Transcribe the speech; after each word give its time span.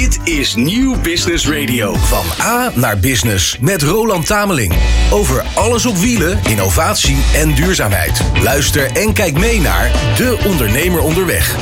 Dit 0.00 0.20
is 0.24 0.54
Nieuw 0.54 1.00
Business 1.00 1.48
Radio. 1.48 1.94
Van 1.94 2.46
A 2.46 2.70
naar 2.74 2.98
Business 2.98 3.58
met 3.58 3.82
Roland 3.82 4.26
Tameling. 4.26 4.74
Over 5.12 5.44
alles 5.54 5.86
op 5.86 5.96
wielen, 5.96 6.38
innovatie 6.48 7.16
en 7.34 7.54
duurzaamheid. 7.54 8.22
Luister 8.42 8.96
en 8.96 9.12
kijk 9.12 9.38
mee 9.38 9.60
naar 9.60 9.90
De 10.16 10.42
Ondernemer 10.46 11.00
Onderweg. 11.00 11.56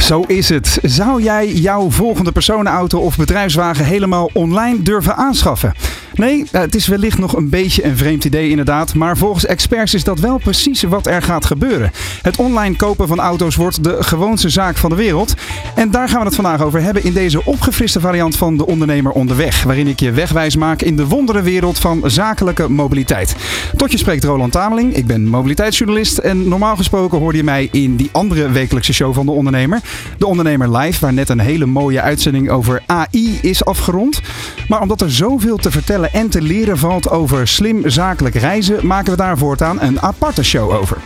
Zo 0.00 0.20
is 0.20 0.48
het. 0.48 0.78
Zou 0.82 1.22
jij 1.22 1.52
jouw 1.52 1.90
volgende 1.90 2.32
personenauto 2.32 2.98
of 2.98 3.16
bedrijfswagen 3.16 3.84
helemaal 3.84 4.30
online 4.32 4.82
durven 4.82 5.16
aanschaffen? 5.16 5.74
Nee, 6.18 6.44
eh, 6.50 6.60
het 6.60 6.74
is 6.74 6.86
wellicht 6.86 7.18
nog 7.18 7.36
een 7.36 7.48
beetje 7.48 7.84
een 7.84 7.96
vreemd 7.96 8.24
idee 8.24 8.50
inderdaad, 8.50 8.94
maar 8.94 9.16
volgens 9.16 9.46
experts 9.46 9.94
is 9.94 10.04
dat 10.04 10.18
wel 10.18 10.38
precies 10.38 10.82
wat 10.82 11.06
er 11.06 11.22
gaat 11.22 11.44
gebeuren. 11.44 11.92
Het 12.22 12.36
online 12.36 12.76
kopen 12.76 13.08
van 13.08 13.18
auto's 13.18 13.56
wordt 13.56 13.84
de 13.84 13.96
gewoonste 14.00 14.48
zaak 14.48 14.76
van 14.76 14.90
de 14.90 14.96
wereld. 14.96 15.34
En 15.74 15.90
daar 15.90 16.08
gaan 16.08 16.18
we 16.18 16.26
het 16.26 16.34
vandaag 16.34 16.62
over 16.62 16.82
hebben 16.82 17.04
in 17.04 17.12
deze 17.12 17.44
opgefriste 17.44 18.00
variant 18.00 18.36
van 18.36 18.56
De 18.56 18.66
Ondernemer 18.66 19.12
Onderweg, 19.12 19.62
waarin 19.62 19.86
ik 19.86 20.00
je 20.00 20.12
wegwijs 20.12 20.56
maak 20.56 20.82
in 20.82 20.96
de 20.96 21.06
wonderenwereld 21.06 21.78
van 21.78 22.02
zakelijke 22.04 22.70
mobiliteit. 22.70 23.36
Tot 23.76 23.92
je 23.92 23.98
spreekt 23.98 24.24
Roland 24.24 24.52
Tameling, 24.52 24.94
ik 24.94 25.06
ben 25.06 25.26
mobiliteitsjournalist 25.26 26.18
en 26.18 26.48
normaal 26.48 26.76
gesproken 26.76 27.18
hoorde 27.18 27.38
je 27.38 27.44
mij 27.44 27.68
in 27.72 27.96
die 27.96 28.08
andere 28.12 28.50
wekelijkse 28.50 28.92
show 28.92 29.14
van 29.14 29.26
De 29.26 29.32
Ondernemer, 29.32 29.80
De 30.18 30.26
Ondernemer 30.26 30.76
Live, 30.76 31.00
waar 31.00 31.12
net 31.12 31.28
een 31.28 31.40
hele 31.40 31.66
mooie 31.66 32.00
uitzending 32.00 32.50
over 32.50 32.82
AI 32.86 33.38
is 33.42 33.64
afgerond. 33.64 34.20
Maar 34.68 34.80
omdat 34.80 35.00
er 35.00 35.12
zoveel 35.12 35.56
te 35.56 35.70
vertellen 35.70 36.07
en 36.12 36.28
te 36.28 36.42
leren 36.42 36.78
valt 36.78 37.10
over 37.10 37.48
slim 37.48 37.88
zakelijk 37.90 38.34
reizen, 38.34 38.86
maken 38.86 39.10
we 39.10 39.16
daar 39.16 39.38
voortaan 39.38 39.80
een 39.80 40.00
aparte 40.00 40.44
show 40.44 40.70
over. 40.70 40.96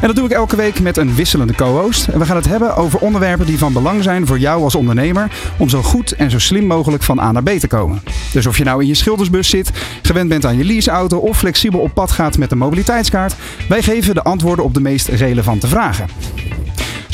En 0.00 0.06
dat 0.06 0.16
doe 0.16 0.24
ik 0.24 0.30
elke 0.30 0.56
week 0.56 0.80
met 0.80 0.96
een 0.96 1.14
wisselende 1.14 1.54
co-host. 1.54 2.08
En 2.08 2.18
we 2.18 2.24
gaan 2.24 2.36
het 2.36 2.48
hebben 2.48 2.76
over 2.76 2.98
onderwerpen 2.98 3.46
die 3.46 3.58
van 3.58 3.72
belang 3.72 4.02
zijn 4.02 4.26
voor 4.26 4.38
jou 4.38 4.62
als 4.62 4.74
ondernemer 4.74 5.30
om 5.58 5.68
zo 5.68 5.82
goed 5.82 6.12
en 6.12 6.30
zo 6.30 6.38
slim 6.38 6.66
mogelijk 6.66 7.02
van 7.02 7.20
A 7.20 7.32
naar 7.32 7.42
B 7.42 7.50
te 7.50 7.68
komen. 7.68 8.02
Dus 8.32 8.46
of 8.46 8.58
je 8.58 8.64
nou 8.64 8.80
in 8.80 8.86
je 8.88 8.94
schildersbus 8.94 9.48
zit, 9.48 9.70
gewend 10.02 10.28
bent 10.28 10.44
aan 10.44 10.56
je 10.56 10.64
leaseauto 10.64 11.18
of 11.18 11.38
flexibel 11.38 11.80
op 11.80 11.94
pad 11.94 12.10
gaat 12.10 12.38
met 12.38 12.50
de 12.50 12.56
mobiliteitskaart, 12.56 13.34
wij 13.68 13.82
geven 13.82 14.14
de 14.14 14.22
antwoorden 14.22 14.64
op 14.64 14.74
de 14.74 14.80
meest 14.80 15.08
relevante 15.08 15.66
vragen. 15.66 16.06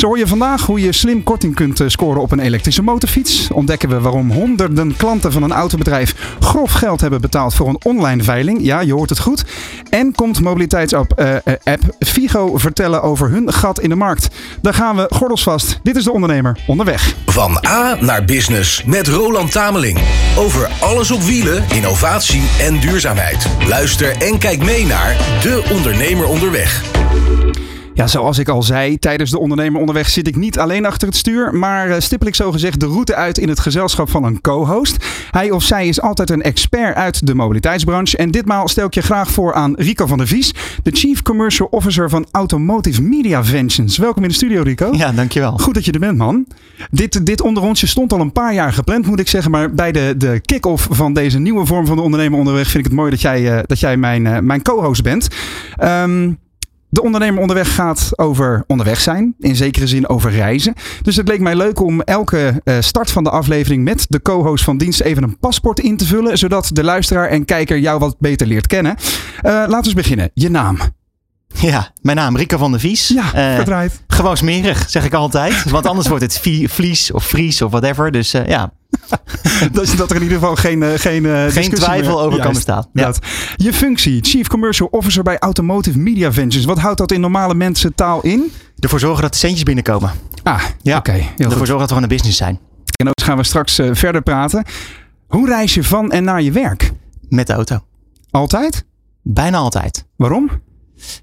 Zo 0.05 0.11
hoor 0.11 0.19
je 0.19 0.27
vandaag 0.27 0.67
hoe 0.67 0.81
je 0.81 0.93
slim 0.93 1.23
korting 1.23 1.55
kunt 1.55 1.81
eh, 1.81 1.89
scoren 1.89 2.21
op 2.21 2.33
een 2.33 2.39
elektrische 2.39 2.83
motorfiets. 2.83 3.51
Ontdekken 3.51 3.89
we 3.89 4.01
waarom 4.01 4.31
honderden 4.31 4.97
klanten 4.97 5.33
van 5.33 5.43
een 5.43 5.53
autobedrijf 5.53 6.37
grof 6.41 6.73
geld 6.73 7.01
hebben 7.01 7.21
betaald 7.21 7.55
voor 7.55 7.69
een 7.69 7.81
online 7.83 8.23
veiling. 8.23 8.59
Ja, 8.63 8.81
je 8.81 8.93
hoort 8.93 9.11
het 9.11 9.19
goed. 9.19 9.45
En 9.91 10.15
komt 10.15 10.41
mobiliteitsapp 10.41 11.21
uh, 11.21 11.75
vertellen 12.55 13.03
over 13.03 13.31
hun 13.31 13.53
gat 13.53 13.81
in 13.81 13.89
de 13.89 13.95
markt. 13.95 14.29
Daar 14.63 14.75
gaan 14.75 14.97
we 14.97 15.07
gordels 15.11 15.43
vast. 15.43 15.81
Dit 15.83 15.97
is 15.97 16.05
de 16.05 16.13
ondernemer 16.13 16.59
onderweg. 16.67 17.15
Van 17.27 17.65
A 17.67 17.97
naar 18.01 18.25
Business 18.25 18.85
met 18.85 19.09
Roland 19.09 19.53
Tameling. 19.53 19.99
Over 20.39 20.71
alles 20.81 21.11
op 21.11 21.23
wielen, 21.23 21.65
innovatie 21.75 22.43
en 22.61 22.81
duurzaamheid. 22.81 23.47
Luister 23.69 24.17
en 24.23 24.39
kijk 24.39 24.65
mee 24.65 24.87
naar 24.87 25.17
De 25.43 25.69
Ondernemer 25.73 26.27
Onderweg. 26.27 26.94
Ja, 27.95 28.07
zoals 28.07 28.39
ik 28.39 28.49
al 28.49 28.63
zei, 28.63 28.99
tijdens 28.99 29.31
de 29.31 29.39
ondernemer 29.39 29.81
onderweg 29.81 30.09
zit 30.09 30.29
ik 30.29 30.37
niet 30.37 30.59
alleen 30.59 30.87
achter 30.87 31.09
het 31.09 31.17
stuur, 31.17 31.55
maar 31.55 31.91
eh, 31.91 32.01
stippel 32.01 32.29
ik 32.29 32.35
zogezegd 32.35 32.81
de 32.81 32.87
route 32.87 33.15
uit 33.15 33.39
in 33.39 33.49
het 33.49 33.61
gezelschap 33.61 34.11
van 34.11 34.25
een 34.25 34.41
co-host. 34.41 35.05
Hij 35.31 35.51
of 35.51 35.63
zij 35.63 35.89
is 35.89 36.01
altijd 36.01 36.31
een 36.31 36.43
expert 36.43 36.97
uit 36.97 37.27
de 37.27 37.35
mobiliteitsbranche 37.35 38.17
en 38.17 38.31
ditmaal 38.31 38.69
stel 38.69 38.87
ik 38.87 38.95
je 38.95 39.03
graag 39.03 39.31
voor 39.31 39.55
aan 39.55 39.75
Rico 39.77 40.07
van 40.07 40.19
der 40.19 40.27
Vies, 40.27 40.55
de 40.83 40.91
Chief 40.91 41.23
Commercial 41.23 41.69
Officer 41.71 42.11
van 42.11 42.27
Automotive 42.31 43.03
Media 43.03 43.45
Ventures. 43.45 43.99
Welkom 43.99 44.23
in 44.23 44.29
de 44.29 44.35
studio, 44.35 44.63
Rico. 44.63 44.89
Ja, 44.93 45.13
dankjewel. 45.13 45.59
Goed 45.59 45.75
dat 45.75 45.85
je 45.85 45.93
er 45.93 45.99
bent, 45.99 46.19
man. 46.19 46.47
Dit, 46.91 47.27
dit 47.27 47.41
onderrondje 47.41 47.87
stond 47.87 48.13
al 48.13 48.21
een 48.21 48.33
paar 48.33 48.55
jaar 48.55 48.73
gepland, 48.73 49.07
moet 49.07 49.21
ik 49.21 49.29
zeggen, 49.29 49.51
maar 49.51 49.75
bij 49.75 49.93
de, 49.93 50.15
de 50.17 50.41
kick-off 50.41 50.89
van 50.91 51.13
deze 51.13 51.39
nieuwe 51.39 51.67
vorm 51.67 51.87
van 51.87 51.97
de 51.97 52.03
ondernemer 52.03 52.39
onderweg 52.39 52.67
vind 52.67 52.85
ik 52.85 52.91
het 52.91 52.99
mooi 53.01 53.11
dat 53.11 53.21
jij, 53.21 53.57
uh, 53.57 53.59
dat 53.67 53.81
jij 53.81 53.97
mijn, 53.97 54.25
uh, 54.25 54.39
mijn 54.39 54.63
co-host 54.63 55.03
bent. 55.03 55.29
Um, 55.83 56.39
de 56.95 57.03
ondernemer 57.03 57.41
onderweg 57.41 57.75
gaat 57.75 58.11
over 58.17 58.65
onderweg 58.67 59.01
zijn. 59.01 59.35
In 59.39 59.57
zekere 59.57 59.87
zin 59.87 60.09
over 60.09 60.31
reizen. 60.31 60.75
Dus 61.03 61.17
het 61.17 61.29
leek 61.29 61.41
mij 61.41 61.57
leuk 61.57 61.81
om 61.81 62.01
elke 62.01 62.61
uh, 62.65 62.77
start 62.81 63.11
van 63.11 63.25
de 63.25 63.31
aflevering 63.31 63.85
met 63.85 64.07
de 64.09 64.23
co-host 64.23 64.65
van 64.65 64.79
dienst 64.79 65.01
even 65.01 65.23
een 65.23 65.39
paspoort 65.39 65.81
in 65.81 65.97
te 65.97 66.07
vullen. 66.07 66.39
Zodat 66.39 66.71
de 66.73 66.85
luisteraar 66.85 67.29
en 67.29 67.45
kijker 67.45 67.79
jou 67.79 67.99
wat 67.99 68.17
beter 68.19 68.47
leert 68.47 68.67
kennen. 68.67 68.97
Uh, 68.97 69.43
laten 69.43 69.71
we 69.71 69.85
eens 69.85 69.95
beginnen. 69.95 70.31
Je 70.35 70.51
naam. 70.51 70.79
Ja, 71.61 71.93
mijn 72.03 72.17
naam 72.17 72.37
Rico 72.37 72.57
van 72.57 72.71
der 72.71 72.81
Vies. 72.81 73.09
Ja. 73.09 73.59
Uh, 73.67 73.85
gewoon 74.07 74.37
smerig, 74.37 74.91
zeg 74.91 75.05
ik 75.05 75.15
altijd. 75.15 75.71
Want 75.71 75.87
anders 75.87 76.09
wordt 76.09 76.23
het 76.23 76.41
vlies 76.71 77.13
of 77.13 77.25
vries 77.25 77.63
of 77.63 77.71
whatever. 77.71 78.11
Dus 78.11 78.35
uh, 78.35 78.47
ja. 78.47 78.73
dat, 79.73 79.95
dat 79.97 80.11
er 80.11 80.17
in 80.17 80.23
ieder 80.23 80.39
geval 80.39 80.57
geen, 80.57 80.83
uh, 80.83 80.89
geen, 80.95 81.51
geen 81.51 81.71
twijfel 81.71 82.23
over 82.23 82.41
kan 82.41 82.53
bestaan. 82.53 82.87
Ja. 82.93 83.13
Je 83.57 83.73
functie, 83.73 84.23
Chief 84.23 84.47
Commercial 84.47 84.89
Officer 84.91 85.23
bij 85.23 85.39
Automotive 85.39 85.99
Media 85.99 86.33
Ventures. 86.33 86.65
Wat 86.65 86.79
houdt 86.79 86.99
dat 86.99 87.13
in 87.13 87.21
normale 87.21 87.55
mensentaal 87.55 88.23
in? 88.23 88.53
Ervoor 88.79 89.01
zorgen 89.01 89.23
dat 89.23 89.33
de 89.33 89.39
centjes 89.39 89.63
binnenkomen. 89.63 90.13
Ah, 90.43 90.63
ja. 90.83 90.97
oké. 90.97 91.11
Okay, 91.11 91.33
Ervoor 91.37 91.67
zorgen 91.67 91.79
dat 91.79 91.81
we 91.81 91.87
gewoon 91.87 92.03
een 92.03 92.09
business 92.09 92.37
zijn. 92.37 92.59
En 92.97 93.09
ook 93.09 93.23
gaan 93.23 93.37
we 93.37 93.45
straks 93.45 93.81
verder 93.93 94.23
praten. 94.23 94.65
Hoe 95.27 95.49
reis 95.49 95.75
je 95.75 95.85
van 95.85 96.11
en 96.11 96.25
naar 96.25 96.43
je 96.43 96.53
werk? 96.53 96.93
Met 97.29 97.47
de 97.47 97.53
auto. 97.53 97.79
Altijd? 98.31 98.85
Bijna 99.23 99.59
altijd. 99.59 100.07
Waarom? 100.17 100.51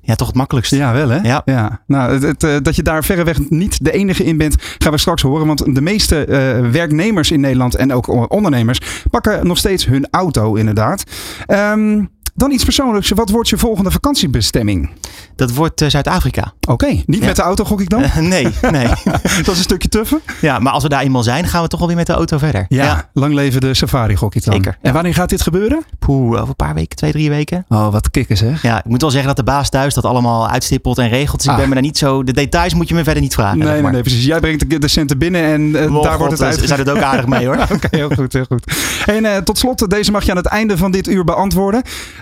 Ja, 0.02 0.16
toch 0.16 0.28
het 0.28 0.36
makkelijkste. 0.36 0.76
Ja, 0.76 0.94
wel 0.94 1.10
hè? 1.10 1.20
Ja. 1.20 1.42
ja. 1.46 1.82
Nou, 1.88 2.14
het, 2.14 2.24
het, 2.24 2.44
uh, 2.44 2.56
dat 2.62 2.76
je 2.76 2.84
daar 2.84 3.04
verreweg 3.04 3.50
niet 3.50 3.84
de 3.84 3.92
enige 3.92 4.24
in 4.24 4.38
bent, 4.38 4.56
gaan 4.78 4.92
we 4.92 4.98
straks 4.98 5.22
horen. 5.22 5.48
Want 5.48 5.76
de 5.76 5.82
meeste 5.82 6.26
uh, 6.28 6.70
werknemers 6.72 7.32
in 7.32 7.40
Nederland 7.40 7.76
en 7.76 7.94
ook 7.94 8.32
ondernemers 8.32 8.80
pakken 9.10 9.48
nog 9.48 9.58
steeds 9.58 9.86
hun 9.86 10.08
auto 10.12 10.56
inderdaad. 10.56 11.04
Um, 11.48 12.10
dan 12.42 12.52
iets 12.52 12.64
persoonlijks. 12.64 13.10
Wat 13.10 13.30
wordt 13.30 13.50
je 13.50 13.58
volgende 13.58 13.92
vakantiebestemming? 13.92 14.90
Dat 15.36 15.54
wordt 15.54 15.82
uh, 15.82 15.90
Zuid-Afrika. 15.90 16.54
Oké, 16.60 16.72
okay. 16.72 17.04
niet 17.06 17.20
ja. 17.20 17.26
met 17.26 17.36
de 17.36 17.42
auto 17.42 17.64
gok 17.64 17.82
ik 17.82 17.90
dan? 17.90 18.02
Uh, 18.02 18.16
nee, 18.36 18.48
nee. 18.72 18.88
dat 19.44 19.48
is 19.48 19.48
een 19.48 19.56
stukje 19.56 19.90
tuffen. 19.90 20.22
Ja, 20.42 20.60
maar 20.60 20.74
als 20.74 20.84
we 20.84 20.90
daar 20.90 21.02
eenmaal 21.02 21.24
zijn, 21.24 21.48
gaan 21.48 21.62
we 21.62 21.68
toch 21.68 21.80
wel 21.80 21.88
weer 21.88 21.98
met 21.98 22.08
de 22.08 22.14
auto 22.14 22.38
verder. 22.38 22.66
Ja, 22.70 22.84
ja. 22.84 23.10
lang 23.14 23.34
leven 23.34 23.62
de 23.62 23.74
safari 23.74 24.16
gok 24.16 24.36
ik 24.36 24.44
dan. 24.44 24.54
Zeker. 24.54 24.78
En 24.82 24.94
wanneer 24.94 25.14
gaat 25.14 25.30
dit 25.30 25.42
gebeuren? 25.42 25.84
Poeh, 26.00 26.34
over 26.34 26.50
een 26.50 26.56
paar 26.56 26.74
weken, 26.74 26.98
twee, 26.98 27.12
drie 27.12 27.30
weken. 27.30 27.66
Oh, 27.68 27.92
wat 27.92 28.12
kicken 28.12 28.38
zeg. 28.38 28.62
Ja, 28.62 28.78
ik 28.78 28.86
moet 28.86 29.02
wel 29.02 29.10
zeggen 29.10 29.28
dat 29.28 29.38
de 29.38 29.52
baas 29.52 29.70
thuis 29.70 29.94
dat 29.94 30.06
allemaal 30.06 30.50
uitstippelt 30.50 30.98
en 30.98 31.10
regelt. 31.10 31.38
Dus 31.38 31.48
ah. 31.48 31.54
ik 31.54 31.60
ben 31.60 31.68
me 31.68 31.74
daar 31.74 31.84
niet 31.84 31.98
zo... 31.98 32.24
De 32.24 32.34
details 32.34 32.74
moet 32.74 32.88
je 32.88 32.94
me 32.94 33.04
verder 33.04 33.22
niet 33.22 33.34
vragen. 33.34 33.58
Nee, 33.58 33.68
zeg 33.68 33.82
nee, 33.82 33.92
nee, 33.92 34.02
precies. 34.02 34.26
Jij 34.26 34.40
brengt 34.40 34.82
de, 34.82 34.88
centen 34.88 35.18
binnen 35.18 35.44
en 35.44 35.62
uh, 35.62 35.96
oh, 35.96 36.04
daar 36.04 36.12
God, 36.12 36.20
wordt 36.20 36.34
het 36.34 36.42
uit. 36.42 36.60
Ze 36.60 36.68
zijn 36.68 36.80
het 36.80 36.90
ook 36.90 37.02
aardig 37.02 37.28
mee 37.28 37.46
hoor. 37.46 37.58
Oké, 37.62 37.74
okay, 37.74 38.00
heel 38.00 38.10
goed, 38.10 38.34
heel 38.34 38.46
goed. 38.46 38.74
En 39.06 39.24
uh, 39.24 39.38
tot 39.38 39.58
slot, 39.58 39.90
deze 39.90 40.12
mag 40.12 40.24
je 40.24 40.32
aan 40.32 40.38
het 40.38 40.46
einde 40.46 40.78
van 40.78 40.92
dit 40.92 41.08
uur 41.08 41.24
beantwoorden. 41.24 41.82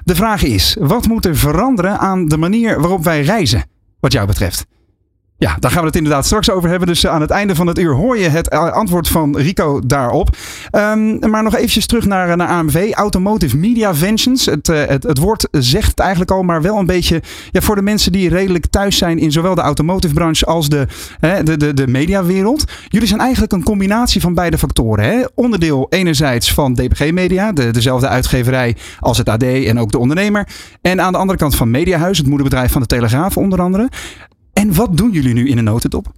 De 0.09 0.15
vraag 0.15 0.43
is, 0.43 0.75
wat 0.79 1.07
moet 1.07 1.25
er 1.25 1.35
veranderen 1.35 1.99
aan 1.99 2.25
de 2.25 2.37
manier 2.37 2.79
waarop 2.79 3.03
wij 3.03 3.21
reizen, 3.21 3.63
wat 3.99 4.11
jou 4.11 4.27
betreft? 4.27 4.65
Ja, 5.39 5.55
daar 5.59 5.71
gaan 5.71 5.79
we 5.79 5.87
het 5.87 5.95
inderdaad 5.95 6.25
straks 6.25 6.49
over 6.49 6.69
hebben. 6.69 6.87
Dus 6.87 7.07
aan 7.07 7.21
het 7.21 7.29
einde 7.29 7.55
van 7.55 7.67
het 7.67 7.79
uur 7.79 7.93
hoor 7.93 8.17
je 8.17 8.29
het 8.29 8.49
antwoord 8.49 9.07
van 9.07 9.37
Rico 9.37 9.81
daarop. 9.85 10.35
Um, 10.71 11.29
maar 11.29 11.43
nog 11.43 11.55
eventjes 11.55 11.85
terug 11.85 12.05
naar, 12.05 12.37
naar 12.37 12.47
AMV. 12.47 12.91
Automotive 12.93 13.57
Media 13.57 13.95
Ventures. 13.95 14.45
Het, 14.45 14.67
het, 14.67 15.03
het 15.03 15.17
woord 15.17 15.47
zegt 15.51 15.89
het 15.89 15.99
eigenlijk 15.99 16.31
al, 16.31 16.43
maar 16.43 16.61
wel 16.61 16.77
een 16.77 16.85
beetje 16.85 17.21
ja, 17.51 17.61
voor 17.61 17.75
de 17.75 17.81
mensen 17.81 18.11
die 18.11 18.29
redelijk 18.29 18.65
thuis 18.65 18.97
zijn 18.97 19.19
in 19.19 19.31
zowel 19.31 19.55
de 19.55 19.61
automotive 19.61 20.13
branche 20.13 20.45
als 20.45 20.69
de, 20.69 20.87
hè, 21.19 21.43
de, 21.43 21.57
de, 21.57 21.73
de 21.73 21.87
mediawereld. 21.87 22.63
Jullie 22.87 23.07
zijn 23.07 23.19
eigenlijk 23.19 23.51
een 23.51 23.63
combinatie 23.63 24.21
van 24.21 24.33
beide 24.33 24.57
factoren. 24.57 25.05
Hè? 25.05 25.23
Onderdeel 25.35 25.87
enerzijds 25.89 26.53
van 26.53 26.73
DPG 26.73 27.11
Media, 27.11 27.51
de, 27.51 27.71
dezelfde 27.71 28.07
uitgeverij 28.07 28.75
als 28.99 29.17
het 29.17 29.29
AD 29.29 29.43
en 29.43 29.79
ook 29.79 29.91
de 29.91 29.99
ondernemer. 29.99 30.47
En 30.81 31.01
aan 31.01 31.11
de 31.11 31.17
andere 31.17 31.37
kant 31.37 31.55
van 31.55 31.71
Mediahuis, 31.71 32.17
het 32.17 32.27
moederbedrijf 32.27 32.71
van 32.71 32.81
de 32.81 32.87
Telegraaf 32.87 33.37
onder 33.37 33.61
andere. 33.61 33.89
En 34.59 34.73
wat 34.73 34.97
doen 34.97 35.11
jullie 35.11 35.33
nu 35.33 35.49
in 35.49 35.57
een 35.57 35.63
notendop? 35.63 36.11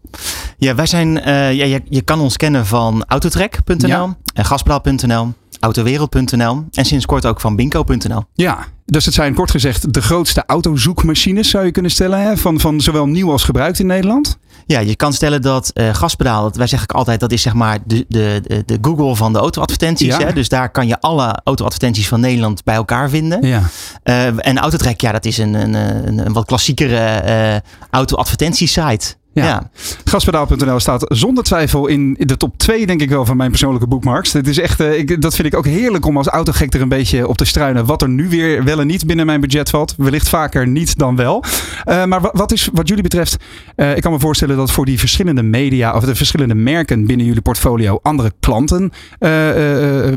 Ja, 0.57 0.75
wij 0.75 0.85
zijn, 0.85 1.17
uh, 1.17 1.23
ja, 1.53 1.65
je, 1.65 1.81
je, 1.89 2.01
kan 2.01 2.19
ons 2.19 2.37
kennen 2.37 2.65
van 2.65 3.03
autotrek.nl 3.07 3.87
ja. 3.87 4.17
en 4.33 4.45
gaspedaal.nl, 4.45 5.33
autowereld.nl 5.61 6.65
en 6.71 6.85
sinds 6.85 7.05
kort 7.05 7.25
ook 7.25 7.41
van 7.41 7.55
binko.nl. 7.55 8.23
Ja, 8.33 8.65
dus 8.85 9.05
het 9.05 9.13
zijn 9.13 9.33
kort 9.33 9.51
gezegd 9.51 9.93
de 9.93 10.01
grootste 10.01 10.43
autozoekmachines 10.45 11.49
zou 11.49 11.65
je 11.65 11.71
kunnen 11.71 11.91
stellen, 11.91 12.21
hè? 12.21 12.37
Van, 12.37 12.59
van 12.59 12.81
zowel 12.81 13.05
nieuw 13.05 13.31
als 13.31 13.43
gebruikt 13.43 13.79
in 13.79 13.85
Nederland. 13.85 14.37
Ja, 14.65 14.79
je 14.79 14.95
kan 14.95 15.13
stellen 15.13 15.41
dat 15.41 15.71
uh, 15.73 15.93
gaspedaal, 15.93 16.43
dat, 16.43 16.55
wij 16.55 16.67
zeggen 16.67 16.87
altijd, 16.87 17.19
dat 17.19 17.31
is 17.31 17.41
zeg 17.41 17.53
maar 17.53 17.79
de, 17.85 18.05
de, 18.07 18.63
de 18.65 18.77
Google 18.81 19.15
van 19.15 19.33
de 19.33 19.39
autoadvertenties. 19.39 20.17
Ja. 20.17 20.25
Hè? 20.25 20.33
Dus 20.33 20.49
daar 20.49 20.69
kan 20.69 20.87
je 20.87 20.99
alle 20.99 21.39
autoadvertenties 21.43 22.07
van 22.07 22.19
Nederland 22.19 22.63
bij 22.63 22.75
elkaar 22.75 23.09
vinden. 23.09 23.47
Ja. 23.47 23.61
Uh, 24.03 24.47
en 24.47 24.57
Autotrek, 24.57 25.01
ja, 25.01 25.11
dat 25.11 25.25
is 25.25 25.37
een, 25.37 25.53
een, 25.53 25.73
een, 25.73 26.25
een 26.25 26.33
wat 26.33 26.45
klassiekere 26.45 27.23
uh, 27.25 27.59
autoadvertentiesite. 27.89 29.15
Ja. 29.33 29.69
Gaspedaal.nl 30.03 30.79
staat 30.79 31.05
zonder 31.07 31.43
twijfel 31.43 31.87
in 31.87 32.15
de 32.19 32.37
top 32.37 32.57
2, 32.57 32.85
denk 32.85 33.01
ik 33.01 33.09
wel, 33.09 33.25
van 33.25 33.37
mijn 33.37 33.49
persoonlijke 33.49 33.87
bookmarks. 33.87 34.33
Het 34.33 34.47
is 34.47 34.59
echt, 34.59 34.79
eh, 34.79 34.97
ik, 34.97 35.21
dat 35.21 35.35
vind 35.35 35.47
ik 35.47 35.55
ook 35.55 35.65
heerlijk 35.65 36.05
om 36.05 36.17
als 36.17 36.27
autogek 36.27 36.73
er 36.73 36.81
een 36.81 36.89
beetje 36.89 37.27
op 37.27 37.37
te 37.37 37.45
struinen. 37.45 37.85
Wat 37.85 38.01
er 38.01 38.09
nu 38.09 38.29
weer 38.29 38.63
wel 38.63 38.79
en 38.79 38.87
niet 38.87 39.05
binnen 39.05 39.25
mijn 39.25 39.41
budget 39.41 39.69
valt. 39.69 39.93
Wellicht 39.97 40.29
vaker 40.29 40.67
niet 40.67 40.97
dan 40.97 41.15
wel. 41.15 41.43
Eh, 41.83 42.05
maar 42.05 42.21
wa- 42.21 42.31
wat 42.33 42.51
is 42.51 42.69
wat 42.73 42.87
jullie 42.87 43.03
betreft, 43.03 43.37
eh, 43.75 43.95
ik 43.95 44.01
kan 44.01 44.11
me 44.11 44.19
voorstellen 44.19 44.57
dat 44.57 44.71
voor 44.71 44.85
die 44.85 44.99
verschillende 44.99 45.43
media 45.43 45.93
of 45.93 46.03
de 46.03 46.15
verschillende 46.15 46.55
merken 46.55 47.05
binnen 47.05 47.25
jullie 47.25 47.41
portfolio 47.41 47.99
andere 48.01 48.31
klanten 48.39 48.91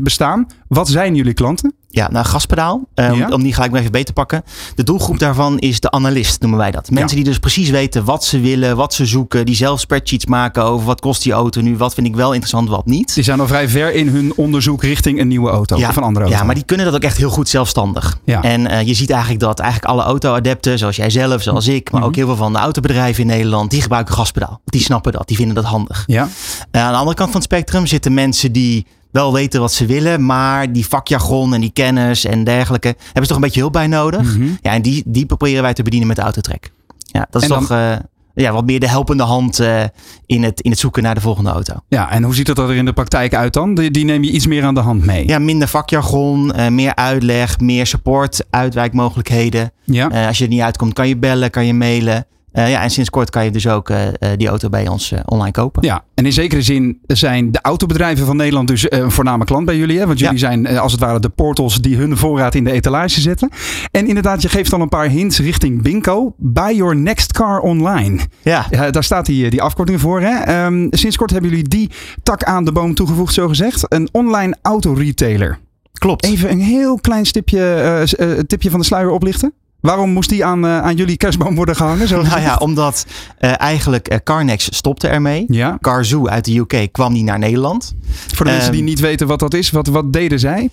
bestaan. 0.03 0.47
Wat 0.67 0.87
zijn 0.87 1.15
jullie 1.15 1.33
klanten? 1.33 1.73
Ja, 1.95 2.09
nou, 2.11 2.25
gaspedaal. 2.25 2.81
eh, 2.93 3.11
om- 3.11 3.17
Ja. 3.17 3.29
Om 3.29 3.43
die 3.43 3.53
gelijk 3.53 3.71
nog 3.71 3.79
even 3.79 3.91
beter 3.91 4.05
te 4.07 4.13
pakken. 4.13 4.43
De 4.75 4.83
doelgroep 4.83 5.19
daarvan 5.19 5.59
is 5.59 5.79
de 5.79 5.91
analist, 5.91 6.41
noemen 6.41 6.59
wij 6.59 6.71
dat. 6.71 6.89
Mensen 6.91 7.15
die 7.15 7.25
dus 7.25 7.39
precies 7.39 7.69
weten 7.69 8.03
wat 8.05 8.23
ze 8.25 8.39
willen, 8.39 8.75
wat 8.75 8.93
ze 8.93 9.05
zoeken. 9.05 9.45
Die 9.45 9.55
zelf 9.55 9.79
spreadsheets 9.79 10.25
maken 10.25 10.63
over 10.63 10.85
wat 10.85 11.01
kost 11.01 11.23
die 11.23 11.31
auto 11.33 11.61
nu, 11.61 11.77
wat 11.77 11.93
vind 11.93 12.07
ik 12.07 12.15
wel 12.15 12.27
interessant, 12.31 12.69
wat 12.69 12.85
niet. 12.85 13.13
Die 13.13 13.23
zijn 13.23 13.39
al 13.39 13.47
vrij 13.47 13.69
ver 13.69 13.93
in 13.93 14.07
hun 14.07 14.33
onderzoek 14.35 14.83
richting 14.83 15.19
een 15.19 15.27
nieuwe 15.27 15.49
auto 15.49 15.75
of 15.75 15.81
een 15.95 16.03
andere 16.03 16.25
auto. 16.25 16.39
ja, 16.39 16.43
maar 16.45 16.55
die 16.55 16.63
kunnen 16.63 16.85
dat 16.85 16.95
ook 16.95 17.01
echt 17.03 17.17
heel 17.17 17.29
goed 17.29 17.49
zelfstandig. 17.49 18.17
Ja. 18.25 18.41
En 18.43 18.67
eh, 18.67 18.87
je 18.87 18.93
ziet 18.93 19.09
eigenlijk 19.09 19.39
dat 19.41 19.59
eigenlijk 19.59 19.91
alle 19.91 20.03
auto-adepten, 20.03 20.77
zoals 20.77 20.95
jij 20.95 21.09
zelf, 21.09 21.41
zoals 21.41 21.67
ik, 21.67 21.91
maar 21.91 21.99
Mhm. 21.99 22.09
ook 22.09 22.15
heel 22.15 22.25
veel 22.27 22.35
van 22.35 22.53
de 22.53 22.59
autobedrijven 22.59 23.21
in 23.21 23.27
Nederland, 23.29 23.71
die 23.71 23.81
gebruiken 23.81 24.13
gaspedaal. 24.13 24.61
Die 24.65 24.81
snappen 24.81 25.11
dat, 25.11 25.27
die 25.27 25.37
vinden 25.37 25.55
dat 25.55 25.63
handig. 25.65 26.03
Ja, 26.05 26.27
Eh, 26.71 26.81
aan 26.81 26.91
de 26.91 26.97
andere 26.97 27.15
kant 27.15 27.31
van 27.31 27.41
het 27.41 27.49
spectrum 27.51 27.85
zitten 27.85 28.13
mensen 28.13 28.51
die 28.51 28.85
wel 29.15 29.33
weten 29.33 29.59
wat 29.61 29.73
ze 29.73 29.85
willen, 29.85 30.25
maar 30.25 30.71
die 30.71 30.87
vakjargon 30.87 31.53
en 31.53 31.61
die 31.61 31.71
kennis 31.73 32.25
en 32.25 32.43
dergelijke 32.43 32.87
hebben 32.87 33.21
ze 33.21 33.27
toch 33.27 33.35
een 33.35 33.41
beetje 33.43 33.59
hulp 33.59 33.73
bij 33.73 33.87
nodig. 33.87 34.35
Mhm. 34.37 34.47
Ja, 34.61 34.71
en 34.71 34.81
die, 34.81 35.03
die 35.05 35.25
proberen 35.25 35.61
wij 35.61 35.73
te 35.73 35.83
bedienen 35.83 36.07
met 36.07 36.15
de 36.17 36.21
autotrek. 36.23 36.71
Ja, 36.97 37.27
dat 37.29 37.41
is 37.41 37.47
En 37.49 37.53
dan- 37.55 37.65
toch 37.67 37.77
eh, 37.77 37.95
ja, 38.33 38.51
wat 38.51 38.65
meer 38.65 38.79
de 38.79 38.89
helpende 38.89 39.23
hand 39.23 39.59
eh, 39.59 39.83
in, 40.25 40.43
het, 40.43 40.61
in 40.61 40.71
het 40.71 40.79
zoeken 40.79 41.03
naar 41.03 41.15
de 41.15 41.21
volgende 41.21 41.49
auto. 41.49 41.73
ja, 41.87 42.11
en 42.11 42.23
hoe 42.23 42.35
ziet 42.35 42.45
dat 42.45 42.57
er 42.59 42.75
in 42.75 42.85
de 42.85 42.93
praktijk 42.93 43.33
uit 43.35 43.53
dan? 43.53 43.75
Die, 43.75 43.91
die 43.91 44.05
neem 44.05 44.23
je 44.23 44.31
iets 44.31 44.47
meer 44.47 44.63
aan 44.63 44.73
de 44.73 44.79
hand 44.79 45.05
mee. 45.05 45.27
Ja, 45.27 45.39
minder 45.39 45.67
vakjargon, 45.67 46.53
eh, 46.53 46.67
meer 46.67 46.95
uitleg, 46.95 47.59
meer 47.59 47.85
support, 47.85 48.45
uitwijkmogelijkheden. 48.49 49.71
Ja. 49.83 50.27
Als 50.27 50.37
je 50.37 50.43
er 50.43 50.49
niet 50.49 50.61
uitkomt, 50.61 50.93
kan 50.93 51.07
je 51.07 51.17
bellen, 51.17 51.49
kan 51.49 51.65
je 51.65 51.73
mailen. 51.73 52.25
Eh, 52.55 52.69
ja, 52.69 52.81
en 52.81 52.89
sinds 52.89 53.09
kort 53.09 53.29
kan 53.29 53.43
je 53.45 53.51
dus 53.51 53.67
ook 53.67 53.89
eh, 53.89 54.07
eh, 54.07 54.13
die 54.37 54.47
auto 54.47 54.69
bij 54.69 54.87
ons 54.87 55.13
online 55.25 55.51
kopen. 55.51 55.83
Ja, 55.83 56.03
en 56.13 56.25
in 56.25 56.33
zekere 56.33 56.61
zin 56.61 56.99
zijn 57.07 57.51
de 57.51 57.59
autobedrijven 57.61 58.25
van 58.25 58.37
Nederland 58.37 58.67
dus 58.67 58.91
een 58.91 59.11
voorname 59.11 59.45
klant 59.45 59.65
bij 59.65 59.77
jullie. 59.77 59.99
Hè? 59.99 60.05
Want 60.05 60.19
jullie 60.19 60.33
Ja. 60.33 60.39
zijn 60.39 60.77
als 60.77 60.91
het 60.91 61.01
ware 61.01 61.19
de 61.19 61.29
portals 61.29 61.81
die 61.81 61.95
hun 61.97 62.17
voorraad 62.17 62.55
in 62.55 62.63
de 62.63 62.71
etalage 62.71 63.21
zetten. 63.21 63.49
En 63.91 64.07
inderdaad, 64.07 64.41
je 64.41 64.49
geeft 64.49 64.73
al 64.73 64.81
een 64.81 64.89
paar 64.89 65.07
hints 65.09 65.39
richting 65.39 65.81
Binko. 65.81 66.33
Buy 66.37 66.73
your 66.75 66.95
next 66.95 67.31
car 67.33 67.59
online. 67.59 68.19
Ja, 68.43 68.67
daar 68.91 69.03
staat 69.03 69.25
die, 69.25 69.49
die 69.49 69.61
afkorting 69.61 70.01
voor. 70.01 70.21
Hè? 70.21 70.35
Ehm, 70.43 70.87
sinds 70.89 71.17
kort 71.17 71.31
hebben 71.31 71.49
jullie 71.49 71.67
die 71.67 71.89
tak 72.23 72.43
aan 72.43 72.65
de 72.65 72.71
boom 72.71 72.93
toegevoegd, 72.95 73.33
zo 73.33 73.47
gezegd. 73.47 73.85
Een 73.93 74.09
online 74.11 74.55
autoretailer. 74.61 75.59
klopt. 75.93 76.25
Even 76.25 76.51
een 76.51 76.59
heel 76.61 76.99
klein 76.99 77.25
stipje, 77.25 78.43
tipje 78.47 78.69
van 78.69 78.79
de 78.79 78.85
sluier 78.85 79.09
oplichten. 79.09 79.53
Waarom 79.85 80.09
moest 80.09 80.29
die 80.29 80.45
aan, 80.45 80.65
eh, 80.65 80.81
aan 80.81 80.95
jullie 80.95 81.17
kerstboom 81.17 81.55
worden 81.55 81.75
gehangen? 81.75 82.07
Zo 82.07 82.21
Nou 82.21 82.41
ja, 82.41 82.55
omdat 82.55 83.05
eh, 83.37 83.59
eigenlijk 83.61 84.07
eh, 84.07 84.17
Carnex 84.23 84.75
stopte 84.75 85.07
ermee. 85.07 85.45
ja. 85.47 85.77
Carzoo 85.81 86.27
uit 86.27 86.45
de 86.45 86.57
UK 86.57 86.87
kwam 86.91 87.13
niet 87.13 87.23
naar 87.23 87.39
Nederland. 87.39 87.95
Voor 88.33 88.45
de 88.45 88.51
mensen 88.51 88.71
die 88.71 88.79
Ehm, 88.81 88.89
niet 88.89 88.99
weten 88.99 89.27
wat 89.27 89.39
dat 89.39 89.53
is, 89.53 89.69
wat, 89.71 89.87
wat 89.87 90.13
deden 90.13 90.39
zij? 90.39 90.69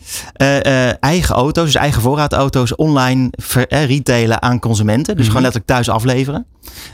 Eigen 1.00 1.34
auto's, 1.34 1.64
dus 1.64 1.74
eigen 1.74 2.02
voorraadauto's, 2.02 2.74
online 2.76 3.28
ver, 3.30 3.66
retailen 3.84 4.42
aan 4.42 4.58
consumenten. 4.58 5.14
Dus 5.16 5.26
Mhm. 5.26 5.26
gewoon 5.36 5.42
letterlijk 5.42 5.66
thuis 5.72 5.88
afleveren. 5.88 6.46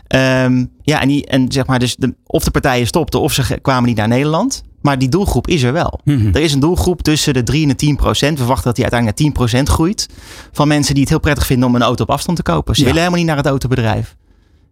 Ehm, 0.06 0.64
ja, 0.82 1.00
en, 1.00 1.08
die, 1.08 1.26
en 1.26 1.52
zeg 1.52 1.66
maar, 1.66 1.78
dus 1.78 1.96
de, 1.96 2.14
of 2.26 2.44
de 2.44 2.50
partijen 2.50 2.86
stopten 2.86 3.20
of 3.20 3.32
ze 3.32 3.58
kwamen 3.62 3.88
niet 3.88 3.96
naar 3.96 4.08
Nederland. 4.08 4.62
Maar 4.80 4.98
die 4.98 5.08
doelgroep 5.08 5.46
is 5.48 5.62
er 5.62 5.72
wel. 5.72 6.00
Mhm. 6.04 6.26
Er 6.26 6.40
is 6.40 6.52
een 6.52 6.60
doelgroep 6.60 7.02
tussen 7.02 7.34
de 7.34 7.42
3 7.42 7.62
en 7.62 7.68
de 7.68 7.74
10 7.74 7.96
procent. 7.96 8.32
We 8.32 8.38
verwachten 8.38 8.64
dat 8.66 8.74
die 8.74 8.84
uiteindelijk 8.84 9.20
naar 9.20 9.32
10 9.32 9.38
procent 9.40 9.68
groeit. 9.68 10.08
Van 10.52 10.68
mensen 10.68 10.92
die 10.92 11.02
het 11.02 11.12
heel 11.12 11.20
prettig 11.20 11.46
vinden 11.46 11.68
om 11.68 11.74
een 11.74 11.82
auto 11.82 12.02
op 12.02 12.10
afstand 12.10 12.36
te 12.36 12.42
kopen. 12.42 12.74
Ze 12.74 12.80
Ja. 12.80 12.86
willen 12.86 13.00
helemaal 13.02 13.20
niet 13.20 13.28
naar 13.28 13.36
het 13.42 13.46
autobedrijf. 13.46 14.16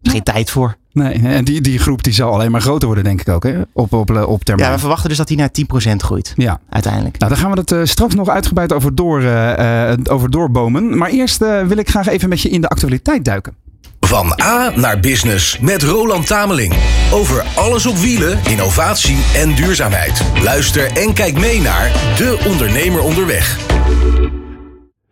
Er 0.03 0.07
is 0.07 0.13
geen 0.13 0.23
tijd 0.23 0.51
voor. 0.51 0.77
Nee, 0.93 1.13
en 1.15 1.45
die, 1.45 1.61
die 1.61 1.79
groep 1.79 2.03
die 2.03 2.13
zal 2.13 2.33
alleen 2.33 2.51
maar 2.51 2.61
groter 2.61 2.87
worden, 2.87 3.05
denk 3.05 3.21
ik 3.21 3.29
ook, 3.29 3.43
hè? 3.43 3.61
Op, 3.73 3.93
op, 3.93 4.11
op 4.27 4.45
termijn. 4.45 4.69
Ja, 4.69 4.75
we 4.75 4.81
verwachten 4.81 5.09
dus 5.09 5.19
dat 5.19 5.29
die 5.29 5.37
naar 5.37 5.51
10 5.51 5.67
procent 5.67 6.03
groeit. 6.03 6.33
Ja. 6.37 6.61
Uiteindelijk. 6.69 7.19
Nou, 7.19 7.33
daar 7.33 7.41
gaan 7.41 7.51
we 7.53 7.59
het 7.61 7.73
eh, 7.73 7.81
straks 7.85 8.15
nog 8.15 8.29
uitgebreid 8.29 8.73
over, 8.73 8.95
door, 8.95 9.21
eh, 9.23 9.93
eh, 9.93 9.99
over 10.11 10.31
doorbomen. 10.31 10.99
Maar 10.99 11.11
eerst 11.11 11.43
eh, 11.43 11.63
wil 11.63 11.77
ik 11.77 11.89
graag 11.89 12.07
even 12.09 12.29
met 12.29 12.41
je 12.41 12.49
in 12.49 12.61
de 12.61 12.69
actualiteit 12.69 13.25
duiken. 13.25 13.55
Van 14.07 14.41
A 14.43 14.73
naar 14.75 15.01
Business 15.01 15.59
met 15.59 15.83
Roland 15.83 16.27
Tameling. 16.27 16.75
Over 17.13 17.45
alles 17.55 17.87
op 17.87 17.97
wielen, 17.97 18.39
innovatie 18.49 19.17
en 19.35 19.55
duurzaamheid. 19.55 20.23
Luister 20.43 20.97
en 20.97 21.15
kijk 21.15 21.39
mee 21.39 21.61
naar 21.61 21.93
De 22.17 22.45
Ondernemer 22.49 23.01
Onderweg. 23.01 23.59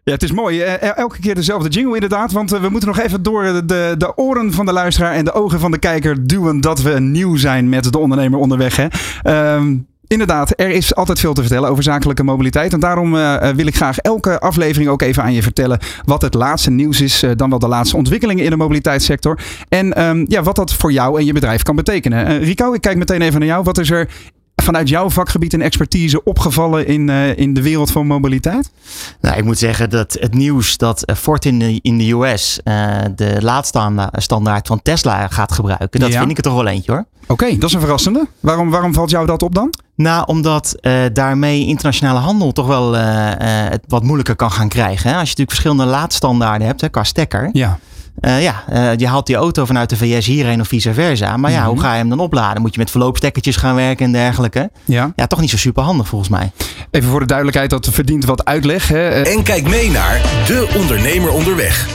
Ja, 0.03 0.13
het 0.13 0.23
is 0.23 0.33
mooi. 0.33 0.61
Eh, 0.61 0.97
elke 0.97 1.21
keer 1.21 1.35
dezelfde 1.35 1.69
jingle 1.69 1.95
inderdaad. 1.95 2.33
Want 2.33 2.53
eh, 2.53 2.61
we 2.61 2.69
moeten 2.69 2.89
nog 2.89 2.99
even 2.99 3.23
door 3.23 3.45
de, 3.45 3.65
de, 3.65 3.95
de 3.99 4.17
oren 4.17 4.53
van 4.53 4.67
de 4.67 4.73
luisteraar 4.73 5.15
en 5.15 5.25
de 5.25 5.33
ogen 5.33 5.61
van 5.61 5.71
de 5.71 5.79
kijker 5.79 6.27
duwen 6.27 6.61
dat 6.61 6.83
we 6.83 7.01
nieuw 7.01 7.37
zijn 7.37 7.69
met 7.69 7.93
de 7.93 7.99
ondernemer 7.99 8.39
onderweg. 8.39 8.77
Hè. 8.77 8.87
Ehm, 9.23 9.77
Inderdaad, 10.07 10.53
er 10.61 10.71
is 10.71 10.95
altijd 10.95 11.21
veel 11.21 11.35
te 11.35 11.41
vertellen 11.41 11.71
over 11.71 11.83
zakelijke 11.83 12.23
mobiliteit. 12.23 12.73
En 12.73 12.81
daarom 12.81 13.17
eh, 13.17 13.49
eh, 13.49 13.57
wil 13.57 13.67
ik 13.67 13.77
graag 13.77 13.99
elke 13.99 14.41
aflevering 14.41 14.91
ook 14.91 15.03
even 15.03 15.23
aan 15.23 15.33
je 15.33 15.43
vertellen 15.43 15.79
wat 16.05 16.23
het 16.23 16.35
laatste 16.35 16.71
nieuws 16.71 17.01
is. 17.01 17.23
eh, 17.23 17.31
dan 17.37 17.51
wel 17.51 17.59
de 17.59 17.69
laatste 17.69 17.97
ontwikkelingen 17.97 18.45
in 18.45 18.51
de 18.51 18.57
mobiliteitssector. 18.57 19.39
En 19.69 19.93
ehm, 19.95 20.25
ja, 20.29 20.43
wat 20.43 20.57
dat 20.57 20.75
voor 20.75 20.93
jou 20.93 21.19
en 21.19 21.25
je 21.25 21.33
bedrijf 21.33 21.63
kan 21.63 21.77
betekenen. 21.77 22.39
Rico, 22.39 22.73
ik 22.73 22.81
kijk 22.81 22.97
meteen 22.97 23.23
even 23.23 23.39
naar 23.39 23.49
jou. 23.49 23.63
Wat 23.63 23.79
is 23.79 23.91
er 23.91 24.09
vanuit 24.65 24.89
jouw 24.89 25.11
vakgebied 25.11 25.53
en 25.53 25.61
expertise 25.63 26.23
opgevallen 26.25 26.87
in, 26.87 27.09
eh, 27.09 27.37
in 27.37 27.55
de 27.55 27.63
wereld 27.63 27.91
van 27.91 28.07
mobiliteit? 28.07 28.71
Nou, 29.21 29.37
ik 29.37 29.45
moet 29.45 29.59
zeggen 29.59 29.91
dat 29.91 30.17
het 30.21 30.35
nieuws 30.35 30.77
dat 30.77 31.03
eh, 31.03 31.17
Ford 31.17 31.45
in 31.45 31.59
de, 31.59 31.79
in 31.83 31.99
de 31.99 32.11
US 32.13 32.61
eh, 32.63 32.97
de 33.15 33.37
laadstandaard 33.41 34.67
van 34.67 34.83
Tesla 34.83 35.29
gaat 35.29 35.53
gebruiken, 35.53 36.01
dat 36.01 36.13
Ja. 36.13 36.19
vind 36.19 36.31
ik 36.31 36.37
er 36.37 36.43
toch 36.43 36.55
wel 36.55 36.67
eentje 36.67 36.93
hoor. 36.93 37.05
Oké, 37.27 37.59
dat 37.59 37.69
is 37.69 37.75
een 37.75 37.81
verrassende. 37.81 38.27
Waarom, 38.41 38.71
waarom 38.71 38.95
valt 38.95 39.11
jou 39.11 39.27
dat 39.27 39.43
op 39.43 39.55
dan? 39.55 39.73
Nou, 39.95 40.27
omdat 40.27 40.77
daarmee 41.13 41.67
internationale 41.67 42.19
handel 42.19 42.53
toch 42.53 42.67
wel 42.67 42.93
het 42.93 43.81
wat 43.89 44.03
moeilijker 44.03 44.37
kan 44.37 44.51
gaan 44.51 44.69
krijgen. 44.69 45.11
Hè? 45.11 45.17
Als 45.17 45.31
je 45.31 45.37
natuurlijk 45.37 45.51
verschillende 45.51 45.85
laadstandaarden 45.85 46.67
hebt 46.67 46.81
hè, 46.81 46.89
qua 46.89 47.05
stekker. 47.05 47.49
Ja. 47.53 47.79
Eh, 48.21 48.43
ja, 48.43 48.63
eh, 48.69 48.97
je 48.97 49.07
haalt 49.09 49.27
die 49.27 49.37
auto 49.37 49.65
vanuit 49.65 49.89
de 49.91 49.97
VS 49.97 50.27
hierheen 50.27 50.61
of 50.61 50.69
vice 50.69 50.95
versa. 50.95 51.37
Maar 51.37 51.51
ja, 51.51 51.61
Mhm. 51.61 51.69
hoe 51.69 51.81
ga 51.81 51.93
je 51.93 51.99
hem 51.99 52.09
dan 52.09 52.19
opladen? 52.21 52.63
Moet 52.63 52.75
je 52.75 52.81
met 52.81 52.91
verloopstekkertjes 52.91 53.57
gaan 53.57 53.75
werken 53.75 54.07
en 54.07 54.13
dergelijke? 54.13 54.71
ja. 54.85 55.13
Ja, 55.17 55.27
toch 55.27 55.41
niet 55.41 55.51
zo 55.51 55.57
super 55.57 55.83
handig 55.83 56.09
volgens 56.09 56.31
mij. 56.31 56.53
Even 56.91 57.11
voor 57.11 57.21
de 57.21 57.27
duidelijkheid, 57.27 57.71
dat 57.71 57.89
verdient 57.93 58.25
wat 58.25 58.45
uitleg. 58.45 58.89
Hè. 58.89 59.09
Eh, 59.09 59.35
En 59.37 59.43
kijk 59.43 59.69
mee 59.69 59.91
naar 59.91 60.21
De 60.47 60.73
Ondernemer 60.77 61.33
Onderweg. 61.33 61.89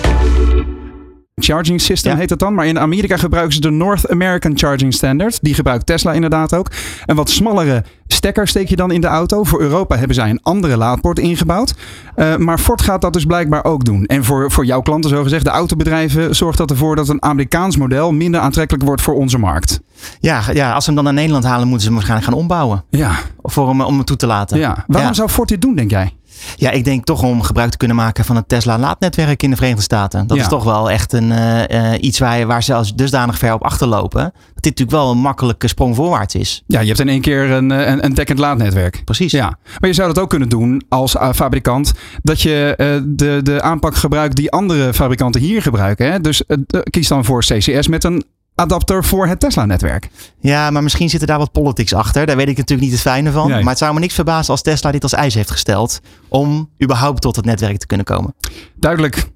Charging 1.44 1.82
system 1.82 2.12
Ja. 2.12 2.18
heet 2.18 2.30
het 2.30 2.40
dan. 2.40 2.54
Maar 2.54 2.66
in 2.66 2.80
Amerika 2.80 3.18
gebruiken 3.18 3.54
ze 3.54 3.62
de 3.62 3.70
North 3.70 4.10
American 4.10 4.52
Charging 4.58 4.94
Standard. 4.94 5.40
Die 5.42 5.54
gebruikt 5.54 5.86
Tesla 5.86 6.14
inderdaad 6.14 6.54
ook. 6.56 6.68
Een 7.06 7.16
wat 7.16 7.30
smallere 7.30 7.84
stekker 8.08 8.48
steek 8.48 8.70
je 8.70 8.76
dan 8.76 8.92
in 8.92 9.02
de 9.02 9.08
auto. 9.08 9.44
Voor 9.44 9.62
Europa 9.62 9.96
hebben 9.98 10.16
zij 10.16 10.30
een 10.30 10.40
andere 10.44 10.78
laadpoort 10.78 11.20
ingebouwd. 11.20 11.74
Eh, 12.16 12.36
maar 12.36 12.58
Ford 12.58 12.82
gaat 12.82 13.02
dat 13.02 13.14
dus 13.14 13.26
blijkbaar 13.26 13.64
ook 13.64 13.86
doen. 13.86 14.06
En 14.06 14.24
voor, 14.24 14.52
voor 14.52 14.66
jouw 14.66 14.82
klanten, 14.82 15.10
zo 15.10 15.24
gezegd, 15.24 15.44
de 15.44 15.50
autobedrijven, 15.50 16.36
zorgt 16.36 16.58
dat 16.58 16.70
ervoor 16.72 16.96
dat 16.96 17.10
een 17.10 17.24
Amerikaans 17.24 17.78
model 17.78 18.12
minder 18.12 18.42
aantrekkelijk 18.42 18.86
wordt 18.86 19.02
voor 19.02 19.16
onze 19.16 19.38
markt. 19.38 19.80
Ja, 20.20 20.42
ja, 20.54 20.74
als 20.74 20.84
ze 20.84 20.90
hem 20.92 20.96
dan 20.96 21.04
naar 21.04 21.14
Nederland 21.22 21.44
halen, 21.46 21.62
moeten 21.68 21.80
ze 21.80 21.86
hem 21.86 21.96
waarschijnlijk 21.96 22.30
gaan 22.32 22.40
ombouwen. 22.42 22.84
Ja, 22.90 23.12
Voor 23.42 23.68
hem, 23.68 23.82
om 23.82 23.96
hem 23.96 24.06
toe 24.06 24.18
te 24.18 24.28
laten. 24.28 24.58
ja. 24.58 24.84
Waarom 24.88 25.08
Ja. 25.10 25.14
zou 25.16 25.30
Ford 25.30 25.50
dit 25.50 25.62
doen, 25.62 25.76
denk 25.76 25.90
jij? 25.92 26.14
Ja, 26.56 26.72
ik 26.72 26.84
denk 26.84 27.06
toch 27.06 27.24
om 27.24 27.42
gebruik 27.42 27.72
te 27.72 27.78
kunnen 27.78 27.96
maken 27.98 28.26
van 28.26 28.36
het 28.36 28.48
Tesla 28.50 28.78
laadnetwerk 28.80 29.44
in 29.44 29.50
de 29.50 29.56
Verenigde 29.56 29.84
Staten. 29.84 30.28
Dat 30.28 30.38
Ja. 30.38 30.44
is 30.44 30.50
toch 30.50 30.64
wel 30.64 30.92
echt 30.92 31.14
een, 31.14 31.32
eh, 31.32 31.94
eh, 31.94 32.02
iets 32.04 32.20
waar, 32.20 32.46
waar 32.48 32.64
ze 32.64 32.74
als 32.74 32.96
dusdanig 32.96 33.38
ver 33.38 33.54
op 33.54 33.64
achterlopen. 33.64 34.22
Dat 34.24 34.34
dit 34.64 34.80
natuurlijk 34.80 34.98
wel 34.98 35.12
een 35.12 35.18
makkelijke 35.18 35.68
sprong 35.68 35.96
voorwaarts 35.96 36.36
is. 36.36 36.64
Ja, 36.68 36.80
je 36.80 36.88
hebt 36.88 37.00
in 37.00 37.10
één 37.10 37.22
keer 37.22 37.52
een, 37.52 37.72
eh, 37.72 37.88
een, 37.88 38.06
een 38.06 38.14
dekkend 38.14 38.40
laadnetwerk. 38.40 39.02
Precies. 39.06 39.32
Ja, 39.32 39.58
maar 39.80 39.90
je 39.90 39.96
zou 39.96 40.08
dat 40.14 40.24
ook 40.24 40.30
kunnen 40.30 40.50
doen 40.50 40.84
als 40.90 41.16
fabrikant. 41.34 41.94
Dat 42.24 42.42
je 42.42 42.74
de, 43.06 43.40
de 43.44 43.62
aanpak 43.62 43.96
gebruikt 43.96 44.36
die 44.36 44.52
andere 44.52 44.94
fabrikanten 44.94 45.42
hier 45.42 45.62
gebruiken. 45.62 46.12
Hè? 46.12 46.20
Dus 46.22 46.44
kies 46.90 47.08
dan 47.08 47.26
voor 47.26 47.40
CCS 47.42 47.88
met 47.88 48.04
een 48.04 48.24
adapter 48.60 49.04
voor 49.04 49.28
het 49.28 49.40
Tesla-netwerk. 49.40 50.10
Ja, 50.40 50.70
maar 50.70 50.84
misschien 50.84 51.10
zitten 51.10 51.28
daar 51.28 51.38
wat 51.38 51.52
politics 51.52 51.94
achter. 51.94 52.26
Daar 52.26 52.36
weet 52.36 52.48
ik 52.48 52.58
natuurlijk 52.58 52.90
niet 52.90 52.98
het 52.98 53.08
fijne 53.08 53.32
van. 53.32 53.50
Nee. 53.50 53.60
Maar 53.60 53.70
het 53.70 53.78
zou 53.78 53.94
me 53.94 54.00
niks 54.00 54.14
verbazen 54.14 54.52
als 54.52 54.62
Tesla 54.62 54.92
dit 54.92 55.04
als 55.04 55.14
eis 55.14 55.34
heeft 55.34 55.52
gesteld. 55.52 56.00
Om 56.28 56.70
überhaupt 56.84 57.22
tot 57.22 57.36
het 57.36 57.46
netwerk 57.46 57.78
te 57.78 57.88
kunnen 57.88 58.06
komen. 58.06 58.36
Duidelijk. 58.76 59.28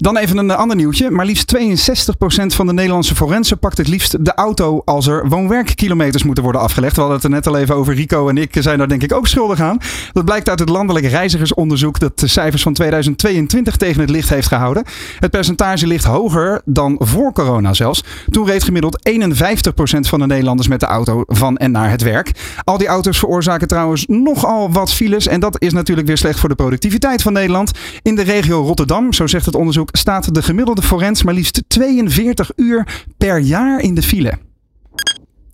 Dan 0.00 0.16
even 0.16 0.36
een 0.36 0.50
ander 0.50 0.76
nieuwtje. 0.76 1.10
Maar 1.10 1.26
liefst 1.26 1.56
62% 1.56 2.46
van 2.46 2.66
de 2.66 2.72
Nederlandse 2.72 3.14
forensen 3.14 3.58
pakt 3.58 3.78
het 3.78 3.88
liefst 3.88 4.24
de 4.24 4.34
auto 4.34 4.82
als 4.84 5.06
er 5.06 5.28
woon-werkkilometers 5.28 6.22
moeten 6.22 6.42
worden 6.42 6.60
afgelegd. 6.60 6.94
We 6.94 7.00
hadden 7.00 7.16
het 7.18 7.26
er 7.26 7.34
net 7.34 7.46
al 7.46 7.56
even 7.56 7.74
over. 7.74 7.94
Rico 7.94 8.28
en 8.28 8.36
ik 8.36 8.56
zijn 8.58 8.78
daar 8.78 8.88
denk 8.88 9.02
ik 9.02 9.12
ook 9.12 9.26
schuldig 9.26 9.60
aan. 9.60 9.78
Dat 10.12 10.24
blijkt 10.24 10.48
uit 10.48 10.58
het 10.58 10.68
landelijk 10.68 11.06
reizigersonderzoek 11.06 11.98
dat 11.98 12.18
de 12.18 12.26
cijfers 12.26 12.62
van 12.62 12.72
2022 12.72 13.76
tegen 13.76 14.00
het 14.00 14.10
licht 14.10 14.28
heeft 14.28 14.48
gehouden. 14.48 14.84
Het 15.18 15.30
percentage 15.30 15.86
ligt 15.86 16.04
hoger 16.04 16.60
dan 16.64 16.96
voor 16.98 17.32
corona 17.32 17.74
zelfs. 17.74 18.04
Toen 18.30 18.46
reed 18.46 18.64
gemiddeld 18.64 19.10
51% 19.10 19.20
van 20.00 20.18
de 20.18 20.26
Nederlanders 20.26 20.68
met 20.68 20.80
de 20.80 20.86
auto 20.86 21.22
van 21.26 21.56
en 21.56 21.70
naar 21.70 21.90
het 21.90 22.02
werk. 22.02 22.32
Al 22.64 22.78
die 22.78 22.86
auto's 22.86 23.18
veroorzaken 23.18 23.68
trouwens 23.68 24.06
nogal 24.06 24.72
wat 24.72 24.92
files. 24.92 25.26
En 25.26 25.40
dat 25.40 25.62
is 25.62 25.72
natuurlijk 25.72 26.06
weer 26.06 26.18
slecht 26.18 26.40
voor 26.40 26.48
de 26.48 26.54
productiviteit 26.54 27.22
van 27.22 27.32
Nederland. 27.32 27.70
In 28.02 28.14
de 28.14 28.22
regio 28.22 28.62
Rotterdam, 28.62 29.12
zo 29.12 29.26
zegt 29.26 29.46
het 29.46 29.54
onderzoek, 29.54 29.87
staat 29.92 30.34
de 30.34 30.42
gemiddelde 30.42 30.82
forens 30.82 31.22
maar 31.22 31.34
liefst 31.34 31.62
42 31.66 32.50
uur 32.56 33.04
per 33.18 33.38
jaar 33.38 33.80
in 33.80 33.94
de 33.94 34.02
file. 34.02 34.47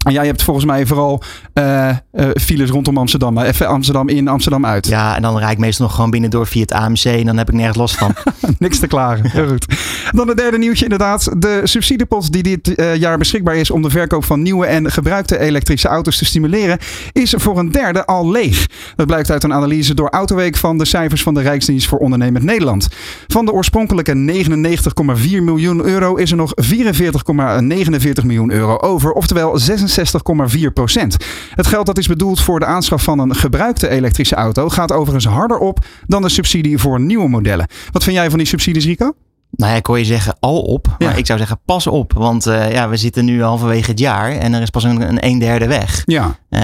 En 0.04 0.12
jij 0.12 0.26
hebt 0.26 0.42
volgens 0.42 0.66
mij 0.66 0.86
vooral 0.86 1.22
uh, 1.54 1.88
uh, 2.12 2.28
files 2.34 2.70
rondom 2.70 2.98
Amsterdam, 2.98 3.38
even 3.38 3.68
Amsterdam 3.68 4.08
in, 4.08 4.28
Amsterdam 4.28 4.66
uit. 4.66 4.86
Ja, 4.86 5.16
en 5.16 5.22
dan 5.22 5.38
rijd 5.38 5.52
ik 5.52 5.58
meestal 5.58 5.86
nog 5.86 5.94
gewoon 5.94 6.10
binnen 6.10 6.30
door 6.30 6.46
via 6.46 6.60
het 6.60 6.72
AMC 6.72 7.04
en 7.04 7.24
dan 7.24 7.36
heb 7.36 7.48
ik 7.48 7.54
nergens 7.54 7.76
last 7.76 7.96
van. 7.96 8.14
Niks 8.58 8.78
te 8.78 8.86
klagen, 8.86 9.30
heel 9.30 9.48
goed. 9.48 9.66
Dan 10.12 10.28
het 10.28 10.36
derde 10.36 10.58
nieuwtje 10.58 10.84
inderdaad. 10.84 11.30
De 11.38 11.60
subsidiepot 11.64 12.32
die 12.32 12.42
dit 12.42 12.78
uh, 12.78 12.96
jaar 12.96 13.18
beschikbaar 13.18 13.56
is 13.56 13.70
om 13.70 13.82
de 13.82 13.90
verkoop 13.90 14.24
van 14.24 14.42
nieuwe 14.42 14.66
en 14.66 14.90
gebruikte 14.90 15.38
elektrische 15.38 15.88
auto's 15.88 16.18
te 16.18 16.24
stimuleren, 16.24 16.78
is 17.12 17.34
voor 17.36 17.58
een 17.58 17.70
derde 17.70 18.06
al 18.06 18.30
leeg. 18.30 18.66
Dat 18.96 19.06
blijkt 19.06 19.30
uit 19.30 19.44
een 19.44 19.52
analyse 19.52 19.94
door 19.94 20.08
Autoweek 20.08 20.56
van 20.56 20.78
de 20.78 20.84
cijfers 20.84 21.22
van 21.22 21.34
de 21.34 21.40
Rijksdienst 21.40 21.88
voor 21.88 21.98
Ondernemend 21.98 22.44
Nederland. 22.44 22.88
Van 23.26 23.44
de 23.44 23.52
oorspronkelijke 23.52 24.14
99,4 24.14 25.42
miljoen 25.42 25.84
euro 25.84 26.14
is 26.14 26.30
er 26.30 26.36
nog 26.36 26.52
44,49 26.62 28.24
miljoen 28.24 28.50
euro 28.50 28.76
over, 28.76 29.12
oftewel 29.12 29.58
66 29.58 29.93
66,4 29.98 30.72
procent. 30.74 31.16
Het 31.50 31.66
geld 31.66 31.86
dat 31.86 31.98
is 31.98 32.06
bedoeld 32.06 32.40
voor 32.40 32.60
de 32.60 32.66
aanschaf 32.66 33.02
van 33.02 33.18
een 33.18 33.34
gebruikte 33.34 33.88
elektrische 33.88 34.34
auto 34.34 34.68
gaat 34.68 34.92
overigens 34.92 35.26
harder 35.26 35.58
op 35.58 35.84
dan 36.06 36.22
de 36.22 36.28
subsidie 36.28 36.78
voor 36.78 37.00
nieuwe 37.00 37.28
modellen. 37.28 37.66
Wat 37.90 38.04
vind 38.04 38.16
jij 38.16 38.28
van 38.28 38.38
die 38.38 38.46
subsidies, 38.46 38.84
Rico? 38.84 39.12
Nou 39.56 39.70
ja, 39.70 39.76
ik 39.76 39.86
hoor 39.86 39.98
je 39.98 40.04
zeggen 40.04 40.36
al 40.40 40.60
op. 40.60 40.86
Maar 40.98 41.10
ja. 41.10 41.16
ik 41.16 41.26
zou 41.26 41.38
zeggen 41.38 41.60
pas 41.64 41.86
op. 41.86 42.12
Want 42.12 42.46
uh, 42.46 42.72
ja, 42.72 42.88
we 42.88 42.96
zitten 42.96 43.24
nu 43.24 43.42
halverwege 43.42 43.90
het 43.90 43.98
jaar 43.98 44.30
en 44.30 44.52
er 44.54 44.62
is 44.62 44.70
pas 44.70 44.84
een, 44.84 45.08
een, 45.08 45.26
een 45.26 45.38
derde 45.38 45.66
weg. 45.66 46.02
Ja. 46.06 46.36
Uh, 46.50 46.60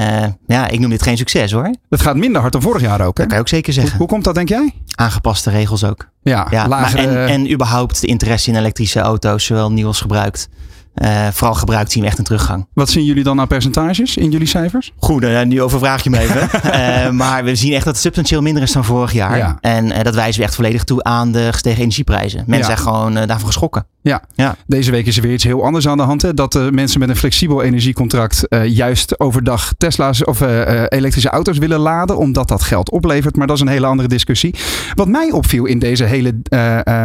ja, 0.47 0.69
ik 0.69 0.81
noem 0.81 0.91
dit 0.91 1.03
geen 1.03 1.17
succes 1.17 1.53
hoor. 1.53 1.75
Het 1.89 2.01
gaat 2.01 2.17
minder 2.17 2.41
hard 2.41 2.53
dan 2.53 2.63
vorig 2.63 2.83
jaar 2.83 3.01
ook. 3.01 3.17
Hè? 3.17 3.23
Dat 3.23 3.27
kan 3.27 3.35
je 3.35 3.41
ook 3.41 3.49
zeker 3.49 3.73
zeggen. 3.73 3.91
Hoe, 3.93 4.01
hoe 4.01 4.09
komt 4.09 4.25
dat, 4.25 4.35
denk 4.35 4.49
jij? 4.49 4.75
Aangepaste 4.95 5.51
regels 5.51 5.85
ook. 5.85 6.09
Ja, 6.23 6.47
ja 6.51 6.69
lagere... 6.69 7.03
en, 7.03 7.29
en 7.29 7.53
überhaupt 7.53 8.01
de 8.01 8.07
interesse 8.07 8.51
in 8.51 8.57
elektrische 8.57 9.01
auto's, 9.01 9.45
zowel 9.45 9.73
nieuw 9.73 9.87
als 9.87 10.01
gebruikt. 10.01 10.49
Uh, 10.95 11.27
vooral 11.33 11.55
gebruikt 11.55 11.93
zien 11.93 12.03
we 12.03 12.09
echt 12.09 12.19
een 12.19 12.25
teruggang. 12.25 12.67
Wat 12.75 12.89
zien 12.91 13.05
jullie 13.05 13.23
dan 13.23 13.41
aan 13.41 13.47
percentages 13.47 14.17
in 14.17 14.31
jullie 14.31 14.47
cijfers? 14.47 14.93
Goed, 14.99 15.23
uh, 15.25 15.43
nu 15.43 15.63
overvraag 15.63 16.03
je 16.05 16.11
me 16.11 16.19
even. 16.19 16.49
uh, 16.65 17.11
maar 17.23 17.45
we 17.45 17.55
zien 17.55 17.73
echt 17.73 17.85
dat 17.85 17.93
het 17.93 18.03
substantieel 18.03 18.43
minder 18.43 18.63
is 18.63 18.73
dan 18.73 18.85
vorig 18.85 19.13
jaar. 19.13 19.37
Ja. 19.37 19.59
En 19.61 20.05
dat 20.05 20.15
wijzen 20.15 20.41
we 20.41 20.47
echt 20.47 20.55
volledig 20.55 20.85
toe 20.85 21.03
aan 21.03 21.33
de 21.33 21.49
gestegen 21.53 21.81
energieprijzen. 21.81 22.39
Mensen 22.47 22.71
Ja. 22.71 22.77
zijn 22.77 22.89
gewoon 22.89 23.15
daarvan 23.15 23.47
geschrokken. 23.47 23.87
Ja. 24.03 24.23
Ja. 24.35 24.57
Deze 24.67 24.91
week 24.91 25.07
is 25.07 25.17
er 25.17 25.23
weer 25.23 25.33
iets 25.33 25.45
heel 25.45 25.65
anders 25.65 25.89
aan 25.89 25.97
de 25.97 26.03
hand. 26.03 26.23
Hè? 26.23 26.35
Dat 26.35 26.71
mensen 26.71 27.01
met 27.01 27.09
een 27.09 27.17
flexibel 27.17 27.63
energiecontract 27.63 28.47
juist 28.65 29.21
overdag 29.21 29.73
Tesla's 29.79 30.25
of 30.25 30.41
elektrische 30.89 31.29
auto's 31.31 31.59
willen 31.59 31.79
laden, 31.79 32.17
omdat 32.17 32.49
dat 32.49 32.63
geld 32.63 32.91
oplevert. 32.91 33.37
Maar 33.37 33.47
dat 33.47 33.57
is 33.57 33.63
een 33.63 33.69
hele 33.69 33.87
andere 33.87 34.09
discussie. 34.09 34.55
Wat 34.95 35.09
mij 35.09 35.31
opviel 35.31 35.65
in 35.65 35.79
deze 35.79 36.05
hele, 36.05 36.35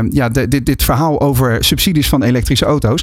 ja, 0.10 0.30
dit, 0.30 0.65
dit 0.65 0.84
verhaal 0.84 1.22
over 1.22 1.63
subsidies 1.63 2.10
van 2.10 2.24
elektrische 2.24 2.65
auto's, 2.65 3.01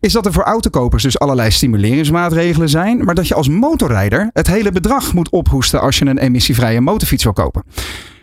is 0.00 0.12
dat 0.12 0.23
er 0.26 0.32
voor 0.32 0.42
autokopers 0.42 1.02
dus 1.02 1.18
allerlei 1.18 1.50
stimuleringsmaatregelen 1.50 2.68
zijn, 2.68 3.04
maar 3.04 3.14
dat 3.14 3.28
je 3.28 3.34
als 3.34 3.48
motorrijder 3.48 4.30
het 4.32 4.46
hele 4.46 4.72
bedrag 4.72 5.14
moet 5.14 5.30
ophoesten 5.30 5.80
als 5.80 5.98
je 5.98 6.06
een 6.06 6.18
emissievrije 6.18 6.80
motorfiets 6.80 7.24
wil 7.24 7.32
kopen. 7.32 7.62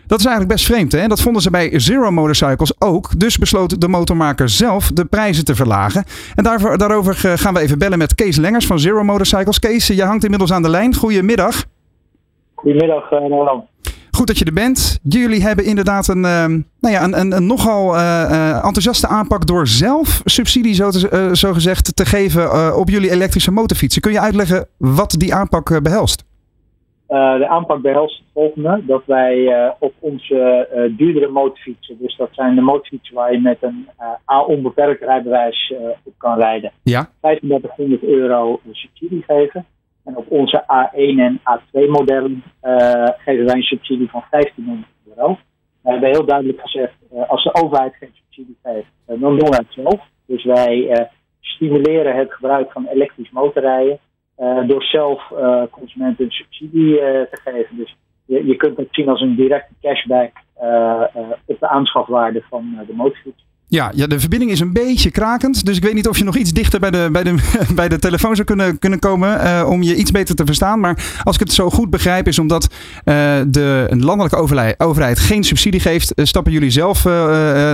Dat 0.06 0.20
is 0.20 0.26
eigenlijk 0.26 0.54
best 0.56 0.66
vreemd. 0.66 0.92
Hè? 0.92 1.06
Dat 1.06 1.20
vonden 1.20 1.42
ze 1.42 1.50
bij 1.50 1.80
Zero 1.80 2.10
Motorcycles 2.10 2.80
ook. 2.80 3.18
Dus 3.18 3.38
besloot 3.38 3.80
de 3.80 3.88
motormaker 3.88 4.48
zelf 4.48 4.90
de 4.90 5.04
prijzen 5.04 5.44
te 5.44 5.54
verlagen. 5.54 6.04
En 6.34 6.44
daarvoor, 6.44 6.78
daarover 6.78 7.14
gaan 7.38 7.54
we 7.54 7.60
even 7.60 7.78
bellen 7.78 7.98
met 7.98 8.14
Kees 8.14 8.36
Lengers 8.36 8.66
van 8.66 8.78
Zero 8.78 9.02
Motorcycles. 9.02 9.58
Kees, 9.58 9.86
je 9.86 10.04
hangt 10.04 10.24
inmiddels 10.24 10.52
aan 10.52 10.62
de 10.62 10.68
lijn. 10.68 10.94
Goedemiddag. 10.94 11.64
Goedemiddag, 12.54 13.12
uh, 13.12 13.18
Roland. 13.28 13.64
Goed 14.16 14.26
dat 14.26 14.38
je 14.38 14.44
er 14.44 14.52
bent. 14.52 14.98
Jullie 15.02 15.42
hebben 15.42 15.64
inderdaad 15.64 16.08
een, 16.08 16.24
uh, 16.24 16.46
nou 16.80 16.94
ja, 16.94 17.04
een, 17.04 17.18
een, 17.20 17.32
een 17.32 17.46
nogal 17.46 17.94
uh, 17.94 18.54
enthousiaste 18.54 19.06
aanpak 19.06 19.46
door 19.46 19.66
zelf 19.66 20.20
subsidie 20.24 20.74
zo, 20.74 20.90
te, 20.90 21.30
zo 21.32 21.52
gezegd 21.52 21.96
te 21.96 22.04
geven 22.04 22.76
op 22.76 22.88
jullie 22.88 23.10
elektrische 23.10 23.52
motorfietsen. 23.52 24.02
Kun 24.02 24.12
je 24.12 24.20
uitleggen 24.20 24.66
wat 24.78 25.10
die 25.10 25.34
aanpak 25.34 25.82
behelst? 25.82 26.24
De 27.06 27.46
aanpak 27.48 27.82
behelst 27.82 28.18
het 28.18 28.26
volgende: 28.32 28.82
dat 28.86 29.02
wij 29.06 29.34
op 29.78 29.92
onze 29.98 30.68
duurdere 30.96 31.28
motorfietsen, 31.28 31.96
dus 32.00 32.16
dat 32.16 32.28
zijn 32.32 32.54
de 32.54 32.60
motorfietsen 32.60 33.14
waar 33.14 33.32
je 33.32 33.40
met 33.40 33.58
een 33.60 33.88
A 34.32 34.40
onbeperkt 34.40 35.02
rijbewijs 35.02 35.74
op 36.04 36.12
kan 36.16 36.38
rijden, 36.38 36.72
ja. 36.82 37.08
3500 37.20 38.02
euro 38.02 38.60
subsidie 38.70 39.22
geven. 39.26 39.66
En 40.04 40.16
op 40.16 40.30
onze 40.30 40.62
A1 40.62 41.18
en 41.18 41.38
A2 41.38 41.88
modellen 41.88 42.42
geven 43.18 43.44
wij 43.44 43.56
een 43.56 43.62
subsidie 43.62 44.10
van 44.10 44.24
1500 44.30 44.88
euro. 45.08 45.38
We 45.82 45.90
hebben 45.90 46.10
heel 46.10 46.26
duidelijk 46.26 46.60
gezegd: 46.60 46.94
als 47.28 47.44
de 47.44 47.54
overheid 47.54 47.94
geen 47.94 48.12
subsidie 48.12 48.56
geeft, 48.62 48.88
dan 49.06 49.18
doen 49.20 49.50
wij 49.50 49.58
het 49.62 49.72
zelf. 49.72 50.00
Dus 50.26 50.44
wij 50.44 51.08
stimuleren 51.40 52.16
het 52.16 52.32
gebruik 52.32 52.72
van 52.72 52.86
elektrisch 52.86 53.30
motorrijden. 53.30 53.98
Door 54.66 54.82
zelf 54.82 55.32
consumenten 55.70 56.24
een 56.24 56.30
subsidie 56.30 56.96
te 56.96 57.40
geven. 57.44 57.76
Dus 57.76 57.96
je, 58.24 58.46
je, 58.46 58.56
kunt 58.56 58.76
het 58.76 58.88
zien 58.90 59.08
als 59.08 59.20
een 59.20 59.34
directe 59.34 59.74
cashback 59.80 60.32
op 61.46 61.60
de 61.60 61.68
aanschafwaarde 61.68 62.42
van 62.48 62.78
de 62.86 62.94
motorfiets. 62.94 63.44
Ja, 63.72 63.90
ja, 63.94 64.06
de 64.06 64.20
verbinding 64.20 64.50
is 64.50 64.60
een 64.60 64.72
beetje 64.72 65.10
krakend. 65.10 65.64
Dus 65.64 65.76
ik 65.76 65.82
weet 65.82 65.94
niet 65.94 66.08
of 66.08 66.18
je 66.18 66.24
nog 66.24 66.36
iets 66.36 66.52
dichter 66.52 66.80
bij 66.80 66.90
de, 66.90 67.08
bij 67.12 67.22
de, 67.22 67.34
bij 67.74 67.88
de 67.88 67.98
telefoon 67.98 68.34
zou 68.34 68.46
kunnen, 68.46 68.78
kunnen 68.78 68.98
komen 68.98 69.66
om 69.68 69.82
je 69.82 69.94
iets 69.94 70.10
beter 70.10 70.34
te 70.34 70.46
verstaan. 70.46 70.80
Maar 70.80 71.20
als 71.22 71.34
ik 71.34 71.40
het 71.40 71.52
zo 71.52 71.70
goed 71.70 71.90
begrijp, 71.90 72.26
is 72.26 72.38
omdat 72.38 72.74
de 73.46 73.86
landelijke 73.88 74.36
overheid, 74.36 74.80
overheid 74.80 75.18
geen 75.18 75.44
subsidie 75.44 75.80
geeft, 75.80 76.12
stappen 76.14 76.52
jullie 76.52 76.70
zelf 76.70 77.04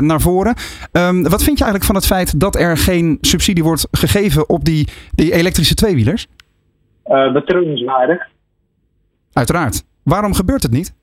naar 0.01 0.21
voren. 0.21 0.55
Um, 0.93 1.23
wat 1.23 1.43
vind 1.43 1.59
je 1.59 1.65
eigenlijk 1.65 1.85
van 1.85 1.95
het 1.95 2.07
feit 2.07 2.41
dat 2.41 2.57
er 2.57 2.77
geen 2.77 3.19
subsidie 3.21 3.65
wordt 3.65 3.89
gegeven 3.91 4.49
op 4.49 4.65
die, 4.65 4.89
die 5.11 5.33
elektrische 5.33 5.75
tweewielers? 5.75 6.27
Betreurenswaardig. 7.33 8.27
Uiteraard. 9.33 9.85
Waarom 10.03 10.35
gebeurt 10.35 10.63
het 10.63 10.73
niet? 10.73 10.95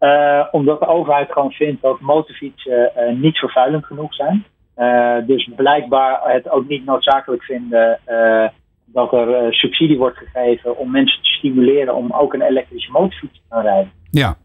Uh, 0.00 0.44
omdat 0.50 0.80
de 0.80 0.86
overheid 0.86 1.32
gewoon 1.32 1.50
vindt 1.50 1.82
dat 1.82 2.00
motorfietsen 2.00 2.92
uh, 2.96 3.20
niet 3.20 3.38
vervuilend 3.38 3.84
genoeg 3.84 4.14
zijn. 4.14 4.44
dus 5.26 5.50
blijkbaar 5.56 6.20
het 6.32 6.50
ook 6.50 6.68
niet 6.68 6.84
noodzakelijk 6.84 7.42
vinden 7.42 7.98
dat 8.84 9.12
er 9.12 9.54
subsidie 9.54 9.98
wordt 9.98 10.18
gegeven 10.18 10.78
om 10.78 10.90
mensen 10.90 11.22
te 11.22 11.28
stimuleren 11.28 11.94
om 11.94 12.12
ook 12.12 12.34
een 12.34 12.42
elektrische 12.42 12.90
motorfiets 12.90 13.34
te 13.34 13.54
gaan 13.54 13.62
rijden. 13.62 13.92
Ja. 14.10 14.36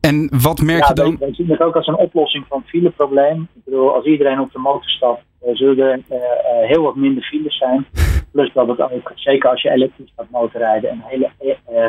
En 0.00 0.30
wat 0.42 0.60
merk 0.60 0.82
ja, 0.82 0.88
je 0.88 0.94
dan? 0.94 1.16
Wij 1.18 1.34
zien 1.34 1.50
het 1.50 1.60
ook 1.60 1.76
als 1.76 1.86
een 1.86 1.96
oplossing 1.96 2.44
van 2.48 2.58
het 2.58 2.68
fileprobleem. 2.68 3.48
Ik 3.54 3.64
bedoel, 3.64 3.94
als 3.94 4.04
iedereen 4.04 4.40
op 4.40 4.52
de 4.52 4.58
motor 4.58 4.90
stapt, 4.90 5.22
zullen 5.52 6.04
er 6.08 6.66
heel 6.66 6.82
wat 6.82 6.96
minder 6.96 7.22
files 7.22 7.58
zijn. 7.58 7.86
Plus 8.32 8.52
dat 8.52 8.68
het 8.68 8.80
ook, 8.80 9.12
zeker 9.14 9.50
als 9.50 9.62
je 9.62 9.70
elektrisch 9.70 10.12
gaat 10.16 10.30
motorrijden, 10.30 10.90
een 10.90 11.02
hele 11.04 11.30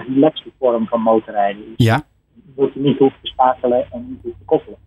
relaxte 0.07 0.49
vorm 0.59 0.87
van 0.87 1.01
motorrijden 1.01 1.63
is. 1.77 1.85
Ja. 1.85 2.03
Dat 2.55 2.73
je 2.73 2.79
niet 2.79 2.97
hoeft 2.97 3.15
te 3.21 3.27
schakelen 3.27 3.85
en 3.91 4.05
niet 4.09 4.19
hoeft 4.23 4.37
te 4.39 4.45
koppelen. 4.45 4.77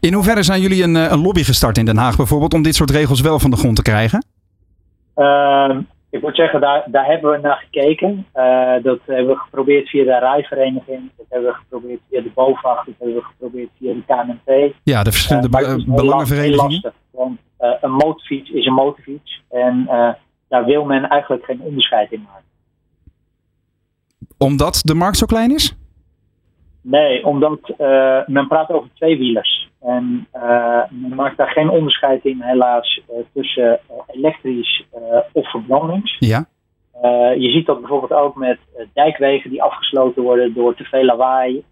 In 0.00 0.12
hoeverre 0.12 0.42
zijn 0.42 0.60
jullie 0.60 0.82
een, 0.82 0.94
een, 0.94 1.20
lobby 1.20 1.42
gestart 1.42 1.78
in 1.78 1.84
Den 1.84 1.96
Haag 1.96 2.16
bijvoorbeeld 2.16 2.54
om 2.54 2.62
dit 2.62 2.74
soort 2.74 2.90
regels 2.90 3.20
wel 3.20 3.38
van 3.38 3.50
de 3.50 3.56
grond 3.56 3.76
te 3.76 3.82
krijgen? 3.82 4.24
Uh, 5.16 5.76
ik 6.10 6.22
moet 6.22 6.36
zeggen, 6.36 6.60
daar, 6.60 6.84
daar 6.86 7.06
hebben 7.06 7.30
we 7.30 7.38
naar 7.38 7.56
gekeken. 7.56 8.26
Uh, 8.34 8.82
dat 8.82 8.98
hebben 9.06 9.34
we 9.34 9.36
geprobeerd 9.36 9.88
via 9.88 10.04
de 10.04 10.18
rijvereniging. 10.18 11.10
Dat 11.16 11.26
hebben 11.28 11.48
we 11.48 11.56
geprobeerd 11.56 12.00
via 12.10 12.20
de 12.20 12.30
BOVAG. 12.34 12.84
Dat 12.84 12.94
hebben 12.98 13.16
we 13.16 13.22
geprobeerd 13.22 13.68
via 13.78 13.92
de 13.92 14.02
KNP. 14.06 14.74
Ja, 14.82 15.02
de 15.02 15.12
verschillende 15.12 15.48
be 15.48 15.84
belangenverenigingen. 15.86 16.70
Lastig, 16.70 16.92
want 17.10 17.38
een 17.80 17.90
motorfiets 17.90 18.50
is 18.50 18.66
een 18.66 18.72
motorfiets. 18.74 19.42
En 19.48 19.88
daar 20.48 20.64
wil 20.64 20.84
men 20.84 21.08
eigenlijk 21.08 21.44
geen 21.44 21.60
onderscheid 21.60 22.12
in 22.12 22.22
maken. 22.22 22.46
Omdat 24.38 24.80
de 24.84 24.94
markt 24.94 25.16
zo 25.16 25.26
klein 25.26 25.54
is? 25.54 25.76
Nee, 26.90 27.26
omdat 27.26 27.58
uh, 27.78 28.26
men 28.26 28.48
praat 28.48 28.70
over 28.70 28.88
tweewielers. 28.94 29.68
En 29.80 30.26
uh, 30.34 30.82
men 30.90 31.14
maakt 31.14 31.36
daar 31.36 31.50
geen 31.50 31.70
onderscheid 31.70 32.24
in, 32.24 32.40
helaas, 32.42 33.00
uh, 33.10 33.16
tussen 33.32 33.80
elektrisch 34.06 34.86
of 35.32 35.50
verbrandings. 35.50 36.16
Ja. 36.18 36.46
je 37.36 37.50
ziet 37.50 37.66
dat 37.66 37.80
bijvoorbeeld 37.80 38.12
ook 38.12 38.36
met 38.36 38.58
dijkwegen 38.92 39.50
die 39.50 39.62
afgesloten 39.62 40.22
worden 40.22 40.54
door 40.54 40.74
te 40.74 40.84
veel 40.84 41.04
lawaai, 41.04 41.64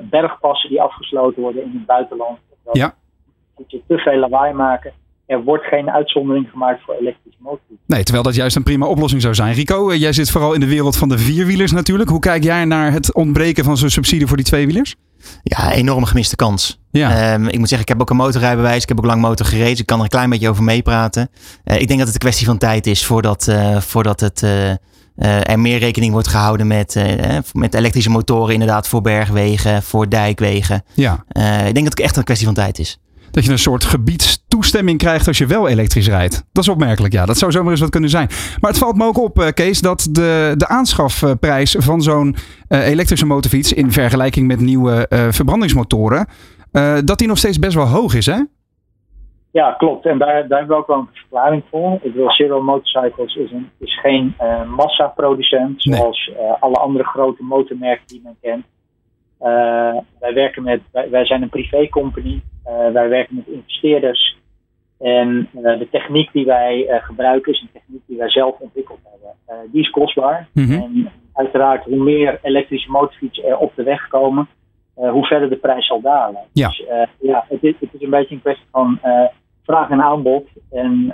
bergpassen 0.00 0.70
die 0.70 0.82
afgesloten 0.82 1.42
worden 1.42 1.62
in 1.62 1.70
het 1.74 1.86
buitenland. 1.86 2.38
Ja. 2.72 2.94
dat 3.56 3.70
je 3.70 3.82
te 3.86 3.98
veel 3.98 4.18
lawaai 4.18 4.52
maken. 4.52 4.92
Er 5.26 5.42
wordt 5.42 5.64
geen 5.64 5.90
uitzondering 5.90 6.48
gemaakt 6.50 6.82
voor 6.84 6.94
elektrische 6.94 7.38
motorfietsen. 7.42 7.84
Nee, 7.86 8.02
terwijl 8.02 8.24
dat 8.24 8.34
juist 8.34 8.56
een 8.56 8.62
prima 8.62 8.86
oplossing 8.86 9.22
zou 9.22 9.34
zijn. 9.34 9.54
Rico, 9.54 9.94
jij 9.94 10.12
zit 10.12 10.30
vooral 10.30 10.52
in 10.52 10.60
de 10.60 10.68
wereld 10.68 10.96
van 10.96 11.08
de 11.08 11.18
vierwielers 11.18 11.72
natuurlijk. 11.72 12.08
Hoe 12.08 12.18
kijk 12.20 12.42
jij 12.42 12.64
naar 12.64 12.92
het 12.92 13.14
ontbreken 13.14 13.64
van 13.64 13.76
zo'n 13.76 13.90
subsidie 13.90 14.26
voor 14.26 14.36
die 14.36 14.46
tweewielers? 14.46 14.94
Ja, 15.42 15.72
enorm 15.72 16.04
gemiste 16.04 16.36
kans. 16.36 16.80
Ja. 16.90 17.34
Um, 17.34 17.48
ik 17.48 17.58
moet 17.58 17.68
zeggen, 17.68 17.80
ik 17.80 17.88
heb 17.88 18.00
ook 18.00 18.10
een 18.10 18.16
motorrijbewijs. 18.16 18.82
Ik 18.82 18.88
heb 18.88 18.98
ook 18.98 19.04
lang 19.04 19.20
motor 19.20 19.46
gereden. 19.46 19.70
Dus 19.70 19.80
ik 19.80 19.86
kan 19.86 19.98
er 19.98 20.04
een 20.04 20.10
klein 20.10 20.30
beetje 20.30 20.48
over 20.48 20.64
meepraten. 20.64 21.30
Uh, 21.64 21.80
ik 21.80 21.86
denk 21.86 21.98
dat 21.98 22.06
het 22.06 22.14
een 22.14 22.28
kwestie 22.28 22.46
van 22.46 22.58
tijd 22.58 22.86
is 22.86 23.04
voordat, 23.04 23.46
uh, 23.48 23.80
voordat 23.80 24.20
het, 24.20 24.42
uh, 24.42 25.50
er 25.50 25.60
meer 25.60 25.78
rekening 25.78 26.12
wordt 26.12 26.28
gehouden 26.28 26.66
met, 26.66 27.02
met 27.52 27.74
elektrische 27.74 28.10
motoren. 28.10 28.52
Inderdaad, 28.52 28.88
voor 28.88 29.00
bergwegen, 29.00 29.82
voor 29.82 30.08
dijkwegen. 30.08 30.84
Ja. 30.94 31.24
ik 31.66 31.74
denk 31.74 31.74
dat 31.74 31.98
het 31.98 32.00
echt 32.00 32.16
een 32.16 32.24
kwestie 32.24 32.46
van 32.46 32.54
tijd 32.54 32.78
is 32.78 32.98
dat 33.36 33.44
je 33.44 33.50
een 33.50 33.58
soort 33.58 33.84
gebiedstoestemming 33.84 34.98
krijgt 34.98 35.26
als 35.26 35.38
je 35.38 35.46
wel 35.46 35.68
elektrisch 35.68 36.08
rijdt. 36.08 36.48
Dat 36.52 36.62
is 36.62 36.70
opmerkelijk, 36.70 37.12
ja. 37.12 37.26
Dat 37.26 37.38
zou 37.38 37.52
zomaar 37.52 37.70
eens 37.70 37.80
wat 37.80 37.90
kunnen 37.90 38.10
zijn. 38.10 38.28
Maar 38.60 38.70
het 38.70 38.78
valt 38.78 38.96
me 38.96 39.04
ook 39.04 39.18
op, 39.18 39.50
Kees, 39.54 39.80
dat 39.80 40.08
de, 40.10 40.54
de 40.56 40.68
aanschafprijs 40.68 41.76
van 41.78 42.02
zo'n 42.02 42.36
uh, 42.68 42.88
elektrische 42.88 43.26
motorfiets 43.26 43.72
in 43.72 43.92
vergelijking 43.92 44.46
met 44.46 44.60
nieuwe 44.60 45.06
uh, 45.08 45.26
verbrandingsmotoren, 45.30 46.26
uh, 46.72 46.98
dat 47.04 47.18
die 47.18 47.28
nog 47.28 47.38
steeds 47.38 47.58
best 47.58 47.74
wel 47.74 47.86
hoog 47.86 48.14
is, 48.14 48.26
hè? 48.26 48.40
Ja, 49.50 49.72
klopt. 49.72 50.06
En 50.06 50.18
daar, 50.18 50.48
daar 50.48 50.58
hebben 50.58 50.76
we 50.76 50.82
ook 50.82 50.86
wel 50.86 50.98
een 50.98 51.08
verklaring 51.12 51.62
voor. 51.70 51.98
Ik 52.02 52.14
wil 52.14 52.30
Zero 52.30 52.62
Motorcycles 52.62 53.34
is, 53.34 53.52
een, 53.52 53.70
is 53.78 54.00
geen 54.00 54.34
massaproducent 54.76 55.82
zoals 55.82 56.30
nee. 56.36 56.50
alle 56.60 56.76
andere 56.76 57.04
grote 57.04 57.42
motormerken 57.42 58.06
die 58.06 58.20
men 58.24 58.36
kent. 58.40 58.64
wij 60.20 60.34
werken 60.34 60.62
met, 60.62 60.80
wij, 60.92 61.10
wij 61.10 61.26
zijn 61.26 61.42
een 61.42 61.48
privécompany. 61.48 62.42
Uh, 62.68 62.92
wij 62.92 63.08
werken 63.08 63.36
met 63.36 63.46
investeerders. 63.46 64.36
En 64.98 65.48
uh, 65.54 65.78
de 65.78 65.88
techniek 65.90 66.32
die 66.32 66.44
wij 66.44 66.86
uh, 66.88 67.04
gebruiken 67.04 67.52
is 67.52 67.60
een 67.60 67.80
techniek 67.80 68.02
die 68.06 68.18
wij 68.18 68.30
zelf 68.30 68.58
ontwikkeld 68.58 68.98
hebben. 69.02 69.70
die 69.72 69.82
is 69.82 69.90
kostbaar. 69.90 70.48
Mm 70.52 70.64
-hmm. 70.64 70.82
En 70.82 71.12
uiteraard, 71.32 71.84
hoe 71.84 72.04
meer 72.04 72.38
elektrische 72.42 72.90
motorfietsen 72.90 73.44
er 73.44 73.56
op 73.56 73.72
de 73.74 73.82
weg 73.82 74.08
komen, 74.08 74.48
hoe 74.94 75.26
verder 75.26 75.48
de 75.48 75.56
prijs 75.56 75.86
zal 75.86 76.00
dalen. 76.00 76.40
Ja. 76.52 76.68
Dus 76.68 76.84
ja, 77.20 77.44
het 77.48 77.62
is, 77.62 77.74
het 77.80 77.88
is 77.92 78.02
een 78.02 78.10
beetje 78.10 78.34
een 78.34 78.40
kwestie 78.40 78.66
van 78.70 79.00
vraag 79.62 79.90
en 79.90 80.02
aanbod. 80.02 80.48
En 80.70 81.06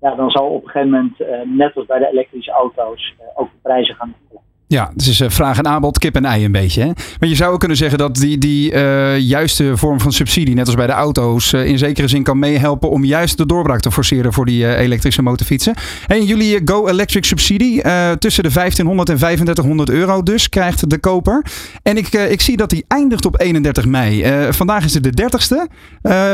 ja, 0.00 0.14
dan 0.16 0.30
zal 0.30 0.46
op 0.48 0.64
een 0.64 0.70
gegeven 0.70 0.90
moment, 0.90 1.18
net 1.56 1.76
als 1.76 1.86
bij 1.86 1.98
de 1.98 2.10
elektrische 2.12 2.50
auto's, 2.50 3.14
ook 3.34 3.50
de 3.50 3.58
prijzen 3.62 3.94
gaan 3.94 4.14
dalen. 4.28 4.42
Ja, 4.70 4.90
het 4.92 5.06
is 5.06 5.20
uh, 5.20 5.30
vraag 5.30 5.58
en 5.58 5.66
aanbod, 5.66 5.98
kip 5.98 6.16
en 6.16 6.24
ei 6.24 6.44
een 6.44 6.52
beetje. 6.52 6.80
Hè? 6.80 6.86
Maar 7.18 7.28
je 7.28 7.34
zou 7.34 7.52
ook 7.52 7.58
kunnen 7.58 7.76
zeggen 7.76 7.98
dat 7.98 8.14
die, 8.14 8.38
die 8.38 8.72
uh, 8.72 9.18
juiste 9.18 9.76
vorm 9.76 10.00
van 10.00 10.12
subsidie, 10.12 10.54
net 10.54 10.66
als 10.66 10.74
bij 10.74 10.86
de 10.86 10.92
auto's, 10.92 11.52
uh, 11.52 11.66
in 11.66 11.78
zekere 11.78 12.08
zin 12.08 12.22
kan 12.22 12.38
meehelpen 12.38 12.90
om 12.90 13.04
juist 13.04 13.36
de 13.36 13.46
doorbraak 13.46 13.80
te 13.80 13.90
forceren 13.90 14.32
voor 14.32 14.46
die 14.46 14.76
elektrische 14.76 15.22
motorfietsen. 15.22 15.74
En 16.06 16.24
jullie 16.24 16.60
Go 16.64 16.88
Electric 16.88 17.24
subsidie 17.24 17.82
tussen 18.18 18.42
de 18.42 18.52
1500 18.52 19.08
en 19.08 19.16
3500 19.16 19.90
euro 19.90 20.22
dus 20.22 20.48
krijgt 20.48 20.90
de 20.90 20.98
koper. 20.98 21.44
En 21.82 21.96
ik, 21.96 22.08
ik 22.08 22.40
zie 22.40 22.56
dat 22.56 22.70
die 22.70 22.84
eindigt 22.88 23.26
op 23.26 23.40
31 23.40 23.86
mei. 23.86 24.24
vandaag 24.52 24.84
is 24.84 24.94
het 24.94 25.02
de 25.02 25.22
30ste. 25.22 25.72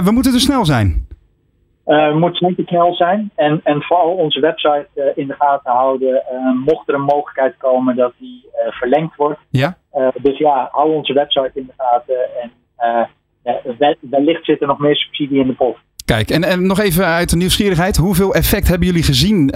we 0.05 0.11
moeten 0.11 0.35
er 0.35 0.40
snel 0.40 0.64
zijn. 0.64 1.07
Uh, 1.87 2.14
moet 2.14 2.37
zeker 2.37 2.95
zijn. 2.95 3.31
En, 3.35 3.61
en 3.64 3.83
vooral 3.83 4.14
onze 4.14 4.40
website 4.40 4.87
uh, 4.95 5.05
in 5.14 5.26
de 5.26 5.35
gaten 5.38 5.73
houden. 5.73 6.23
Uh, 6.33 6.64
mocht 6.64 6.88
er 6.88 6.95
een 6.95 7.00
mogelijkheid 7.00 7.55
komen 7.57 7.97
dat 7.97 8.12
die 8.19 8.45
verlengd 8.71 9.16
wordt. 9.16 9.40
Ja. 9.50 9.76
dus 10.23 10.38
ja, 10.38 10.69
hou 10.73 10.95
onze 10.95 11.12
website 11.12 11.50
in 11.55 11.66
de 11.66 11.73
gaten. 11.76 12.16
En 12.40 12.50
wellicht 14.00 14.45
zit 14.45 14.61
er 14.61 14.66
nog 14.66 14.78
meer 14.78 14.97
subsidie 14.97 15.40
in 15.40 15.47
de 15.47 15.52
pot. 15.52 15.76
Kijk, 16.05 16.31
en, 16.31 16.45
en 16.45 16.66
nog 16.66 16.81
even 16.81 17.05
uit 17.05 17.31
de 17.31 17.37
nieuwsgierigheid. 17.37 17.97
Hoeveel 17.97 18.35
effect 18.35 18.69
hebben 18.69 18.87
jullie 18.87 19.02
gezien 19.02 19.47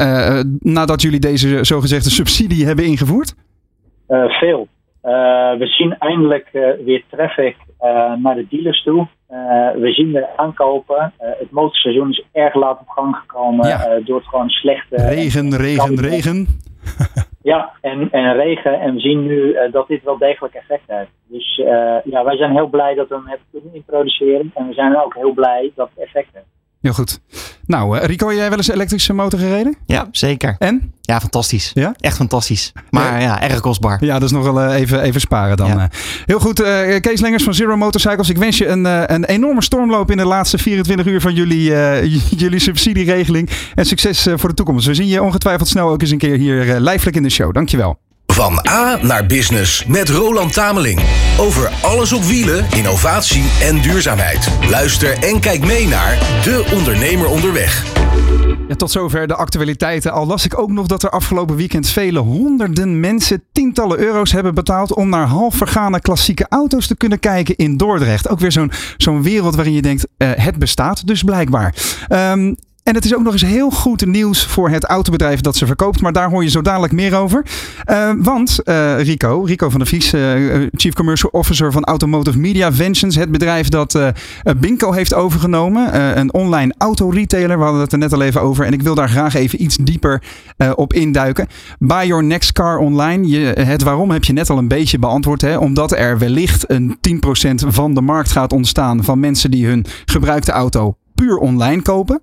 nadat 0.58 1.02
jullie 1.02 1.20
deze 1.20 1.64
zogezegde 1.64 2.10
subsidie 2.10 2.66
hebben 2.66 2.84
ingevoerd? 2.84 3.34
veel. 4.28 4.68
we 5.58 5.66
zien 5.66 5.96
eindelijk 5.99 6.49
weer 6.84 7.04
traffic 7.10 7.56
naar 8.22 8.34
de 8.34 8.46
dealers 8.49 8.82
toe. 8.82 9.06
Uh, 9.32 9.70
we 9.80 9.92
zien 9.92 10.16
er 10.16 10.28
aankopen. 10.37 11.12
Uh, 11.20 11.28
het 11.38 11.50
motorseizoen 11.50 12.10
is 12.10 12.25
erg 12.32 12.54
laat 12.54 12.80
op 12.80 12.88
gang 12.88 13.16
gekomen 13.16 13.68
ja. 13.68 13.96
uh, 13.96 14.06
door 14.06 14.16
het 14.16 14.28
gewoon 14.28 14.49
slechte. 14.49 14.96
Regen, 14.96 15.56
regen, 15.56 16.00
regen. 16.00 16.46
ja, 17.52 17.70
en, 17.80 18.10
en 18.10 18.32
regen. 18.34 18.80
En 18.80 18.94
we 18.94 19.00
zien 19.00 19.26
nu 19.26 19.56
dat 19.70 19.88
dit 19.88 20.02
wel 20.02 20.18
degelijk 20.18 20.54
effect 20.54 20.82
heeft. 20.87 21.10
Dus 21.26 21.56
ja, 22.04 22.25
wij 22.25 22.37
zijn 22.37 22.52
heel 22.52 22.68
blij 22.68 22.94
dat 22.94 23.08
we 23.08 23.14
hem 23.14 23.26
hebben 23.26 23.46
kunnen 23.50 23.75
introduceren. 23.75 24.50
En 24.54 24.66
we 24.66 24.72
zijn 24.72 25.00
ook 25.00 25.14
heel 25.14 25.32
blij 25.32 25.72
dat 25.75 25.88
het 25.94 26.04
effect 26.04 26.28
heeft. 26.32 26.59
Heel 26.80 26.92
goed. 26.92 27.20
Nou, 27.66 27.99
uh, 27.99 28.04
Rico, 28.04 28.32
jij 28.32 28.49
wel 28.49 28.58
eens 28.58 28.68
een 28.68 28.75
elektrische 28.75 29.12
motor 29.12 29.38
gereden? 29.38 29.76
Ja, 29.87 30.08
zeker. 30.10 30.56
En? 30.58 30.92
Ja, 31.00 31.20
fantastisch. 31.20 31.70
Ja? 31.75 31.94
Echt 31.99 32.16
fantastisch. 32.16 32.72
Maar 32.90 33.20
ja, 33.20 33.42
erg 33.42 33.60
kostbaar. 33.60 34.04
Ja, 34.04 34.18
dus 34.18 34.30
nog 34.30 34.42
wel 34.44 34.62
uh, 34.62 34.75
even, 34.75 35.00
even 35.00 35.20
sparen 35.20 35.56
dan. 35.56 35.68
Ja. 35.68 35.90
Heel 36.26 36.40
goed. 36.40 36.60
Uh, 36.60 36.66
Kees 37.00 37.20
Lengers 37.20 37.42
van 37.42 37.54
Zero 37.54 37.76
Motorcycles. 37.76 38.28
Ik 38.28 38.37
wens 38.37 38.58
je 38.58 38.66
een, 38.66 39.12
een 39.14 39.25
enorme 39.25 39.62
stormloop 39.62 40.10
in 40.10 40.16
de 40.16 40.25
laatste 40.25 40.58
24 40.58 41.06
uur 41.06 41.21
van 41.21 41.34
jullie, 41.34 41.62
jullie 42.43 42.58
subsidieregeling. 42.58 43.50
En 43.75 43.84
succes 43.86 44.26
voor 44.34 44.49
de 44.49 44.54
toekomst. 44.54 44.86
We 44.86 44.95
zien 44.95 45.06
je 45.06 45.23
ongetwijfeld 45.23 45.69
snel 45.69 45.88
ook 45.88 46.02
eens 46.02 46.10
een 46.10 46.19
keer 46.19 46.36
hier 46.36 46.78
lijfelijk 46.78 47.16
in 47.16 47.23
de 47.23 47.30
show. 47.30 47.54
Dankjewel. 47.54 47.99
Van 48.30 48.66
A 48.69 48.99
naar 49.02 49.26
Business 49.26 49.84
met 49.86 50.08
Roland 50.08 50.52
Tameling. 50.52 51.00
Over 51.38 51.71
alles 51.82 52.12
op 52.12 52.23
wielen, 52.23 52.66
innovatie 52.76 53.45
en 53.62 53.80
duurzaamheid. 53.80 54.49
Luister 54.69 55.19
en 55.19 55.40
kijk 55.40 55.64
mee 55.64 55.86
naar 55.88 56.19
De 56.43 56.71
Ondernemer 56.75 57.28
Onderweg. 57.28 57.84
Ja, 58.69 58.76
tot 58.76 58.90
zover 58.90 59.26
de 59.26 59.34
actualiteiten. 59.34 60.12
Al 60.12 60.26
las 60.26 60.45
ik 60.45 60.58
ook 60.58 60.71
nog 60.71 60.86
dat 60.86 61.02
er 61.02 61.10
afgelopen 61.10 61.56
weekend 61.56 61.88
vele 61.88 62.19
honderden 62.19 63.00
mensen 63.00 63.43
tientallen 63.52 63.99
euro's 63.99 64.32
hebben 64.32 64.54
betaald 64.54 64.95
om 64.95 65.08
naar 65.08 65.26
half 65.26 65.54
vergane 65.54 66.00
klassieke 66.00 66.47
auto's 66.49 66.86
te 66.86 66.97
kunnen 66.97 67.21
kijken 67.21 67.56
in 67.56 67.76
Dordrecht. 67.76 68.28
Ook 68.28 68.40
weer 68.40 68.52
zo'n 68.52 68.73
zo'n 68.97 69.23
wereld 69.23 69.54
waarin 69.54 69.75
je 69.75 69.82
denkt, 69.82 70.06
uh, 70.19 70.28
het 70.34 70.58
bestaat 70.58 71.06
dus 71.06 71.23
blijkbaar. 71.23 71.75
Um, 72.08 72.56
en 72.90 72.96
het 72.96 73.04
is 73.04 73.14
ook 73.14 73.22
nog 73.22 73.32
eens 73.32 73.42
heel 73.42 73.70
goed 73.70 74.06
nieuws 74.06 74.46
voor 74.46 74.70
het 74.70 74.84
autobedrijf 74.84 75.40
dat 75.40 75.56
ze 75.56 75.66
verkoopt. 75.66 76.00
Maar 76.00 76.12
daar 76.12 76.30
hoor 76.30 76.42
je 76.42 76.50
zo 76.50 76.62
dadelijk 76.62 76.92
meer 76.92 77.16
over. 77.16 77.46
Uh, 77.90 78.10
want 78.18 78.60
uh, 78.64 79.00
Rico, 79.02 79.42
Rico 79.42 79.68
van 79.70 79.78
der 79.78 79.88
Vies, 79.88 80.14
uh, 80.14 80.68
Chief 80.72 80.94
Commercial 80.94 81.30
Officer 81.32 81.72
van 81.72 81.84
Automotive 81.84 82.38
Media 82.38 82.72
Ventures. 82.72 83.14
Het 83.14 83.30
bedrijf 83.30 83.68
dat 83.68 83.98
Binko 84.56 84.92
heeft 84.92 85.14
overgenomen. 85.14 86.18
een 86.18 86.34
online 86.34 86.74
autoretailer. 86.78 87.58
We 87.58 87.64
hadden 87.64 87.80
het 87.80 87.92
er 87.92 87.98
net 87.98 88.12
al 88.12 88.22
even 88.22 88.40
over. 88.40 88.64
En 88.64 88.72
ik 88.72 88.82
wil 88.82 88.94
daar 88.94 89.08
graag 89.08 89.34
even 89.34 89.62
iets 89.62 89.76
dieper 89.76 90.22
op 90.74 90.92
induiken. 90.92 91.46
Buy 91.78 92.06
your 92.06 92.24
next 92.24 92.52
car 92.52 92.78
online. 92.78 93.28
Je, 93.28 93.38
het 93.40 93.82
waarom 93.82 94.10
heb 94.10 94.24
je 94.24 94.32
net 94.32 94.50
al 94.50 94.58
een 94.58 94.68
beetje 94.68 94.98
beantwoord. 94.98 95.40
Hè? 95.40 95.56
Omdat 95.56 95.92
er 95.92 96.18
wellicht 96.18 96.70
een 96.70 96.98
10% 97.64 97.68
van 97.68 97.94
de 97.94 98.00
markt 98.00 98.30
gaat 98.30 98.52
ontstaan 98.52 99.04
van 99.04 99.20
mensen 99.20 99.50
die 99.50 99.66
hun 99.66 99.84
gebruikte 100.04 100.52
auto 100.52 100.94
puur 101.20 101.38
online 101.38 101.82
kopen. 101.82 102.20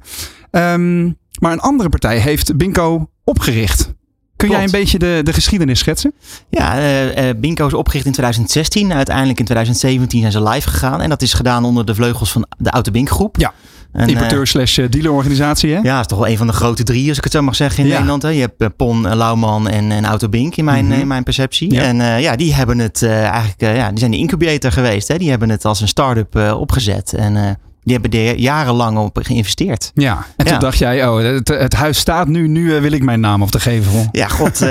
Um, 0.51 1.17
maar 1.39 1.51
een 1.51 1.59
andere 1.59 1.89
partij 1.89 2.17
heeft 2.17 2.57
Binko 2.57 3.09
opgericht. 3.23 3.95
Kun 4.35 4.49
jij 4.49 4.63
een 4.63 4.71
beetje 4.71 4.99
de, 4.99 5.19
de 5.23 5.33
geschiedenis 5.33 5.79
schetsen? 5.79 6.13
Ja, 6.49 6.79
uh, 6.79 7.29
Binko 7.37 7.67
is 7.67 7.73
opgericht 7.73 8.05
in 8.05 8.11
2016. 8.11 8.93
Uiteindelijk 8.93 9.39
in 9.39 9.45
2017 9.45 10.19
zijn 10.19 10.31
ze 10.31 10.43
live 10.43 10.69
gegaan. 10.69 11.01
En 11.01 11.09
dat 11.09 11.21
is 11.21 11.33
gedaan 11.33 11.63
onder 11.63 11.85
de 11.85 11.95
vleugels 11.95 12.31
van 12.31 12.47
de 12.57 12.69
Autobink 12.69 13.09
groep. 13.09 13.37
Ja. 13.37 13.53
Een 13.91 14.09
importeur 14.09 14.39
uh, 14.39 14.45
slash 14.45 14.75
dealerorganisatie, 14.89 15.73
hè? 15.73 15.79
Ja, 15.79 15.99
is 15.99 16.05
toch 16.05 16.19
wel 16.19 16.27
een 16.27 16.37
van 16.37 16.47
de 16.47 16.53
grote 16.53 16.83
drie, 16.83 17.09
als 17.09 17.17
ik 17.17 17.23
het 17.23 17.33
zo 17.33 17.41
mag 17.41 17.55
zeggen, 17.55 17.83
in 17.83 17.89
ja. 17.89 17.93
Nederland. 17.93 18.21
Hè? 18.21 18.29
Je 18.29 18.39
hebt 18.39 18.75
Pon, 18.75 19.15
Lauwman 19.15 19.67
en, 19.67 19.91
en 19.91 20.05
Autobink 20.05 20.55
in 20.55 20.65
mijn, 20.65 20.85
mm 20.85 20.91
-hmm. 20.91 21.01
in 21.01 21.07
mijn 21.07 21.23
perceptie. 21.23 21.73
Ja. 21.73 21.81
En 21.81 21.99
uh, 21.99 22.21
ja, 22.21 22.35
die 22.35 22.53
hebben 22.53 22.79
het 22.79 23.03
eigenlijk, 23.03 23.61
ja, 23.61 23.89
die 23.89 23.99
zijn 23.99 24.11
de 24.11 24.17
incubator 24.17 24.71
geweest. 24.71 25.07
Hè? 25.07 25.17
Die 25.17 25.29
hebben 25.29 25.49
het 25.49 25.65
als 25.65 25.81
een 25.81 25.87
start-up 25.87 26.35
opgezet. 26.35 27.13
En 27.13 27.59
die 27.87 27.97
hebben 28.01 28.19
er 28.19 28.39
jarenlang 28.39 28.97
op 28.97 29.19
geïnvesteerd. 29.21 29.91
Ja, 29.93 30.25
en 30.35 30.45
toen 30.45 30.59
dacht 30.59 30.77
jij, 30.77 31.07
oh, 31.07 31.21
het, 31.21 31.47
het, 31.47 31.73
huis 31.73 31.97
staat 31.97 32.27
nu, 32.27 32.47
nu 32.47 32.73
uh, 32.73 32.81
wil 32.81 32.91
ik 32.91 33.03
mijn 33.03 33.19
naam 33.19 33.41
op 33.41 33.51
te 33.51 33.59
geven. 33.59 34.09
Ja, 34.11 34.27
god, 34.27 34.61
uh, 34.61 34.69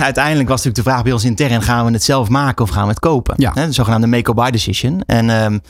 uiteindelijk 0.00 0.48
was 0.48 0.64
natuurlijk 0.64 0.74
de 0.74 0.82
vraag 0.82 1.02
bij 1.02 1.12
ons 1.12 1.24
intern, 1.24 1.62
gaan 1.62 1.86
we 1.86 1.92
het 1.92 2.04
zelf 2.04 2.28
maken 2.28 2.64
of 2.64 2.70
gaan 2.70 2.82
we 2.82 2.88
het 2.88 2.98
kopen? 2.98 3.34
Ja. 3.38 3.50
De 3.52 3.72
zogenaamde 3.72 4.06
make-or-buy 4.06 4.50
decision. 4.50 5.02
En 5.06 5.30
um, 5.30 5.60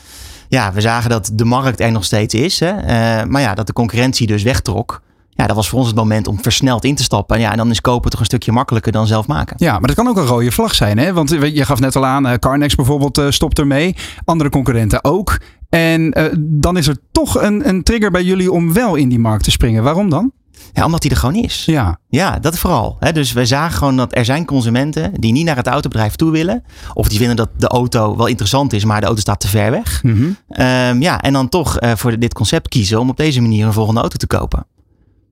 ja, 0.47 0.73
we 0.73 0.81
zagen 0.81 1.09
dat 1.09 1.29
de 1.33 1.45
markt 1.45 1.79
er 1.79 1.91
nog 1.91 2.03
steeds 2.03 2.33
is, 2.33 2.59
hè, 2.59 2.73
uh, 2.73 3.27
maar 3.27 3.41
ja, 3.41 3.53
dat 3.53 3.67
de 3.67 3.73
concurrentie 3.73 4.27
dus 4.27 4.43
wegtrok 4.43 5.03
ja, 5.29 5.47
dat 5.47 5.55
was 5.55 5.69
voor 5.69 5.79
ons 5.79 5.87
het 5.87 5.97
moment 5.97 6.27
om 6.27 6.41
versneld 6.41 6.83
in 6.83 6.95
te 6.95 7.03
stappen. 7.03 7.35
En 7.35 7.41
ja, 7.41 7.51
en 7.51 7.57
dan 7.57 7.69
is 7.69 7.81
kopen 7.81 8.09
toch 8.09 8.19
een 8.19 8.25
stukje 8.25 8.51
makkelijker 8.51 8.91
dan 8.91 9.07
zelf 9.07 9.27
maken. 9.27 9.55
Ja, 9.59 9.71
maar 9.71 9.87
dat 9.87 9.95
kan 9.95 10.07
ook 10.07 10.17
een 10.17 10.25
rode 10.25 10.51
vlag 10.51 10.75
zijn. 10.75 10.97
Hè? 10.97 11.13
Want 11.13 11.29
je 11.29 11.65
gaf 11.65 11.79
net 11.79 11.95
al 11.95 12.05
aan, 12.05 12.39
Carnex 12.39 12.75
bijvoorbeeld 12.75 13.21
stopt 13.33 13.59
ermee. 13.59 13.95
Andere 14.25 14.49
concurrenten 14.49 15.03
ook. 15.03 15.37
En 15.75 16.19
uh, 16.19 16.25
dan 16.39 16.77
is 16.77 16.87
er 16.87 16.97
toch 17.11 17.41
een, 17.41 17.67
een 17.67 17.83
trigger 17.83 18.11
bij 18.11 18.23
jullie 18.23 18.51
om 18.51 18.73
wel 18.73 18.95
in 18.95 19.09
die 19.09 19.19
markt 19.19 19.43
te 19.43 19.51
springen. 19.51 19.83
Waarom 19.83 20.09
dan? 20.09 20.31
Ja, 20.73 20.85
omdat 20.85 21.01
die 21.01 21.11
er 21.11 21.17
gewoon 21.17 21.35
is. 21.35 21.65
Ja, 21.65 21.99
ja 22.09 22.39
dat 22.39 22.59
vooral. 22.59 22.97
dus 23.13 23.33
we 23.33 23.45
zagen 23.45 23.77
gewoon 23.77 23.97
dat 23.97 24.17
er 24.17 24.25
zijn 24.25 24.45
consumenten 24.45 25.11
die 25.13 25.31
niet 25.31 25.45
naar 25.45 25.55
het 25.55 25.67
autobedrijf 25.67 26.15
toe 26.15 26.31
willen. 26.31 26.63
Of 26.93 27.07
die 27.07 27.17
vinden 27.17 27.35
dat 27.35 27.49
de 27.57 27.67
auto 27.67 28.17
wel 28.17 28.27
interessant 28.27 28.73
is, 28.73 28.85
maar 28.85 28.99
de 28.99 29.05
auto 29.05 29.21
staat 29.21 29.39
te 29.39 29.47
ver 29.47 29.71
weg. 29.71 30.03
Mhm. 30.03 30.29
Ehm, 30.49 31.01
ja, 31.01 31.21
en 31.21 31.33
dan 31.33 31.49
toch 31.49 31.77
voor 31.79 32.19
dit 32.19 32.33
concept 32.33 32.67
kiezen 32.67 32.99
om 32.99 33.09
op 33.09 33.17
deze 33.17 33.41
manier 33.41 33.65
een 33.65 33.73
volgende 33.73 34.01
auto 34.01 34.17
te 34.17 34.27
kopen. 34.27 34.67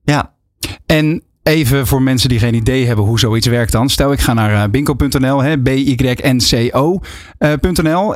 Ja. 0.04 0.32
En 0.86 1.22
Even 1.44 1.86
voor 1.86 2.02
mensen 2.02 2.28
die 2.28 2.38
geen 2.38 2.54
idee 2.54 2.86
hebben 2.86 3.04
hoe 3.04 3.18
zoiets 3.18 3.46
werkt 3.46 3.72
dan. 3.72 3.88
Stel 3.88 4.12
ik 4.12 4.20
ga 4.20 4.32
naar 4.32 4.70
binko.nl, 4.70 5.58
b-y-n-c-o.nl. 5.62 6.62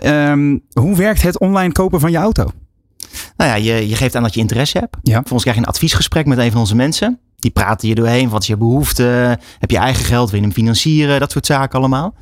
Um, 0.07 0.63
hoe 0.73 0.97
werkt 0.97 1.23
het 1.23 1.39
online 1.39 1.73
kopen 1.73 2.01
van 2.01 2.11
je 2.11 2.17
auto? 2.17 2.51
Nou 3.37 3.51
ja, 3.51 3.57
je, 3.57 3.89
je 3.89 3.97
geeft 3.97 4.15
aan 4.15 4.23
dat 4.23 4.35
je 4.35 4.41
interesse 4.41 4.79
hebt. 4.79 4.97
Ja. 5.03 5.13
Vervolgens 5.13 5.43
krijg 5.43 5.57
je 5.57 5.63
een 5.63 5.69
adviesgesprek 5.69 6.27
met 6.27 6.39
een 6.39 6.51
van 6.51 6.61
onze 6.61 6.77
mensen. 6.77 7.19
Die 7.37 7.51
praten 7.51 7.89
je 7.89 7.95
doorheen. 7.95 8.29
Wat 8.29 8.43
is 8.43 8.49
je 8.49 8.57
behoefte? 8.57 9.39
Heb 9.59 9.71
je 9.71 9.79
eigen 9.79 10.05
geld? 10.05 10.31
Wil 10.31 10.39
je 10.41 10.45
hem 10.45 10.55
financieren? 10.55 11.21
Dat 11.21 11.31
soort 11.31 11.47
zaken 11.47 11.79
allemaal. 11.79 12.15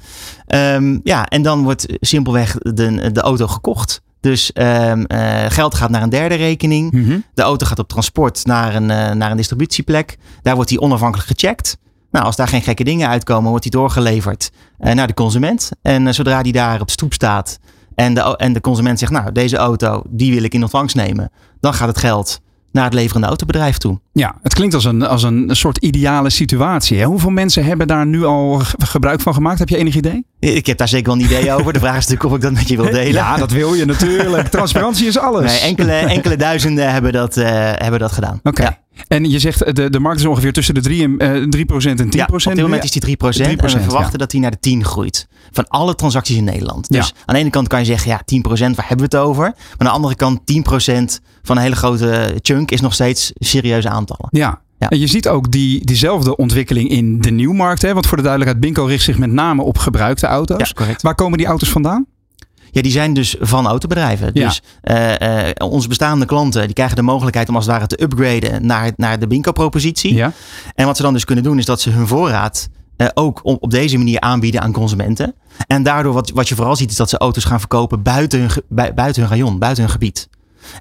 Um, 0.55 1.01
ja, 1.03 1.27
en 1.27 1.43
dan 1.43 1.63
wordt 1.63 1.87
simpelweg 2.01 2.57
de, 2.59 3.13
de 3.13 3.21
auto 3.21 3.47
gekocht. 3.47 4.03
Dus 4.21 4.51
um, 4.55 5.05
uh, 5.09 5.45
geld 5.49 5.75
gaat 5.75 5.91
naar 5.91 6.03
een 6.03 6.09
derde 6.09 6.35
rekening. 6.35 6.93
Mm 6.93 7.05
-hmm. 7.05 7.25
De 7.35 7.43
auto 7.43 7.67
gaat 7.67 7.79
op 7.79 7.89
transport 7.89 8.45
naar 8.45 8.75
een, 8.75 8.91
uh, 8.91 9.13
naar 9.13 9.31
een 9.31 9.37
distributieplek. 9.37 10.19
Daar 10.43 10.55
wordt 10.55 10.71
die 10.71 10.81
onafhankelijk 10.81 11.29
gecheckt. 11.29 11.77
Nou, 12.11 12.25
als 12.25 12.37
daar 12.37 12.49
geen 12.49 12.63
gekke 12.63 12.85
dingen 12.85 13.09
uitkomen, 13.09 13.49
wordt 13.49 13.63
die 13.63 13.73
doorgeleverd 13.73 14.51
uh, 14.81 14.93
naar 14.93 15.07
de 15.07 15.15
consument. 15.15 15.71
En 15.83 16.15
zodra 16.15 16.43
die 16.43 16.53
daar 16.53 16.81
op 16.81 16.91
stoep 16.91 17.13
staat 17.13 17.59
en 17.97 18.15
de, 18.15 18.37
en 18.37 18.53
de 18.53 18.61
consument 18.61 18.99
zegt, 18.99 19.13
nou, 19.13 19.33
deze 19.33 19.57
auto, 19.57 20.03
die 20.09 20.35
wil 20.35 20.43
ik 20.43 20.55
in 20.55 20.63
ontvangst 20.63 20.97
nemen. 20.97 21.31
Dan 21.61 21.75
gaat 21.75 21.89
het 21.89 21.99
geld 21.99 22.41
naar 22.73 22.85
het 22.85 22.95
leverende 22.95 23.27
autobedrijf 23.27 23.79
toe. 23.79 24.01
Ja, 24.19 24.35
het 24.43 24.55
klinkt 24.55 24.75
als 24.75 24.85
een, 24.85 25.03
als 25.03 25.23
een 25.23 25.49
soort 25.53 25.79
ideale 25.79 26.31
situatie. 26.31 26.99
Hè? 26.99 27.05
Hoeveel 27.05 27.31
mensen 27.31 27.65
hebben 27.65 27.87
daar 27.87 28.07
nu 28.07 28.25
al 28.25 28.63
gebruik 28.79 29.21
van 29.21 29.35
gemaakt? 29.35 29.59
Heb 29.59 29.69
je 29.69 29.77
enig 29.77 29.95
idee? 29.95 30.25
Ik 30.39 30.67
heb 30.67 30.79
daar 30.79 30.89
zeker 30.89 31.07
wel 31.07 31.15
een 31.15 31.25
idee 31.25 31.53
over. 31.53 31.73
De 31.73 31.79
vraag 31.79 31.97
is 31.97 32.07
natuurlijk 32.07 32.31
of 32.31 32.35
ik 32.35 32.41
dat 32.41 32.53
met 32.53 32.69
je 32.69 32.77
wil 32.77 32.91
delen. 32.91 33.13
Ja, 33.13 33.37
dat 33.37 33.51
wil 33.51 33.75
je 33.75 33.85
natuurlijk. 33.85 34.49
Transparantie 34.57 35.07
is 35.07 35.19
alles. 35.19 35.51
Nee, 35.51 35.61
enkele, 35.61 35.93
enkele 35.93 36.37
duizenden 36.37 36.93
hebben 36.93 37.13
dat, 37.13 37.37
uh, 37.37 37.45
hebben 37.75 38.01
dat 38.01 38.13
gedaan. 38.13 38.37
Oké. 38.37 38.49
Okay. 38.49 38.67
Ja. 38.67 39.05
En 39.09 39.31
je 39.31 39.39
zegt 39.39 39.77
de, 39.77 39.91
de 39.91 40.01
markt 40.01 40.21
is 40.21 40.27
ongeveer 40.27 40.53
tussen 40.53 40.75
de 40.75 40.81
3, 40.81 41.09
uh, 41.09 41.19
3% 41.19 41.19
en 41.19 41.47
10 41.47 42.11
ja, 42.11 42.29
op 42.33 42.43
dit 42.43 42.61
moment 42.61 42.85
is 42.85 42.91
die 42.91 43.01
3, 43.01 43.17
3 43.17 43.45
en 43.45 43.57
we 43.57 43.69
verwachten 43.69 44.13
ja. 44.13 44.19
dat 44.19 44.31
die 44.31 44.41
naar 44.41 44.51
de 44.51 44.61
10 44.61 44.85
groeit. 44.85 45.29
Van 45.53 45.69
alle 45.69 45.95
transacties 45.95 46.37
in 46.37 46.45
Nederland. 46.45 46.93
Dus 46.93 47.15
aan 47.25 47.35
de 47.35 47.41
ene 47.41 47.51
kant 47.51 47.69
kan 47.69 47.79
je 47.79 47.85
zeggen, 47.85 48.11
ja, 48.11 48.21
10% 48.21 48.75
waar 48.75 48.89
hebben 48.89 49.11
we 49.11 49.17
het 49.17 49.27
over? 49.27 49.43
Maar 49.43 49.55
aan 49.79 49.87
de 49.87 49.91
andere 49.91 50.15
kant, 50.15 50.41
10% 50.41 51.23
van 51.43 51.57
een 51.57 51.63
hele 51.63 51.77
grote 51.77 52.39
chunk 52.43 52.71
is 52.71 52.81
nog 52.81 52.95
steeds 52.95 53.33
serieuze 53.35 53.89
aantallen. 54.09 54.29
Ja, 54.31 54.61
ja. 54.79 54.89
En 54.89 54.99
je 54.99 55.07
ziet 55.07 55.29
ook 55.29 55.53
die, 55.53 55.85
diezelfde 55.85 56.37
ontwikkeling 56.37 56.89
in 56.89 57.21
de 57.21 57.31
nieuwmarkt. 57.31 57.83
Hè? 57.83 57.93
Want 57.93 58.07
voor 58.07 58.17
de 58.17 58.23
duidelijkheid, 58.23 58.65
Binko 58.65 58.85
richt 58.85 59.05
zich 59.05 59.19
met 59.19 59.33
name 59.33 59.63
op 59.63 59.79
gebruikte 59.79 60.27
auto's. 60.27 60.73
Ja. 60.77 60.95
Waar 61.01 61.15
komen 61.15 61.39
die 61.39 61.47
auto's 61.47 61.69
vandaan? 61.69 62.07
Ja, 62.71 62.83
die 62.83 62.93
zijn 62.93 63.15
dus 63.15 63.37
van 63.41 63.67
autobedrijven. 63.67 64.31
Ja. 64.33 64.47
Dus 64.47 64.63
uh, 64.85 65.47
uh, 65.47 65.49
onze 65.59 65.89
bestaande 65.89 66.27
klanten 66.27 66.65
die 66.65 66.75
krijgen 66.75 66.97
de 66.97 67.03
mogelijkheid 67.03 67.49
om 67.49 67.55
als 67.57 67.65
het 67.65 67.75
ware 67.75 67.87
te 67.87 68.03
upgraden 68.03 68.67
naar, 68.67 68.93
naar 68.97 69.19
de 69.19 69.27
Binko-propositie. 69.27 70.15
Ja. 70.15 70.33
En 70.75 70.87
wat 70.87 70.97
ze 70.97 71.03
dan 71.03 71.13
dus 71.13 71.25
kunnen 71.25 71.45
doen 71.45 71.59
is 71.59 71.65
dat 71.65 71.81
ze 71.81 71.91
hun 71.91 72.07
voorraad 72.07 72.69
uh, 72.97 73.07
ook 73.15 73.41
op, 73.43 73.63
op 73.63 73.71
deze 73.71 73.97
manier 73.97 74.21
aanbieden 74.21 74.61
aan 74.61 74.73
consumenten. 74.73 75.35
En 75.67 75.83
daardoor 75.83 76.13
wat, 76.13 76.31
wat 76.31 76.49
je 76.49 76.55
vooral 76.55 76.77
ziet 76.77 76.91
is 76.91 76.97
dat 76.97 77.09
ze 77.09 77.19
auto's 77.19 77.45
gaan 77.45 77.59
verkopen 77.59 78.03
buiten 78.03 78.41
hun, 78.41 78.51
buiten 78.95 79.23
hun 79.23 79.31
rayon, 79.31 79.59
buiten 79.59 79.83
hun 79.83 79.93
gebied. 79.93 80.29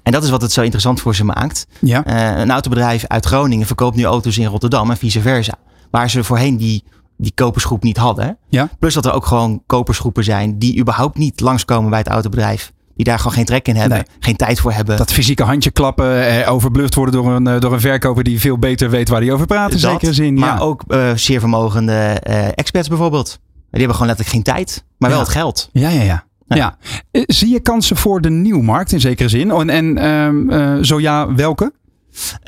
En 0.02 0.12
dat 0.12 0.24
is 0.24 0.30
wat 0.30 0.42
het 0.42 0.52
zo 0.52 0.62
interessant 0.62 1.00
voor 1.00 1.14
ze 1.14 1.24
maakt. 1.24 1.66
Ja. 1.80 2.06
Uh, 2.06 2.40
een 2.40 2.50
autobedrijf 2.50 3.04
uit 3.06 3.26
Groningen 3.26 3.66
verkoopt 3.66 3.96
nu 3.96 4.04
auto's 4.04 4.38
in 4.38 4.46
Rotterdam 4.46 4.90
en 4.90 4.96
vice 4.96 5.20
versa. 5.20 5.54
Waar 5.90 6.10
ze 6.10 6.24
voorheen 6.24 6.56
die, 6.56 6.84
die 7.16 7.32
kopersgroep 7.34 7.82
niet 7.82 7.96
hadden. 7.96 8.38
Ja. 8.48 8.68
Plus 8.78 8.94
dat 8.94 9.04
er 9.06 9.12
ook 9.12 9.26
gewoon 9.26 9.62
kopersgroepen 9.66 10.24
zijn 10.24 10.58
die 10.58 10.78
überhaupt 10.78 11.18
niet 11.18 11.40
langskomen 11.40 11.90
bij 11.90 11.98
het 11.98 12.08
autobedrijf. 12.08 12.72
Die 12.96 13.04
daar 13.04 13.18
gewoon 13.18 13.32
geen 13.32 13.44
trek 13.44 13.68
in 13.68 13.76
hebben, 13.76 13.96
Nee. 13.96 14.06
geen 14.20 14.36
tijd 14.36 14.60
voor 14.60 14.72
hebben. 14.72 14.96
Dat 14.96 15.12
fysieke 15.12 15.42
handje 15.42 15.70
klappen, 15.70 16.26
eh, 16.26 16.52
overbluft 16.52 16.94
worden 16.94 17.14
door 17.14 17.32
een, 17.32 17.46
eh, 17.46 17.60
door 17.60 17.72
een 17.72 17.80
verkoper 17.80 18.24
die 18.24 18.40
veel 18.40 18.58
beter 18.58 18.90
weet 18.90 19.08
waar 19.08 19.20
hij 19.20 19.32
over 19.32 19.46
praat. 19.46 19.72
In 19.72 19.78
zekere 19.78 20.12
zin. 20.12 20.34
Maar 20.34 20.56
ja. 20.56 20.58
ook 20.58 20.82
uh, 20.88 21.10
zeer 21.14 21.40
vermogende 21.40 22.22
uh, 22.28 22.46
experts 22.54 22.88
bijvoorbeeld. 22.88 23.26
Die 23.70 23.84
hebben 23.84 23.92
gewoon 23.92 24.06
letterlijk 24.06 24.36
geen 24.46 24.54
tijd, 24.54 24.84
maar 24.98 25.10
wel 25.10 25.18
het 25.18 25.28
geld. 25.28 25.68
Ja, 25.72 25.88
ja, 25.88 26.02
ja. 26.02 26.24
Ja. 26.46 26.56
ja. 26.56 26.76
Eh, 27.10 27.22
Zie 27.26 27.48
je 27.48 27.60
kansen 27.60 27.96
voor 27.96 28.20
de 28.20 28.30
nieuwmarkt 28.30 28.92
in 28.92 29.00
zekere 29.00 29.28
zin? 29.28 29.50
En, 29.50 29.70
en 29.70 29.98
ehm, 29.98 30.50
eh, 30.50 30.82
zo 30.82 31.00
ja, 31.00 31.34
welke? 31.34 31.72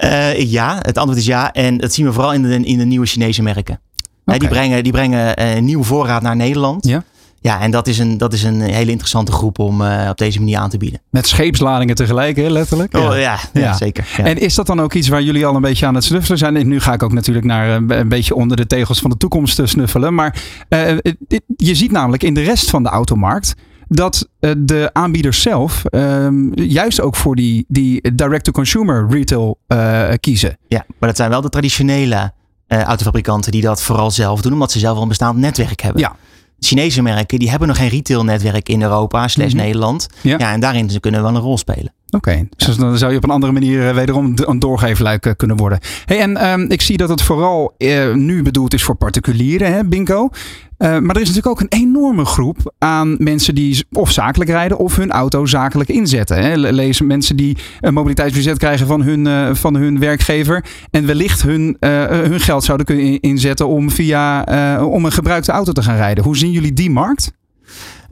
Uh, 0.05 0.41
ja, 0.41 0.79
het 0.83 0.99
antwoord 0.99 1.19
is 1.19 1.27
ja. 1.27 1.53
En 1.53 1.79
dat 1.79 1.93
zien 1.93 2.07
we 2.07 2.13
vooral 2.13 2.33
in 2.33 2.43
de, 2.43 2.61
in 2.61 2.79
de 2.79 2.85
nieuwe 2.85 3.07
Chinese 3.07 3.43
merken. 3.43 3.81
Die 4.25 4.49
brengen, 4.49 4.83
die 4.83 4.93
brengen 4.93 5.37
eh, 5.37 5.61
nieuw 5.61 5.83
voorraad 5.83 6.23
naar 6.23 6.37
Nederland. 6.37 6.87
Ja. 6.87 7.05
Ja, 7.41 7.61
en 7.61 7.71
dat 7.71 7.87
is 7.87 7.99
een, 7.99 8.19
dat 8.19 8.33
is 8.33 8.43
een 8.43 8.61
hele 8.61 8.91
interessante 8.91 9.33
groep 9.33 9.59
om 9.59 9.83
eh, 9.83 10.09
op 10.11 10.19
deze 10.19 10.39
manier 10.39 10.59
aan 10.59 10.71
te 10.71 10.77
bieden. 10.77 11.01
Met 11.11 11.27
scheepsladingen 11.29 11.95
tegelijk, 11.95 12.37
hè, 12.37 12.49
letterlijk. 12.49 12.97
Oh, 12.97 13.03
ja, 13.03 13.19
ja, 13.19 13.39
Ja. 13.53 13.77
zeker. 13.77 14.07
Ja. 14.17 14.25
En 14.25 14.39
is 14.39 14.55
dat 14.55 14.67
dan 14.67 14.81
ook 14.81 14.95
iets 14.95 15.09
waar 15.09 15.23
jullie 15.23 15.47
al 15.47 15.55
een 15.55 15.61
beetje 15.63 15.87
aan 15.87 15.95
het 15.95 16.05
snuffelen 16.05 16.39
zijn? 16.39 16.69
Nu 16.69 16.81
ga 16.81 16.93
ik 16.93 17.03
ook 17.03 17.13
natuurlijk 17.13 17.47
naar 17.47 17.69
eh, 17.69 17.99
een 17.99 18.09
beetje 18.09 18.35
onder 18.35 18.57
de 18.57 18.67
tegels 18.67 18.99
van 18.99 19.11
de 19.11 19.17
toekomst 19.17 19.59
eh, 19.59 19.67
snuffelen. 19.67 20.15
Maar 20.15 20.43
eh, 20.69 20.97
je 21.57 21.75
ziet 21.75 21.91
namelijk 21.91 22.23
in 22.23 22.35
de 22.35 22.43
rest 22.43 22.71
van 22.71 22.83
de 22.83 22.89
automarkt 22.89 23.55
dat 23.89 24.29
eh, 24.41 24.51
de 24.59 24.91
aanbieders 24.93 25.43
zelf 25.43 25.85
ehm, 25.85 26.61
juist 26.61 27.01
ook 27.01 27.17
voor 27.17 27.37
die, 27.37 27.65
die 27.69 28.15
direct-to-consumer 28.15 29.07
retail 29.11 29.59
eh, 29.67 30.09
kiezen. 30.21 30.59
ja, 30.69 30.85
maar 30.99 31.09
dat 31.09 31.17
zijn 31.17 31.31
wel 31.31 31.41
de 31.41 31.49
traditionele 31.49 32.33
eh, 32.67 32.83
autofabrikanten 32.83 33.53
die 33.53 33.63
dat 33.63 33.83
vooral 33.83 34.11
zelf 34.11 34.41
doen, 34.43 34.53
omdat 34.53 34.73
ze 34.73 34.79
zelf 34.79 34.97
al 34.97 35.03
een 35.03 35.09
bestaand 35.09 35.39
netwerk 35.39 35.81
hebben. 35.81 36.01
Ja. 36.03 36.17
Chinese 36.61 37.03
merken 37.03 37.39
die 37.39 37.51
hebben 37.51 37.69
nog 37.69 37.77
geen 37.77 37.89
retailnetwerk 37.89 38.69
in 38.69 38.83
Europa 38.83 39.29
slash 39.29 39.53
Mhm. 39.53 39.57
Nederland. 39.63 40.07
Ja. 40.21 40.37
Ja. 40.39 40.53
en 40.53 40.61
daarin 40.61 40.91
ze 40.91 41.01
kunnen 41.01 41.23
wel 41.23 41.35
een 41.35 41.41
rol 41.41 41.59
spelen. 41.59 41.93
Oké, 42.11 42.49
dus 42.57 42.77
dan 42.77 42.99
zou 42.99 43.11
je 43.11 43.17
op 43.17 43.25
een 43.25 43.31
andere 43.31 43.53
manier 43.53 43.89
eh, 43.89 43.95
wederom 43.95 44.35
een 44.37 44.59
doorgeefluik 44.59 45.27
eh, 45.27 45.33
kunnen 45.37 45.57
worden. 45.57 45.79
Hey, 46.05 46.21
en 46.21 46.37
ehm, 46.37 46.61
ik 46.61 46.83
zie 46.83 46.97
dat 46.97 47.09
het 47.09 47.23
vooral 47.23 47.75
eh, 47.79 48.15
nu 48.15 48.43
bedoeld 48.43 48.75
is 48.75 48.83
voor 48.83 48.95
particulieren, 48.95 49.73
hè, 49.73 49.85
bingo. 49.85 50.29
Maar 50.79 50.91
er 50.93 51.21
is 51.21 51.29
natuurlijk 51.29 51.47
ook 51.47 51.61
een 51.61 51.79
enorme 51.81 52.25
groep 52.25 52.75
aan 52.79 53.17
mensen 53.19 53.55
die 53.55 53.85
of 53.93 54.11
zakelijk 54.11 54.51
rijden 54.51 54.79
of 54.79 54.97
hun 54.97 55.11
auto 55.11 55.47
zakelijk 55.47 55.89
inzetten. 55.89 56.37
Hè. 56.43 56.55
Le- 56.57 56.71
Lees 56.71 57.01
mensen 57.01 57.37
die 57.37 57.57
een 57.81 57.95
mobiliteitsbudget 57.95 58.59
krijgen 58.59 58.87
van 58.87 59.03
hun, 59.03 59.57
van 59.57 59.75
hun 59.75 59.99
werkgever 59.99 60.65
en 60.91 61.07
wellicht 61.07 61.43
hun, 61.43 61.77
hun 62.11 62.41
geld 62.41 62.65
zouden 62.65 62.87
kunnen 62.87 63.05
in- 63.05 63.21
inzetten 63.21 63.69
om 63.69 63.91
via 63.91 64.45
om 64.85 65.05
een 65.05 65.13
gebruikte 65.13 65.53
auto 65.53 65.73
te 65.73 65.83
gaan 65.83 65.97
rijden. 65.97 66.25
Hoe 66.25 66.37
zien 66.37 66.51
jullie 66.51 66.73
die 66.73 66.91
markt? 66.91 67.33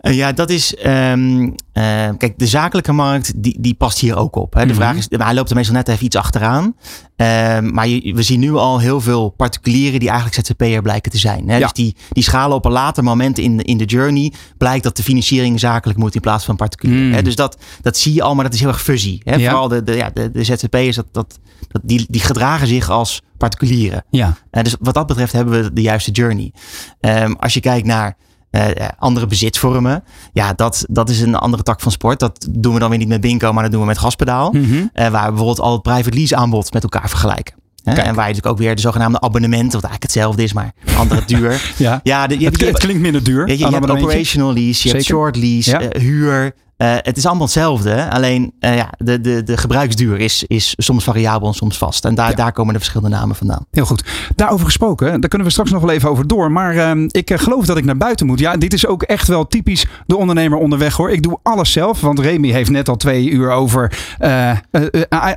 Eh, 0.07 0.15
ja, 0.17 0.33
dat 0.33 0.51
is. 0.51 0.75
ehm, 0.75 1.43
eh, 1.73 2.09
kijk, 2.19 2.33
de 2.39 2.47
zakelijke 2.47 2.93
markt 2.93 3.33
die, 3.43 3.57
die 3.61 3.75
past 3.75 3.99
hier 3.99 4.17
ook 4.17 4.37
op. 4.37 4.55
Hè. 4.55 4.61
De 4.61 4.67
Mhm. 4.67 4.75
vraag 4.77 4.97
is, 4.97 5.07
hij 5.11 5.35
loopt 5.35 5.51
er 5.51 5.57
meestal 5.57 5.75
net 5.75 5.89
even 5.89 6.05
iets 6.05 6.17
achteraan. 6.17 6.75
Ehm, 7.17 7.73
maar 7.75 7.89
je- 7.89 8.15
we 8.15 8.23
zien 8.23 8.41
nu 8.41 8.55
al 8.55 8.79
heel 8.79 9.01
veel 9.01 9.29
particulieren 9.29 10.01
die 10.01 10.09
eigenlijk 10.11 10.39
ZZP'er 10.47 10.83
blijken 10.83 11.11
te 11.11 11.19
zijn. 11.19 11.49
Hè. 11.49 11.55
Ja. 11.57 11.63
Dus 11.63 11.73
die, 11.73 11.97
die 12.11 12.23
schalen 12.23 12.57
op 12.57 12.65
een 12.65 12.73
later 12.73 13.03
moment 13.05 13.39
in, 13.39 13.61
in 13.61 13.77
de 13.79 13.85
journey. 13.85 14.33
Blijkt 14.59 14.85
dat 14.85 14.97
de 14.97 15.03
financiering 15.03 15.61
zakelijk 15.61 15.99
moet 15.99 16.15
in 16.15 16.21
plaats 16.21 16.45
van 16.45 16.57
particulier. 16.57 17.07
Mm. 17.07 17.13
Hè. 17.13 17.23
Dus 17.23 17.37
dat, 17.37 17.57
dat 17.83 17.97
zie 17.97 18.15
je 18.15 18.23
al, 18.23 18.35
maar 18.35 18.45
dat 18.45 18.55
is 18.55 18.61
heel 18.61 18.69
erg 18.69 18.83
fuzzy. 18.83 19.21
Hè. 19.23 19.35
Ja. 19.35 19.49
Vooral 19.51 19.69
de, 19.69 19.83
de, 19.83 19.93
ja, 19.97 20.11
de, 20.15 20.31
de 20.31 20.45
ZZP'ers, 20.45 20.97
dat, 20.97 21.07
dat, 21.13 21.39
dat, 21.69 21.83
die, 21.85 22.07
die 22.09 22.21
gedragen 22.21 22.67
zich 22.67 22.91
als 22.91 23.23
particulieren. 23.39 24.05
Ja, 24.11 24.37
Eh, 24.51 24.63
dus 24.63 24.77
wat 24.81 24.95
dat 24.95 25.07
betreft 25.07 25.33
hebben 25.33 25.63
we 25.63 25.73
de 25.73 25.83
juiste 25.83 26.11
journey. 26.11 26.53
Ehm, 27.01 27.33
als 27.33 27.55
je 27.55 27.61
kijkt 27.61 27.87
naar 27.87 28.17
eh, 28.51 28.71
eh, 28.71 28.89
andere 28.99 29.27
bezitsvormen, 29.27 30.05
ja, 30.33 30.53
dat, 30.53 30.85
dat 30.89 31.09
is 31.11 31.21
een 31.21 31.35
andere 31.35 31.63
tak 31.63 31.81
van 31.81 31.93
sport. 31.93 32.19
Dat 32.21 32.47
doen 32.51 32.75
we 32.75 32.79
dan 32.81 32.89
weer 32.91 32.99
niet 32.99 33.09
met 33.09 33.21
bingo, 33.21 33.53
maar 33.53 33.63
dat 33.63 33.73
doen 33.73 33.81
we 33.81 33.87
met 33.87 33.99
gaspedaal. 33.99 34.51
Mhm. 34.53 34.85
Eh, 34.93 35.09
waar 35.09 35.23
we 35.25 35.29
bijvoorbeeld 35.29 35.61
al 35.61 35.73
het 35.73 35.83
private 35.83 36.17
lease 36.17 36.37
aanbod 36.37 36.73
met 36.73 36.83
elkaar 36.83 37.09
vergelijken. 37.09 37.55
Hè? 37.83 37.93
En 37.93 37.97
waar 37.97 38.05
je 38.07 38.13
natuurlijk 38.15 38.47
ook 38.47 38.59
weer 38.59 38.75
de 38.75 38.81
zogenaamde 38.81 39.21
abonnementen, 39.21 39.81
wat 39.81 39.91
eigenlijk 39.91 40.03
hetzelfde 40.03 40.43
is, 40.43 40.53
maar 40.53 40.73
andere 40.99 41.23
duur. 41.37 41.73
ja. 41.77 42.01
ja, 42.03 42.27
de, 42.27 42.39
je, 42.39 42.47
Het, 42.47 42.61
je- 42.61 42.67
het 42.67 42.79
klinkt 42.79 43.03
minder 43.03 43.23
duur. 43.23 43.49
Je, 43.53 43.67
hebt 43.69 43.91
operational 43.91 44.53
lease, 44.53 44.89
je 44.89 44.95
hebt 44.95 45.05
short 45.05 45.37
lease, 45.37 45.71
Ja. 45.71 46.01
huur. 46.01 46.55
Eh, 46.77 46.95
het 46.97 47.17
is 47.17 47.27
allemaal 47.27 47.45
hetzelfde. 47.45 48.11
Alleen 48.11 48.53
eh, 48.61 48.77
ja, 48.77 48.91
de, 48.99 49.21
de, 49.21 49.43
de 49.43 49.57
gebruiksduur 49.57 50.19
is, 50.19 50.45
is 50.47 50.75
soms 50.77 51.05
variabel 51.05 51.49
en 51.49 51.55
soms 51.55 51.79
vast. 51.79 52.05
En 52.05 52.15
daar, 52.15 52.29
Ja. 52.31 52.35
daar 52.35 52.53
komen 52.53 52.73
de 52.73 52.79
verschillende 52.79 53.17
namen 53.17 53.37
vandaan. 53.37 53.67
Heel 53.71 53.85
goed. 53.85 54.05
Daarover 54.35 54.65
gesproken, 54.67 55.21
daar 55.21 55.29
kunnen 55.29 55.47
we 55.47 55.53
straks 55.53 55.71
nog 55.71 55.81
wel 55.83 55.91
even 55.91 56.11
over 56.11 56.27
door. 56.27 56.53
Maar 56.53 56.77
ehm, 56.77 57.07
ik 57.11 57.31
eh, 57.31 57.39
geloof 57.39 57.67
dat 57.67 57.77
ik 57.77 57.85
naar 57.85 57.97
buiten 57.97 58.27
moet. 58.27 58.39
Ja, 58.39 58.57
dit 58.57 58.73
is 58.73 58.87
ook 58.87 59.03
echt 59.03 59.29
wel 59.29 59.47
typisch 59.47 59.87
de 60.07 60.17
ondernemer 60.17 60.59
onderweg 60.59 60.95
hoor. 60.97 61.11
Ik 61.11 61.23
doe 61.23 61.39
alles 61.43 61.73
zelf, 61.73 62.01
want 62.01 62.19
Remy 62.19 62.49
heeft 62.51 62.71
net 62.71 62.89
al 62.89 62.97
twee 62.97 63.31
uur 63.31 63.51
over 63.51 63.99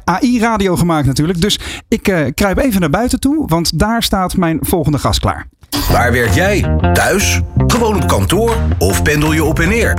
AI-radio 0.03 0.75
gemaakt 0.75 1.07
natuurlijk. 1.07 1.41
Dus 1.41 1.59
ik 1.87 2.07
eh, 2.07 2.25
kruip 2.33 2.57
even 2.57 2.79
naar 2.81 2.89
buiten 2.89 3.19
toe, 3.19 3.47
want 3.47 3.79
daar 3.79 4.03
staat 4.03 4.37
mijn 4.37 4.57
volgende 4.61 4.97
gast 4.97 5.19
klaar. 5.19 5.47
Waar 5.91 6.11
werk 6.11 6.33
jij? 6.33 6.77
Thuis? 6.93 7.41
Gewoon 7.67 7.95
op 7.95 8.07
kantoor? 8.07 8.55
Of 8.77 9.01
pendel 9.03 9.31
je 9.33 9.43
op 9.43 9.59
en 9.59 9.69
neer? 9.69 9.97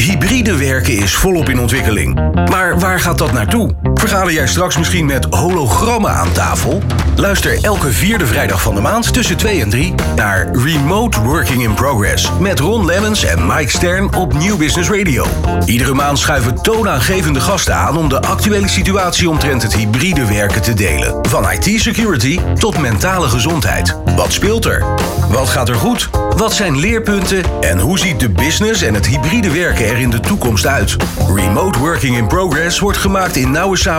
Hybride 0.00 0.56
werken 0.56 0.96
is 0.96 1.14
volop 1.14 1.48
in 1.48 1.58
ontwikkeling. 1.58 2.14
Maar 2.50 2.78
waar 2.78 3.00
gaat 3.00 3.18
dat 3.18 3.32
naartoe? 3.32 3.89
Vergader 4.00 4.32
jij 4.32 4.46
straks 4.46 4.76
misschien 4.76 5.06
met 5.06 5.26
hologrammen 5.30 6.10
aan 6.10 6.32
tafel? 6.32 6.82
Luister 7.16 7.64
elke 7.64 7.92
vierde 7.92 8.26
vrijdag 8.26 8.62
van 8.62 8.74
de 8.74 8.80
maand 8.80 9.12
tussen 9.12 9.36
2 9.36 9.60
en 9.60 9.70
3 9.70 9.94
naar 10.16 10.48
Remote 10.52 11.20
Working 11.20 11.62
in 11.62 11.74
Progress 11.74 12.30
met 12.38 12.58
Ron 12.58 12.86
Lemmens 12.86 13.24
en 13.24 13.46
Mike 13.46 13.70
Stern 13.70 14.14
op 14.14 14.32
New 14.32 14.56
Business 14.56 14.90
Radio. 14.90 15.26
Iedere 15.64 15.94
maand 15.94 16.18
schuiven 16.18 16.62
toonaangevende 16.62 17.40
gasten 17.40 17.74
aan 17.74 17.96
om 17.96 18.08
de 18.08 18.20
actuele 18.22 18.68
situatie 18.68 19.30
omtrent 19.30 19.62
het 19.62 19.74
hybride 19.74 20.26
werken 20.26 20.62
te 20.62 20.74
delen. 20.74 21.26
Van 21.28 21.50
IT-security 21.50 22.40
tot 22.54 22.78
mentale 22.78 23.28
gezondheid. 23.28 23.96
Wat 24.16 24.32
speelt 24.32 24.64
er? 24.64 24.84
Wat 25.28 25.48
gaat 25.48 25.68
er 25.68 25.74
goed? 25.74 26.10
Wat 26.36 26.52
zijn 26.52 26.78
leerpunten? 26.78 27.42
En 27.60 27.78
hoe 27.78 27.98
ziet 27.98 28.20
de 28.20 28.30
business 28.30 28.82
en 28.82 28.94
het 28.94 29.06
hybride 29.06 29.50
werken 29.50 29.86
er 29.86 29.98
in 29.98 30.10
de 30.10 30.20
toekomst 30.20 30.66
uit? 30.66 30.96
Remote 31.34 31.78
Working 31.78 32.16
in 32.16 32.26
Progress 32.26 32.78
wordt 32.78 32.98
gemaakt 32.98 33.36
in 33.36 33.50
nauwe 33.50 33.76
samenwerking 33.76 33.89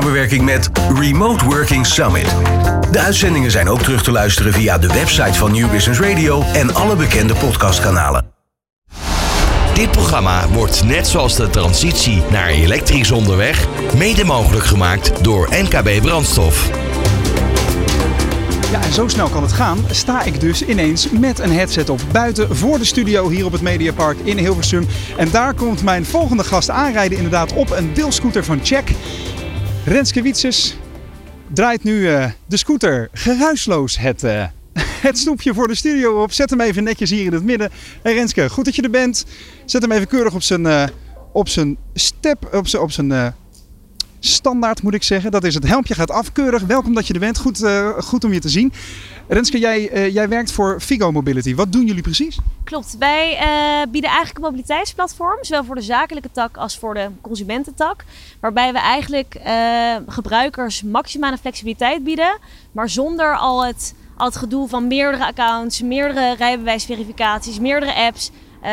met 0.42 0.70
Remote 0.96 1.46
Working 1.46 1.86
Summit. 1.86 2.36
De 2.92 3.00
uitzendingen 3.00 3.52
zijn 3.52 3.70
ook 3.70 3.82
terug 3.82 4.04
te 4.04 4.12
luisteren 4.12 4.54
via 4.54 4.78
de 4.78 4.88
website 4.88 5.34
van 5.34 5.52
New 5.52 5.72
Business 5.72 6.00
Radio 6.00 6.44
en 6.54 6.76
alle 6.76 6.96
bekende 6.96 7.34
podcastkanalen. 7.34 8.26
Dit 9.74 9.92
programma 9.92 10.48
wordt 10.48 10.84
net 10.84 11.08
zoals 11.08 11.36
de 11.36 11.50
transitie 11.50 12.22
naar 12.30 12.48
elektrisch 12.48 13.12
onderweg 13.12 13.68
mede 13.98 14.24
mogelijk 14.24 14.66
gemaakt 14.66 15.24
door 15.24 15.50
NKB 15.52 16.02
Brandstof. 16.02 16.70
Ja, 18.72 18.84
en 18.84 18.94
zo 18.94 19.08
snel 19.08 19.30
kan 19.30 19.44
het 19.44 19.52
gaan. 19.52 19.78
Sta 19.90 20.24
ik 20.24 20.40
dus 20.40 20.66
ineens 20.66 21.10
met 21.10 21.40
een 21.40 21.52
headset 21.52 21.90
op 21.90 22.02
buiten 22.12 22.56
voor 22.56 22.78
de 22.78 22.86
studio 22.86 23.30
hier 23.30 23.46
op 23.46 23.52
het 23.52 23.62
Mediapark 23.62 24.18
in 24.24 24.38
Hilversum. 24.38 24.88
En 25.18 25.32
daar 25.32 25.54
komt 25.54 25.84
mijn 25.84 26.06
volgende 26.06 26.44
gast 26.44 26.70
aanrijden 26.70 27.18
inderdaad 27.18 27.54
op 27.54 27.72
een 27.72 27.94
deelscooter 27.94 28.44
van 28.44 28.60
Check. 28.64 28.92
Renske 29.86 30.22
Wietses 30.22 30.78
draait 31.54 31.84
nu 31.84 31.94
uh, 31.94 32.26
de 32.46 32.58
scooter 32.58 33.10
geruisloos 33.14 33.98
het, 33.98 34.24
uh, 34.24 34.46
het 35.08 35.18
snoepje 35.18 35.54
voor 35.54 35.68
de 35.68 35.76
studio 35.76 36.24
op. 36.24 36.32
Zet 36.32 36.50
hem 36.50 36.62
even 36.62 36.84
netjes 36.84 37.10
hier 37.10 37.26
in 37.26 37.34
het 37.34 37.44
midden. 37.44 37.70
Hey 38.02 38.14
Renske, 38.14 38.50
goed 38.50 38.66
dat 38.66 38.76
je 38.76 38.82
er 38.82 38.90
bent. 38.90 39.26
Zet 39.66 39.82
hem 39.82 39.92
even 39.92 40.08
keurig 40.08 40.34
op 40.34 40.42
zijn, 40.42 40.62
uh, 40.62 40.84
op 41.34 41.50
zijn 41.50 41.78
step, 41.94 42.54
op 42.54 42.68
zijn, 42.68 42.82
op 42.82 42.92
zijn 42.92 43.34
standaard 44.20 44.84
moet 44.84 44.94
ik 44.94 45.04
zeggen. 45.04 45.32
Dat 45.32 45.44
is 45.44 45.54
het 45.54 45.68
helmpje 45.68 45.96
gaat 45.96 46.12
afkeurig. 46.12 46.64
Welkom 46.64 46.94
dat 46.94 47.08
je 47.08 47.14
er 47.14 47.20
bent. 47.20 47.38
Goed, 47.38 47.66
goed 47.98 48.24
om 48.24 48.34
je 48.34 48.40
te 48.40 48.50
zien. 48.50 48.74
Renske, 49.34 49.60
jij, 49.60 49.94
uh, 49.94 50.14
jij 50.14 50.30
werkt 50.30 50.52
voor 50.52 50.80
Figo 50.80 51.12
Mobility. 51.12 51.56
Wat 51.56 51.72
doen 51.72 51.86
jullie 51.86 52.02
precies? 52.02 52.40
Klopt. 52.64 52.98
Wij 52.98 53.32
uh, 53.34 53.92
bieden 53.92 54.10
eigenlijk 54.10 54.38
een 54.38 54.44
mobiliteitsplatform. 54.44 55.38
Zowel 55.42 55.64
voor 55.64 55.76
de 55.76 55.82
zakelijke 55.82 56.32
tak 56.32 56.58
als 56.58 56.78
voor 56.78 56.94
de 56.94 57.10
consumententak. 57.22 58.04
Waarbij 58.40 58.72
we 58.74 58.80
eigenlijk 58.80 59.40
gebruikers 60.08 60.84
maximale 60.84 61.38
flexibiliteit 61.38 62.04
bieden. 62.04 62.40
Maar 62.72 62.90
zonder 62.90 63.38
al 63.38 63.66
het, 63.66 63.96
al 64.18 64.26
het 64.26 64.36
gedoe 64.36 64.68
van 64.68 64.88
meerdere 64.88 65.26
accounts, 65.26 65.82
meerdere 65.82 66.36
rijbewijsverificaties, 66.36 67.60
meerdere 67.60 67.94
apps. 67.94 68.32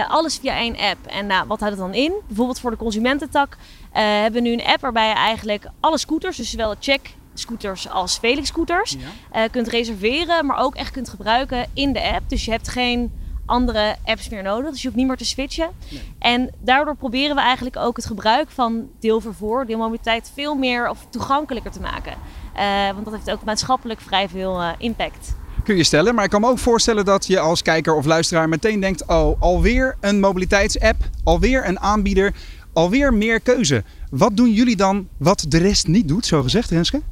alles 0.09 0.39
via 0.39 0.57
één 0.57 0.77
app. 0.77 1.07
En 1.07 1.27
nou, 1.27 1.47
wat 1.47 1.61
houdt 1.61 1.77
het 1.77 1.85
dan 1.85 1.95
in? 1.95 2.13
Bijvoorbeeld 2.27 2.61
voor 2.61 2.71
de 2.71 2.77
consumententak 2.77 3.57
uh, 3.57 3.59
hebben 3.93 4.43
we 4.43 4.49
nu 4.49 4.53
een 4.53 4.67
app 4.67 4.81
waarbij 4.81 5.09
je 5.09 5.15
eigenlijk 5.15 5.67
alle 5.81 5.99
scooters, 5.99 6.37
dus 6.37 6.51
zowel 6.51 6.75
check 6.81 7.01
scooters 7.41 7.89
als 7.89 8.19
Felix 8.19 8.49
scooters, 8.49 8.97
ja. 9.33 9.43
uh, 9.43 9.51
kunt 9.51 9.69
reserveren, 9.69 10.47
maar 10.47 10.59
ook 10.59 10.75
echt 10.75 10.91
kunt 10.91 11.09
gebruiken 11.09 11.67
in 11.73 11.93
de 11.93 12.13
app. 12.13 12.29
Dus 12.29 12.45
je 12.45 12.51
hebt 12.51 12.69
geen 12.69 13.13
andere 13.47 13.97
apps 14.05 14.29
meer 14.29 14.43
nodig, 14.43 14.71
dus 14.71 14.81
je 14.81 14.87
hoeft 14.87 14.99
niet 14.99 15.07
meer 15.07 15.17
te 15.17 15.25
switchen. 15.25 15.69
Nee. 15.91 16.01
En 16.19 16.51
daardoor 16.61 16.97
proberen 16.97 17.37
we 17.37 17.43
eigenlijk 17.43 17.77
ook 17.77 17.97
het 17.97 18.07
gebruik 18.07 18.51
van 18.51 18.89
deelvervoer, 19.01 19.67
deelmobiliteit, 19.67 20.31
veel 20.35 20.55
meer 20.55 20.89
of 20.89 21.07
toegankelijker 21.11 21.71
te 21.71 21.81
maken. 21.81 22.13
Uh, 22.57 22.93
want 22.93 23.05
dat 23.05 23.15
heeft 23.15 23.31
ook 23.31 23.45
maatschappelijk 23.45 24.01
vrij 24.01 24.29
veel 24.29 24.63
impact 24.79 25.37
kun 25.65 25.77
je 25.77 25.85
stellen. 25.85 26.15
Maar 26.15 26.25
ik 26.25 26.31
kan 26.31 26.41
me 26.41 26.49
ook 26.49 26.59
voorstellen 26.59 27.05
dat 27.05 27.27
je 27.27 27.39
als 27.39 27.63
kijker 27.63 27.95
of 27.95 28.05
luisteraar 28.05 28.49
meteen 28.49 28.81
denkt: 28.81 29.07
oh, 29.07 29.43
alweer 29.43 29.97
een 30.01 30.21
mobiliteitsapp, 30.21 30.97
alweer 31.25 31.69
een 31.69 31.81
aanbieder 31.81 32.35
alweer 32.79 33.15
meer 33.15 33.41
keuze. 33.41 33.85
Wat 34.11 34.37
doen 34.37 34.53
jullie 34.53 34.77
dan 34.77 35.09
wat 35.17 35.45
de 35.49 35.59
rest 35.59 35.87
niet 35.87 36.09
doet, 36.09 36.27
zo 36.27 36.43
gezegd, 36.43 36.71
Renske? 36.71 37.03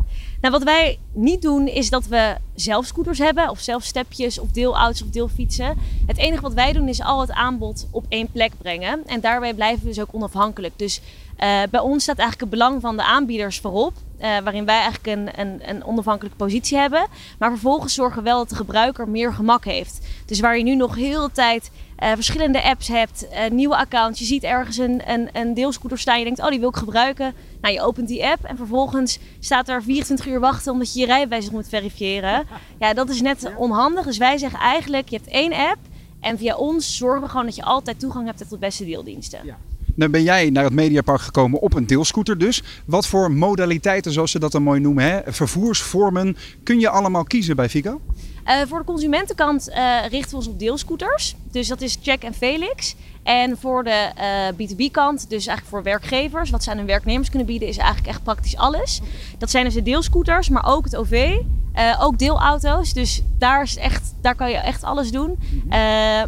Nou, 0.46 0.58
wat 0.58 0.66
wij 0.66 0.98
niet 1.12 1.42
doen 1.42 1.66
is 1.66 1.90
dat 1.90 2.06
we 2.06 2.36
zelf 2.54 2.86
scooters 2.86 3.18
hebben, 3.18 3.50
of 3.50 3.60
zelf 3.60 3.82
stepjes, 3.82 4.38
of 4.38 4.50
deelauto's 4.50 5.02
of 5.02 5.08
deelfietsen. 5.08 5.78
Het 6.06 6.16
enige 6.16 6.42
wat 6.42 6.54
wij 6.54 6.72
doen 6.72 6.88
is 6.88 7.02
al 7.02 7.20
het 7.20 7.30
aanbod 7.30 7.86
op 7.90 8.04
één 8.08 8.30
plek 8.32 8.52
brengen. 8.58 9.02
En 9.06 9.20
daarbij 9.20 9.54
blijven 9.54 9.82
we 9.82 9.88
dus 9.88 10.00
ook 10.00 10.14
onafhankelijk. 10.14 10.72
Dus 10.76 11.00
uh, 11.00 11.62
bij 11.70 11.80
ons 11.80 12.02
staat 12.02 12.18
eigenlijk 12.18 12.50
het 12.50 12.60
belang 12.60 12.80
van 12.80 12.96
de 12.96 13.02
aanbieders 13.02 13.58
voorop. 13.58 13.92
Uh, 13.92 14.22
waarin 14.22 14.64
wij 14.64 14.80
eigenlijk 14.80 15.06
een, 15.06 15.40
een, 15.40 15.68
een, 15.68 15.84
onafhankelijke 15.84 16.38
positie 16.38 16.78
hebben. 16.78 17.06
Maar 17.38 17.50
vervolgens 17.50 17.94
zorgen 17.94 18.18
we 18.18 18.28
wel 18.28 18.38
dat 18.38 18.48
de 18.48 18.54
gebruiker 18.54 19.08
meer 19.08 19.32
gemak 19.32 19.64
heeft. 19.64 20.06
Dus 20.26 20.40
waar 20.40 20.58
je 20.58 20.64
nu 20.64 20.74
nog 20.74 20.94
heel 20.94 21.26
de 21.26 21.32
tijd 21.32 21.70
uh, 22.02 22.10
verschillende 22.14 22.62
apps 22.62 22.88
hebt, 22.88 23.26
nieuwe 23.50 23.76
accounts. 23.76 24.18
Je 24.18 24.24
ziet 24.24 24.42
ergens 24.42 24.76
een, 24.76 25.10
een, 25.10 25.28
een 25.32 25.54
deelscooter 25.54 25.98
staan. 25.98 26.18
Je 26.18 26.24
denkt, 26.24 26.40
oh, 26.40 26.48
die 26.48 26.60
wil 26.60 26.68
ik 26.68 26.76
gebruiken. 26.76 27.34
Nou, 27.66 27.78
je 27.78 27.84
opent 27.84 28.08
die 28.08 28.26
app 28.26 28.44
en 28.44 28.56
vervolgens 28.56 29.18
staat 29.38 29.68
er 29.68 29.82
24 29.82 30.26
uur 30.26 30.40
wachten 30.40 30.72
omdat 30.72 30.92
je 30.92 31.00
je 31.00 31.06
rijbewijs 31.06 31.50
moet 31.50 31.68
verifiëren. 31.68 32.44
Ja, 32.78 32.94
dat 32.94 33.08
is 33.08 33.20
net 33.20 33.52
onhandig. 33.56 34.04
Dus 34.04 34.18
wij 34.18 34.38
zeggen 34.38 34.58
eigenlijk, 34.58 35.08
je 35.08 35.16
hebt 35.16 35.28
één 35.28 35.52
app. 35.52 35.78
En 36.20 36.38
via 36.38 36.56
ons 36.56 36.96
zorgen 36.96 37.22
we 37.22 37.28
gewoon 37.28 37.44
dat 37.44 37.56
je 37.56 37.62
altijd 37.62 38.00
toegang 38.00 38.26
hebt 38.26 38.38
tot 38.38 38.50
de 38.50 38.58
beste 38.58 38.84
deeldiensten. 38.84 39.40
Ja. 39.44 39.58
Dan 39.94 40.10
ben 40.10 40.22
jij 40.22 40.50
naar 40.50 40.64
het 40.64 40.72
Mediapark 40.72 41.20
gekomen 41.20 41.60
op 41.60 41.74
een 41.74 41.86
deelscooter 41.86 42.38
dus. 42.38 42.62
Wat 42.84 43.06
voor 43.06 43.32
modaliteiten, 43.32 44.12
zoals 44.12 44.30
ze 44.30 44.38
dat 44.38 44.52
dan 44.52 44.62
mooi 44.62 44.80
noemen, 44.80 45.04
hè? 45.04 45.32
vervoersvormen, 45.32 46.36
kun 46.62 46.80
je 46.80 46.88
allemaal 46.88 47.24
kiezen 47.24 47.56
bij 47.56 47.68
Fico? 47.68 48.00
Uh, 48.46 48.60
voor 48.68 48.78
de 48.78 48.84
consumentenkant 48.84 49.68
uh, 49.68 50.06
richten 50.08 50.30
we 50.30 50.36
ons 50.36 50.46
op 50.46 50.58
deelscooters. 50.58 51.34
Dus 51.50 51.68
dat 51.68 51.80
is 51.80 51.98
Check 52.02 52.22
en 52.22 52.34
Felix. 52.34 52.94
En 53.22 53.58
voor 53.58 53.84
de 53.84 54.10
uh, 54.18 54.68
B2B-kant, 54.68 55.30
dus 55.30 55.46
eigenlijk 55.46 55.68
voor 55.68 55.82
werkgevers, 55.82 56.50
wat 56.50 56.62
ze 56.62 56.70
aan 56.70 56.76
hun 56.76 56.86
werknemers 56.86 57.28
kunnen 57.28 57.46
bieden, 57.46 57.68
is 57.68 57.76
eigenlijk 57.76 58.08
echt 58.08 58.22
praktisch 58.22 58.56
alles. 58.56 59.00
Dat 59.38 59.50
zijn 59.50 59.64
dus 59.64 59.74
de 59.74 59.82
deelscooters, 59.82 60.48
maar 60.48 60.66
ook 60.66 60.84
het 60.84 60.96
OV. 60.96 61.38
ook 62.00 62.18
deelauto's. 62.18 62.92
Dus 62.92 63.22
daar, 63.38 63.62
is 63.62 63.76
echt, 63.76 64.14
daar 64.20 64.34
kan 64.34 64.50
je 64.50 64.56
echt 64.56 64.82
alles 64.82 65.10
doen. 65.10 65.38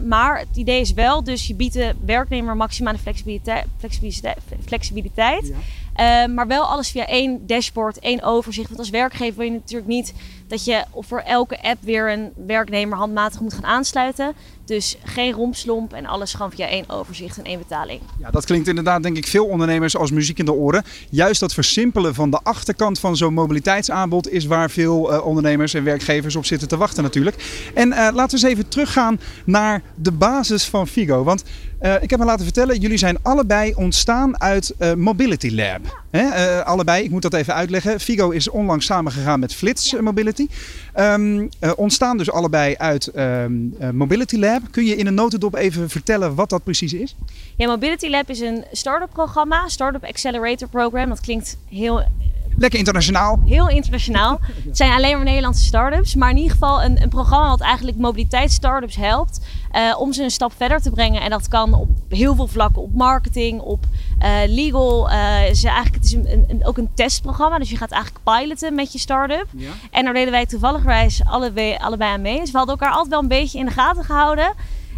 maar 0.06 0.38
het 0.38 0.56
idee 0.56 0.80
is 0.80 0.92
wel, 0.92 1.24
dus 1.24 1.46
je 1.46 1.54
biedt 1.54 1.74
de 1.74 1.94
werknemer 2.04 2.56
maximale 2.56 2.98
flexibiliteit. 2.98 3.66
flexibiliteit, 3.78 4.38
flexibiliteit. 4.64 5.52
Ja. 5.96 6.26
Maar 6.26 6.46
wel 6.46 6.64
alles 6.64 6.90
via 6.90 7.06
één 7.06 7.46
dashboard, 7.46 7.98
één 7.98 8.22
overzicht. 8.22 8.68
Want 8.68 8.80
als 8.80 8.90
werkgever 8.90 9.36
wil 9.36 9.46
je 9.46 9.52
natuurlijk 9.52 9.88
niet 9.88 10.14
dat 10.48 10.64
je 10.64 10.84
voor 10.94 11.20
elke 11.20 11.62
app 11.62 11.82
weer 11.82 12.12
een 12.12 12.32
werknemer 12.46 12.98
handmatig 12.98 13.40
moet 13.40 13.54
gaan 13.54 13.64
aansluiten. 13.64 14.34
Dus 14.64 14.96
geen 15.04 15.32
rompslomp 15.32 15.92
en 15.92 16.06
alles 16.06 16.34
gewoon 16.34 16.50
via 16.50 16.66
één 16.66 16.88
overzicht 16.88 17.38
en 17.38 17.44
één 17.44 17.58
betaling. 17.58 18.00
Ja, 18.18 18.30
dat 18.30 18.44
klinkt 18.44 18.68
inderdaad 18.68 19.02
denk 19.02 19.16
ik 19.16 19.26
veel 19.26 19.46
ondernemers 19.46 19.96
als 19.96 20.10
muziek 20.10 20.38
in 20.38 20.44
de 20.44 20.52
oren. 20.52 20.84
Juist 21.10 21.40
dat 21.40 21.54
versimpelen 21.54 22.14
van 22.14 22.30
de 22.30 22.40
achterkant 22.42 22.98
van 22.98 23.16
zo'n 23.16 23.34
mobiliteitsaanbod 23.34 24.30
is 24.30 24.46
waar 24.46 24.70
veel 24.70 25.12
uh, 25.12 25.26
ondernemers 25.26 25.74
en 25.74 25.84
werkgevers 25.84 26.36
op 26.36 26.44
zitten 26.44 26.68
te 26.68 26.76
wachten 26.76 27.02
natuurlijk. 27.02 27.70
En 27.74 27.88
uh, 27.88 27.94
laten 27.96 28.38
we 28.38 28.46
eens 28.46 28.54
even 28.54 28.68
teruggaan 28.68 29.20
naar 29.44 29.82
de 29.94 30.12
basis 30.12 30.64
van 30.64 30.86
Figo. 30.86 31.22
Want 31.22 31.44
uh, 31.80 32.02
ik 32.02 32.10
heb 32.10 32.18
me 32.18 32.24
laten 32.24 32.44
vertellen, 32.44 32.78
jullie 32.78 32.98
zijn 32.98 33.16
allebei 33.22 33.74
ontstaan 33.74 34.40
uit 34.40 34.74
Mobility 34.96 35.50
Lab. 35.54 36.02
Hè? 36.10 36.64
allebei, 36.64 37.04
ik 37.04 37.10
moet 37.10 37.22
dat 37.22 37.34
even 37.34 37.54
uitleggen. 37.54 38.00
Figo 38.00 38.30
is 38.30 38.48
onlangs 38.48 38.86
samengegaan 38.86 39.40
met 39.40 39.54
Flits 39.54 39.90
ja. 39.90 40.02
Mobility. 40.02 40.48
Um, 40.96 41.48
ontstaan 41.76 42.18
dus 42.18 42.30
allebei 42.30 42.74
uit 42.76 43.12
um, 43.16 43.74
Mobility 43.92 44.36
Lab. 44.36 44.62
Kun 44.70 44.84
je 44.84 44.96
in 44.96 45.06
een 45.06 45.14
notendop 45.14 45.54
even 45.54 45.90
vertellen 45.90 46.34
wat 46.34 46.50
dat 46.50 46.64
precies 46.64 46.92
is? 46.92 47.16
Ja, 47.56 47.66
Mobility 47.66 48.08
Lab 48.08 48.30
is 48.30 48.40
een 48.40 48.64
start-up 48.72 49.10
programma, 49.12 49.68
Startup 49.68 50.04
Accelerator 50.04 50.68
Program. 50.68 51.08
Dat 51.08 51.20
klinkt 51.20 51.56
heel 51.68 52.04
Lekker 52.58 52.78
internationaal. 52.78 53.40
Heel 53.46 53.68
internationaal. 53.68 54.40
Het 54.64 54.76
zijn 54.76 54.92
alleen 54.92 55.16
maar 55.16 55.24
Nederlandse 55.24 55.64
start-ups. 55.64 56.14
Maar 56.14 56.30
in 56.30 56.36
ieder 56.36 56.52
geval 56.52 56.82
een, 56.82 57.02
een 57.02 57.08
programma 57.08 57.48
wat 57.48 57.60
eigenlijk 57.60 57.96
mobiliteits-startups 57.96 58.96
helpt. 58.96 59.40
Uh, 59.72 60.00
om 60.00 60.12
ze 60.12 60.22
een 60.22 60.30
stap 60.30 60.52
verder 60.56 60.80
te 60.80 60.90
brengen. 60.90 61.22
En 61.22 61.30
dat 61.30 61.48
kan 61.48 61.74
op 61.74 61.88
heel 62.08 62.34
veel 62.34 62.46
vlakken. 62.46 62.82
Op 62.82 62.94
marketing, 62.94 63.60
op 63.60 63.84
uh, 64.22 64.28
legal. 64.46 65.10
Uh, 65.10 65.50
is 65.50 65.64
eigenlijk, 65.64 65.94
het 65.94 66.04
is 66.04 66.12
een, 66.12 66.44
een, 66.48 66.66
ook 66.66 66.78
een 66.78 66.90
testprogramma. 66.94 67.58
Dus 67.58 67.70
je 67.70 67.76
gaat 67.76 67.90
eigenlijk 67.90 68.24
piloten 68.24 68.74
met 68.74 68.92
je 68.92 68.98
start-up. 68.98 69.46
Ja. 69.56 69.70
En 69.90 70.04
daar 70.04 70.14
deden 70.14 70.32
wij 70.32 70.46
toevallig 70.46 70.82
allebei, 71.24 71.76
allebei 71.76 72.12
aan 72.12 72.22
mee. 72.22 72.40
Dus 72.40 72.50
we 72.50 72.56
hadden 72.56 72.78
elkaar 72.78 72.94
altijd 72.94 73.10
wel 73.10 73.22
een 73.22 73.28
beetje 73.28 73.58
in 73.58 73.64
de 73.64 73.70
gaten 73.70 74.04
gehouden. 74.04 74.52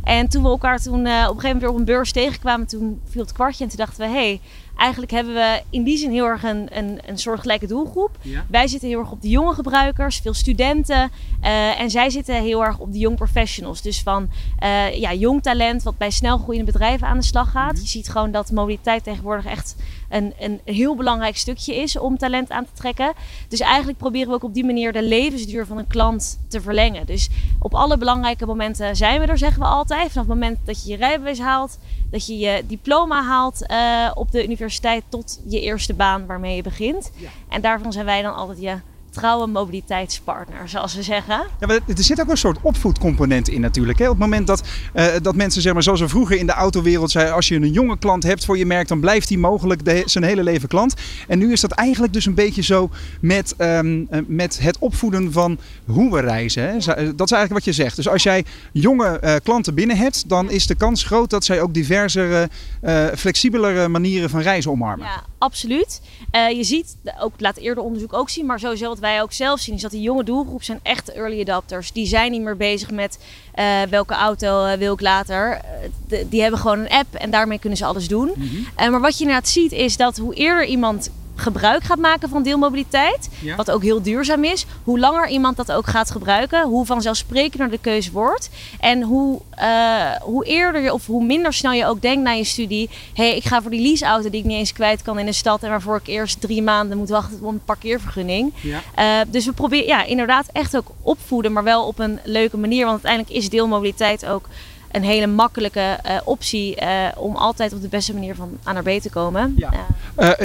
En 0.05 0.29
toen 0.29 0.43
we 0.43 0.49
elkaar 0.49 0.79
toen, 0.79 1.01
op 1.01 1.07
een 1.07 1.13
gegeven 1.13 1.43
moment 1.43 1.61
weer 1.61 1.71
op 1.71 1.77
een 1.77 1.85
beurs 1.85 2.13
tegenkwamen, 2.13 2.67
toen 2.67 3.01
viel 3.09 3.23
het 3.23 3.33
kwartje. 3.33 3.65
En 3.65 3.71
toen 3.71 3.79
dachten 3.79 4.01
we, 4.01 4.07
hé, 4.07 4.27
hey, 4.27 4.41
eigenlijk 4.81 5.13
hebben 5.13 5.35
we 5.35 5.63
in 5.71 5.83
die 5.83 5.97
zin 5.97 6.11
heel 6.11 6.25
erg 6.25 6.43
een, 6.43 6.69
een, 6.79 6.99
een 7.07 7.19
soortgelijke 7.19 7.67
doelgroep. 7.67 8.11
Wij 8.49 8.67
zitten 8.69 8.89
heel 8.89 8.99
erg 8.99 9.11
op 9.11 9.23
de 9.23 9.29
jonge 9.29 9.55
gebruikers, 9.55 10.19
veel 10.19 10.35
studenten. 10.35 11.11
Uh, 11.43 11.81
en 11.81 11.91
zij 11.91 12.11
zitten 12.11 12.35
heel 12.35 12.65
erg 12.65 12.79
op 12.79 12.93
de 12.93 12.99
young 12.99 13.17
professionals. 13.17 13.83
Dus 13.83 14.03
van 14.03 14.29
uh, 14.63 14.95
ja, 14.95 15.15
jong 15.15 15.43
talent 15.43 15.83
wat 15.83 15.99
bij 15.99 16.11
snel 16.11 16.39
groeiende 16.39 16.73
bedrijven 16.73 17.07
aan 17.07 17.19
de 17.19 17.25
slag 17.25 17.51
gaat. 17.51 17.73
Mhm. 17.73 17.81
Je 17.81 17.89
ziet 17.89 18.09
gewoon 18.09 18.31
dat 18.31 18.51
mobiliteit 18.51 19.05
tegenwoordig 19.05 19.47
echt 19.47 19.77
een, 20.09 20.35
een 20.39 20.61
heel 20.65 20.97
belangrijk 20.97 21.37
stukje 21.37 21.77
is 21.77 21.99
om 21.99 22.19
talent 22.19 22.51
aan 22.51 22.65
te 22.65 22.73
trekken. 22.75 23.13
Dus 23.49 23.61
eigenlijk 23.61 23.99
proberen 23.99 24.29
we 24.29 24.35
ook 24.35 24.45
op 24.45 24.55
die 24.55 24.65
manier 24.65 24.93
de 24.93 25.03
levensduur 25.03 25.67
van 25.67 25.79
een 25.79 25.87
klant 25.87 26.41
te 26.49 26.61
verlengen. 26.61 27.07
Dus 27.07 27.29
op 27.59 27.75
alle 27.75 27.99
belangrijke 27.99 28.47
momenten 28.47 28.97
zijn 28.97 29.21
we 29.21 29.27
er, 29.27 29.39
zeggen 29.39 29.61
we 29.61 29.69
altijd. 29.69 30.13
Vanaf 30.13 30.27
het 30.27 30.39
moment 30.39 30.59
dat 30.65 30.83
je 30.83 30.91
je 30.91 30.97
rijbewijs 30.97 31.39
haalt, 31.39 31.79
dat 32.11 32.27
je 32.27 32.39
je 32.39 32.65
diploma 32.67 33.23
haalt 33.23 33.63
uh, 33.71 34.11
op 34.15 34.31
de 34.31 34.45
universiteit 34.45 34.70
tot 35.09 35.41
je 35.47 35.61
eerste 35.61 35.95
baan 35.95 36.27
waarmee 36.27 36.57
je 36.57 36.63
begint. 36.63 37.11
Ja. 37.17 37.29
En 37.49 37.61
daarvan 37.61 37.93
zijn 37.93 38.05
wij 38.05 38.23
dan 38.23 38.35
altijd 38.35 38.61
je 38.61 38.79
trouwe 39.11 39.47
mobiliteitspartner, 39.47 40.69
zoals 40.69 40.93
ze 40.93 41.03
zeggen. 41.03 41.47
Ja, 41.61 41.67
maar 41.67 41.79
er 41.87 42.03
zit 42.05 42.21
ook 42.21 42.29
een 42.29 42.37
soort 42.37 42.59
opvoedcomponent 42.63 43.49
in 43.49 43.61
natuurlijk. 43.61 43.99
Hè? 43.99 44.05
Op 44.05 44.11
het 44.11 44.19
moment 44.19 44.47
dat, 44.47 44.63
uh, 44.95 45.07
dat 45.23 45.35
mensen, 45.35 45.63
zeg 45.63 45.73
maar, 45.73 45.83
zoals 45.83 46.01
we 46.01 46.09
vroeger 46.09 46.37
in 46.37 46.47
de 46.47 46.53
autowereld 46.53 47.11
zeiden, 47.11 47.35
als 47.35 47.49
je 47.49 47.55
een 47.55 47.73
jonge 47.73 47.99
klant 47.99 48.23
hebt 48.23 48.45
voor 48.45 48.59
je 48.59 48.67
merk, 48.67 48.89
dan 48.89 49.01
blijft 49.01 49.29
die 49.29 49.39
mogelijk 49.39 49.85
de, 49.85 50.03
zijn 50.07 50.25
hele 50.25 50.43
leven 50.43 50.69
klant. 50.69 50.95
En 51.29 51.39
nu 51.39 51.53
is 51.53 51.61
dat 51.61 51.71
eigenlijk 51.71 52.13
dus 52.13 52.27
een 52.27 52.35
beetje 52.35 52.63
zo 52.63 52.91
met, 53.21 53.55
um, 53.59 54.09
met 54.27 54.61
het 54.61 54.79
opvoeden 54.79 55.33
van 55.33 55.59
hoe 55.87 56.13
we 56.13 56.21
reizen. 56.21 56.63
Hè? 56.63 56.73
Dat 57.15 57.31
is 57.31 57.37
eigenlijk 57.37 57.53
wat 57.53 57.65
je 57.65 57.83
zegt. 57.83 57.97
Dus 57.97 58.09
als 58.09 58.23
jij 58.23 58.45
jonge 58.73 59.21
uh, 59.25 59.35
klanten 59.43 59.75
binnen 59.75 59.97
hebt, 59.97 60.29
dan 60.29 60.51
is 60.51 60.67
de 60.67 60.75
kans 60.75 61.05
groot 61.05 61.31
dat 61.31 61.45
zij 61.45 61.61
ook 61.61 61.75
diversere, 61.75 62.49
uh, 62.83 63.07
flexibelere 63.07 63.89
manieren 63.89 64.31
van 64.31 64.41
reizen 64.41 64.71
omarmen. 64.71 65.07
Ja, 65.07 65.25
absoluut. 65.39 66.01
je 66.33 66.65
ziet, 66.65 66.97
ook 67.21 67.33
laat 67.39 67.57
eerder 67.57 67.85
onderzoek 67.85 68.13
ook 68.13 68.31
zien, 68.31 68.47
maar 68.47 68.59
sowieso 68.59 68.91
wij 69.01 69.23
ook 69.23 69.33
zelf 69.33 69.61
zien, 69.61 69.75
is 69.75 69.83
dat 69.83 69.91
die 69.91 70.01
jonge 70.01 70.25
doelgroep 70.25 70.63
zijn 70.63 70.81
echt 70.83 71.13
early 71.13 71.41
adapters. 71.41 71.93
Die 71.93 72.07
zijn 72.07 72.31
niet 72.31 72.43
meer 72.43 72.57
bezig 72.57 72.91
met 72.91 73.19
uh, 73.55 73.83
welke 73.91 74.15
auto 74.15 74.67
uh, 74.67 74.73
wil 74.73 74.93
ik 74.93 75.01
later. 75.01 75.61
De, 76.09 76.27
die 76.29 76.43
hebben 76.43 76.61
gewoon 76.61 76.79
een 76.79 76.89
app 76.89 77.15
en 77.15 77.31
daarmee 77.31 77.59
kunnen 77.59 77.79
ze 77.79 77.85
alles 77.85 78.09
doen. 78.09 78.31
Mm 78.35 78.49
-hmm. 78.49 78.91
maar 78.91 79.01
wat 79.01 79.19
je 79.19 79.25
inderdaad 79.25 79.49
ziet 79.49 79.73
is 79.73 79.97
dat 79.97 80.17
hoe 80.17 80.35
eerder 80.35 80.65
iemand 80.65 81.11
gebruik 81.41 81.83
gaat 81.83 81.99
maken 81.99 82.29
van 82.29 82.43
deelmobiliteit, 82.43 83.29
ja. 83.41 83.57
wat 83.57 83.71
ook 83.71 83.83
heel 83.83 84.03
duurzaam 84.03 84.45
is, 84.45 84.67
hoe 84.85 84.99
langer 84.99 85.29
iemand 85.29 85.57
dat 85.57 85.73
ook 85.73 85.87
gaat 85.87 86.11
gebruiken, 86.11 86.67
hoe 86.67 86.87
vanzelfsprekender 86.87 87.71
de 87.71 87.79
keuze 87.79 88.13
wordt 88.13 88.51
en 88.81 89.03
hoe, 89.03 89.41
uh, 89.59 90.11
hoe 90.23 90.45
eerder 90.45 90.81
je 90.81 90.93
of 90.93 91.07
hoe 91.07 91.25
minder 91.25 91.53
snel 91.53 91.73
je 91.73 91.87
ook 91.87 92.03
denkt 92.03 92.23
na 92.23 92.31
je 92.31 92.45
studie, 92.45 92.91
hé, 93.15 93.29
hey, 93.29 93.37
ik 93.37 93.45
ga 93.45 93.63
voor 93.63 93.71
die 93.71 93.83
leaseauto 93.83 94.31
die 94.31 94.41
ik 94.41 94.47
niet 94.47 94.57
eens 94.57 94.73
kwijt 94.73 95.03
kan 95.03 95.19
in 95.19 95.27
de 95.27 95.33
stad 95.33 95.63
en 95.63 95.71
waarvoor 95.71 95.97
ik 95.97 96.07
eerst 96.07 96.41
drie 96.41 96.63
maanden 96.63 96.99
moet 96.99 97.09
wachten 97.09 97.39
op 97.43 97.49
een 97.49 97.65
parkeervergunning. 97.65 98.53
Ja. 98.61 98.81
Uh, 98.99 99.31
dus 99.31 99.45
we 99.45 99.53
proberen 99.53 99.87
ja, 99.87 100.05
inderdaad 100.05 100.49
echt 100.53 100.77
ook 100.77 100.87
opvoeden, 101.03 101.53
maar 101.53 101.65
wel 101.65 101.87
op 101.87 101.99
een 101.99 102.19
leuke 102.25 102.57
manier, 102.57 102.85
want 102.85 103.05
uiteindelijk 103.05 103.33
is 103.45 103.51
deelmobiliteit 103.51 104.27
ook 104.27 104.49
een 104.91 105.03
hele 105.03 105.27
makkelijke 105.27 105.99
uh, 106.07 106.17
optie 106.25 106.83
uh, 106.83 107.07
om 107.17 107.37
altijd 107.37 107.73
op 107.73 107.83
de 107.83 107.89
beste 107.89 108.15
manier 108.15 108.35
van 108.35 108.59
A 108.67 108.73
naar 108.73 108.83
B 108.83 108.89
te 108.89 109.11
komen. 109.11 109.55
Ja. 109.57 109.73
Uh, 109.73 109.79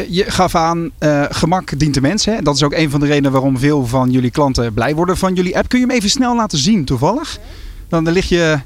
je 0.09 0.23
gaf 0.27 0.55
aan, 0.55 0.91
gemak 1.29 1.79
dient 1.79 1.93
de 1.93 2.01
mens. 2.01 2.25
Hè? 2.25 2.41
Dat 2.41 2.55
is 2.55 2.63
ook 2.63 2.73
een 2.73 2.89
van 2.89 2.99
de 2.99 3.05
redenen 3.05 3.31
waarom 3.31 3.57
veel 3.57 3.85
van 3.85 4.11
jullie 4.11 4.31
klanten 4.31 4.73
blij 4.73 4.95
worden 4.95 5.17
van 5.17 5.33
jullie 5.33 5.57
app. 5.57 5.69
Kun 5.69 5.79
je 5.79 5.85
hem 5.85 5.95
even 5.95 6.09
snel 6.09 6.35
laten 6.35 6.57
zien 6.57 6.85
toevallig? 6.85 7.39
Dan 7.89 8.11
ligt 8.11 8.29
je, 8.29 8.59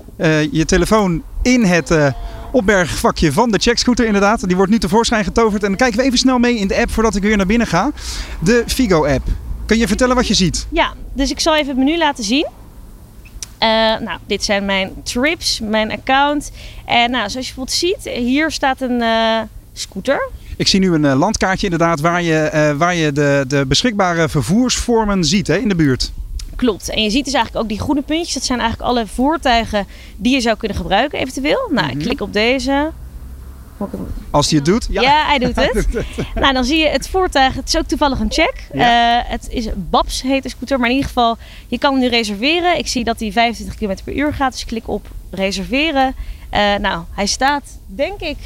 je 0.52 0.66
telefoon 0.66 1.24
in 1.42 1.64
het 1.64 1.96
opbergvakje 2.52 3.32
van 3.32 3.52
de 3.52 3.58
checkscooter 3.58 4.06
inderdaad. 4.06 4.48
Die 4.48 4.56
wordt 4.56 4.72
nu 4.72 4.80
tevoorschijn 4.80 5.24
getoverd. 5.24 5.64
En 5.64 5.68
dan 5.68 5.78
kijken 5.78 5.98
we 5.98 6.06
even 6.06 6.18
snel 6.18 6.38
mee 6.38 6.58
in 6.58 6.68
de 6.68 6.78
app 6.78 6.92
voordat 6.92 7.16
ik 7.16 7.22
weer 7.22 7.38
naar 7.38 7.46
binnen 7.46 7.68
ga. 7.68 7.92
De 8.40 8.64
Figo 8.68 9.06
app. 9.06 9.28
Kun 9.66 9.78
je 9.78 9.88
vertellen 9.88 10.16
wat 10.16 10.28
je 10.28 10.34
ziet? 10.34 10.68
Ja, 10.70 10.94
dus 11.14 11.32
ik 11.32 11.40
zal 11.40 11.56
even 11.56 11.68
het 11.68 11.78
menu 11.78 11.98
laten 11.98 12.24
zien. 12.24 12.48
Nou, 14.00 14.18
dit 14.28 14.44
zijn 14.44 14.66
mijn 14.66 14.94
trips, 15.04 15.60
mijn 15.60 15.92
account. 15.92 16.52
En 16.86 17.12
nou, 17.12 17.30
zoals 17.30 17.48
je 17.48 17.54
bijvoorbeeld 17.56 17.78
ziet, 17.78 18.14
hier 18.14 18.52
staat 18.52 18.82
een 18.82 19.04
scooter. 19.74 20.30
Ik 20.60 20.68
zie 20.68 20.80
nu 20.80 20.94
een 20.94 21.04
uh, 21.04 21.20
landkaartje 21.20 21.66
inderdaad 21.66 22.00
waar 22.00 22.22
je, 22.22 22.76
waar 22.78 22.96
je 22.96 23.12
de, 23.12 23.46
de 23.48 23.66
beschikbare 23.66 24.30
vervoersvormen 24.30 25.24
ziet 25.24 25.48
hè, 25.48 25.58
in 25.58 25.68
de 25.68 25.76
buurt. 25.76 26.12
Klopt. 26.60 26.90
En 26.90 27.04
je 27.04 27.10
ziet 27.10 27.26
dus 27.26 27.34
eigenlijk 27.34 27.64
ook 27.64 27.70
die 27.70 27.80
groene 27.80 28.02
puntjes. 28.02 28.34
Dat 28.34 28.44
zijn 28.44 28.60
eigenlijk 28.60 28.90
alle 28.90 29.08
voertuigen 29.08 29.88
die 30.16 30.34
je 30.34 30.42
zou 30.42 30.58
kunnen 30.58 30.78
gebruiken 30.78 31.20
eventueel. 31.20 31.70
Nou, 31.72 31.88
ik 31.88 31.94
mhm. 31.94 32.04
klik 32.04 32.22
op 32.22 32.34
deze. 32.34 32.92
Als 34.30 34.50
hij 34.50 34.56
het 34.56 34.66
doet? 34.66 34.88
Ja, 34.90 35.02
ja 35.02 35.26
hij 35.32 35.40
doet 35.40 35.56
het. 35.56 35.88
nou, 36.36 36.54
dan 36.54 36.66
zie 36.66 36.78
je 36.78 36.88
het 36.88 37.10
voertuig. 37.10 37.56
Het 37.56 37.68
is 37.68 37.78
ook 37.78 37.88
toevallig 37.88 38.20
een 38.20 38.32
check. 38.32 38.54
Ja. 38.74 39.18
Uh, 39.18 39.32
het 39.32 39.48
is 39.50 39.68
Babs 39.76 40.22
heet 40.22 40.44
de 40.44 40.50
scooter. 40.50 40.80
Maar 40.80 40.90
in 40.90 40.96
ieder 40.96 41.10
geval, 41.10 41.38
je 41.68 41.78
kan 41.78 41.92
hem 41.92 42.02
nu 42.02 42.08
reserveren. 42.08 42.78
Ik 42.78 42.88
zie 42.88 43.04
dat 43.04 43.20
hij 43.20 43.32
25 43.32 43.76
km 43.76 44.04
per 44.04 44.16
uur 44.16 44.34
gaat. 44.34 44.52
Dus 44.52 44.62
ik 44.62 44.68
klik 44.68 44.88
op 44.88 45.08
reserveren. 45.30 46.16
Uh, 46.54 46.76
nou, 46.76 47.04
hij 47.12 47.26
staat 47.26 47.64
denk 47.86 48.20
ik 48.20 48.38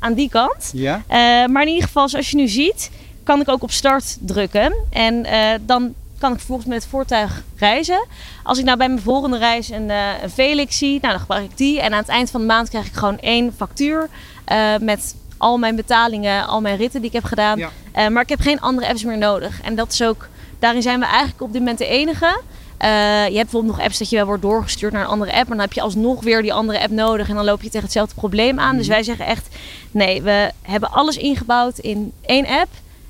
aan 0.00 0.14
die 0.14 0.28
kant. 0.28 0.70
Ja. 0.72 0.96
Uh, 0.96 1.04
maar 1.52 1.62
in 1.62 1.68
ieder 1.68 1.84
geval, 1.84 2.08
zoals 2.08 2.30
je 2.30 2.36
nu 2.36 2.48
ziet, 2.48 2.90
kan 3.22 3.40
ik 3.40 3.48
ook 3.48 3.62
op 3.62 3.70
start 3.70 4.16
drukken. 4.20 4.74
En 4.90 5.26
dan 5.66 5.94
kan 6.18 6.32
ik 6.32 6.38
vervolgens 6.38 6.68
met 6.68 6.82
het 6.82 6.90
voertuig 6.90 7.42
reizen. 7.56 8.06
Als 8.42 8.58
ik 8.58 8.64
nou 8.64 8.76
bij 8.78 8.88
mijn 8.88 9.00
volgende 9.00 9.38
reis 9.38 9.68
een, 9.68 9.90
een 10.22 10.30
Felix 10.30 10.78
zie, 10.78 10.98
nou, 11.00 11.12
dan 11.12 11.20
gebruik 11.20 11.44
ik 11.44 11.56
die. 11.56 11.80
En 11.80 11.92
aan 11.92 11.98
het 11.98 12.08
eind 12.08 12.30
van 12.30 12.40
de 12.40 12.46
maand 12.46 12.68
krijg 12.68 12.86
ik 12.86 12.94
gewoon 12.94 13.18
één 13.18 13.54
factuur 13.56 14.08
uh, 14.48 14.76
met 14.80 15.14
al 15.36 15.58
mijn 15.58 15.76
betalingen, 15.76 16.46
al 16.46 16.60
mijn 16.60 16.76
ritten 16.76 17.00
die 17.00 17.08
ik 17.08 17.16
heb 17.16 17.24
gedaan. 17.24 17.58
Ja. 17.58 17.70
Uh, 17.96 18.08
maar 18.08 18.22
ik 18.22 18.28
heb 18.28 18.40
geen 18.40 18.60
andere 18.60 18.88
apps 18.88 19.04
meer 19.04 19.18
nodig. 19.18 19.60
En 19.62 19.74
dat 19.74 19.92
is 19.92 20.02
ook, 20.02 20.28
daarin 20.58 20.82
zijn 20.82 21.00
we 21.00 21.06
eigenlijk 21.06 21.40
op 21.40 21.52
dit 21.52 21.60
moment 21.60 21.78
de 21.78 21.86
enige. 21.86 22.40
Uh, 22.82 22.88
je 23.28 23.36
hebt 23.36 23.50
bijvoorbeeld 23.50 23.76
nog 23.76 23.84
apps 23.84 23.98
dat 23.98 24.10
je 24.10 24.16
wel 24.16 24.26
wordt 24.26 24.42
doorgestuurd 24.42 24.92
naar 24.92 25.02
een 25.02 25.08
andere 25.08 25.32
app. 25.32 25.48
Maar 25.48 25.56
dan 25.56 25.66
heb 25.66 25.72
je 25.72 25.80
alsnog 25.80 26.22
weer 26.22 26.42
die 26.42 26.52
andere 26.52 26.80
app 26.80 26.90
nodig. 26.90 27.28
En 27.28 27.34
dan 27.34 27.44
loop 27.44 27.62
je 27.62 27.68
tegen 27.68 27.82
hetzelfde 27.82 28.14
probleem 28.14 28.58
aan. 28.58 28.72
Mm. 28.72 28.78
Dus 28.78 28.88
wij 28.88 29.02
zeggen 29.02 29.26
echt, 29.26 29.48
nee, 29.90 30.22
we 30.22 30.50
hebben 30.62 30.90
alles 30.90 31.16
ingebouwd 31.16 31.78
in 31.78 32.12
één 32.20 32.46
app. 32.46 32.68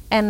En 0.08 0.26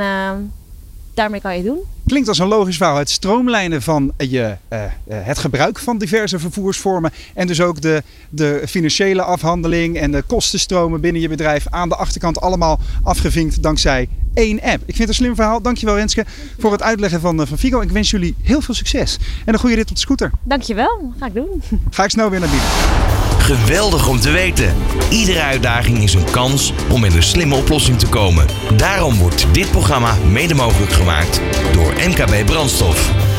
daarmee 1.14 1.40
kan 1.40 1.50
je 1.56 1.62
het 1.62 1.66
doen. 1.66 1.82
Klinkt 2.10 2.28
als 2.28 2.38
een 2.38 2.46
logisch 2.46 2.76
verhaal. 2.76 2.96
Het 2.96 3.10
stroomlijnen 3.10 3.82
van 3.82 4.12
je, 4.16 4.56
uh, 4.72 4.78
het 5.12 5.38
gebruik 5.38 5.78
van 5.78 5.98
diverse 5.98 6.38
vervoersvormen. 6.38 7.12
En 7.34 7.46
dus 7.46 7.60
ook 7.60 7.80
de, 7.80 8.02
de 8.28 8.62
financiële 8.68 9.22
afhandeling 9.22 9.98
en 9.98 10.10
de 10.10 10.22
kostenstromen 10.22 11.00
binnen 11.00 11.22
je 11.22 11.28
bedrijf 11.28 11.66
aan 11.68 11.88
de 11.88 11.96
achterkant 11.96 12.40
allemaal 12.40 12.80
afgevinkt 13.02 13.62
dankzij 13.62 14.08
één 14.34 14.60
app. 14.60 14.82
Ik 14.86 14.96
vind 14.96 14.98
het 14.98 15.08
een 15.08 15.14
slim 15.14 15.34
verhaal. 15.34 15.62
Dankjewel 15.62 15.96
Renske 15.96 16.24
voor 16.58 16.72
het 16.72 16.82
uitleggen 16.82 17.20
van, 17.20 17.46
van 17.46 17.58
Figo. 17.58 17.80
Ik 17.80 17.90
wens 17.90 18.10
jullie 18.10 18.34
heel 18.42 18.60
veel 18.60 18.74
succes. 18.74 19.18
En 19.44 19.52
een 19.52 19.60
goede 19.60 19.74
rit 19.74 19.88
op 19.88 19.94
de 19.94 20.00
scooter. 20.00 20.30
Dankjewel. 20.42 21.12
Ga 21.18 21.26
ik 21.26 21.34
doen. 21.34 21.62
Ga 21.90 22.04
ik 22.04 22.10
snel 22.10 22.30
weer 22.30 22.40
naar 22.40 22.48
binnen. 22.48 23.19
Geweldig 23.56 24.08
om 24.08 24.20
te 24.20 24.30
weten. 24.30 24.74
Iedere 25.08 25.40
uitdaging 25.40 26.02
is 26.02 26.14
een 26.14 26.30
kans 26.30 26.72
om 26.90 27.00
met 27.00 27.14
een 27.14 27.22
slimme 27.22 27.54
oplossing 27.54 27.98
te 27.98 28.06
komen. 28.06 28.46
Daarom 28.76 29.18
wordt 29.18 29.46
dit 29.52 29.70
programma 29.70 30.14
mede 30.28 30.54
mogelijk 30.54 30.92
gemaakt 30.92 31.40
door 31.72 31.92
MKB 31.92 32.46
Brandstof. 32.46 33.29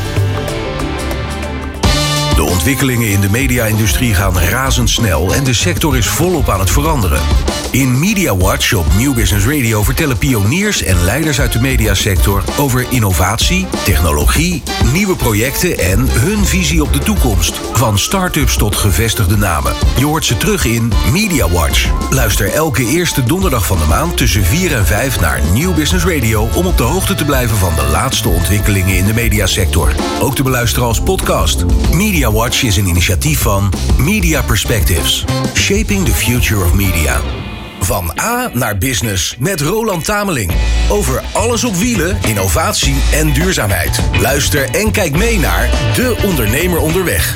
De 2.36 2.42
ontwikkelingen 2.42 3.08
in 3.08 3.20
de 3.20 3.30
media-industrie 3.30 4.14
gaan 4.14 4.38
razendsnel 4.38 5.34
en 5.34 5.44
de 5.44 5.52
sector 5.52 5.96
is 5.96 6.06
volop 6.06 6.48
aan 6.48 6.60
het 6.60 6.70
veranderen. 6.70 7.20
In 7.70 7.98
Media 7.98 8.36
Watch 8.36 8.72
op 8.72 8.86
New 8.98 9.14
Business 9.14 9.46
Radio 9.46 9.82
vertellen 9.82 10.18
pioniers 10.18 10.82
en 10.82 11.04
leiders 11.04 11.40
uit 11.40 11.52
de 11.52 11.60
mediasector 11.60 12.44
over 12.58 12.86
innovatie, 12.88 13.66
technologie, 13.84 14.62
nieuwe 14.92 15.16
projecten 15.16 15.78
en 15.78 16.08
hun 16.10 16.46
visie 16.46 16.82
op 16.82 16.92
de 16.92 16.98
toekomst. 16.98 17.60
Van 17.72 17.98
start-ups 17.98 18.56
tot 18.56 18.76
gevestigde 18.76 19.36
namen. 19.36 19.72
Je 19.98 20.04
hoort 20.04 20.24
ze 20.24 20.36
terug 20.36 20.64
in 20.64 20.92
Media 21.12 21.48
Watch. 21.48 21.88
Luister 22.10 22.52
elke 22.52 22.86
eerste 22.86 23.24
donderdag 23.24 23.66
van 23.66 23.78
de 23.78 23.86
maand 23.86 24.16
tussen 24.16 24.44
4 24.44 24.76
en 24.76 24.86
5 24.86 25.20
naar 25.20 25.40
New 25.54 25.74
Business 25.74 26.04
Radio 26.04 26.48
om 26.54 26.66
op 26.66 26.76
de 26.76 26.82
hoogte 26.82 27.14
te 27.14 27.24
blijven 27.24 27.56
van 27.56 27.74
de 27.74 27.86
laatste 27.90 28.28
ontwikkelingen 28.28 28.96
in 28.96 29.06
de 29.06 29.14
mediasector. 29.14 29.94
Ook 30.20 30.34
te 30.34 30.42
beluisteren 30.42 30.88
als 30.88 31.00
podcast. 31.00 31.64
Media 31.92 32.21
Watch 32.30 32.62
is 32.62 32.76
een 32.76 32.86
initiatief 32.86 33.40
van 33.40 33.72
Media 33.98 34.42
Perspectives. 34.42 35.24
Shaping 35.54 36.04
the 36.04 36.14
Future 36.14 36.64
of 36.64 36.72
Media. 36.72 37.20
Van 37.80 38.12
A 38.20 38.50
naar 38.52 38.78
Business 38.78 39.36
met 39.38 39.60
Roland 39.60 40.04
Tameling. 40.04 40.52
Over 40.88 41.22
alles 41.32 41.64
op 41.64 41.74
wielen, 41.74 42.18
innovatie 42.28 43.02
en 43.12 43.32
duurzaamheid. 43.32 44.00
Luister 44.20 44.70
en 44.70 44.90
kijk 44.90 45.16
mee 45.16 45.38
naar 45.38 45.70
De 45.94 46.16
Ondernemer 46.24 46.78
Onderweg. 46.80 47.34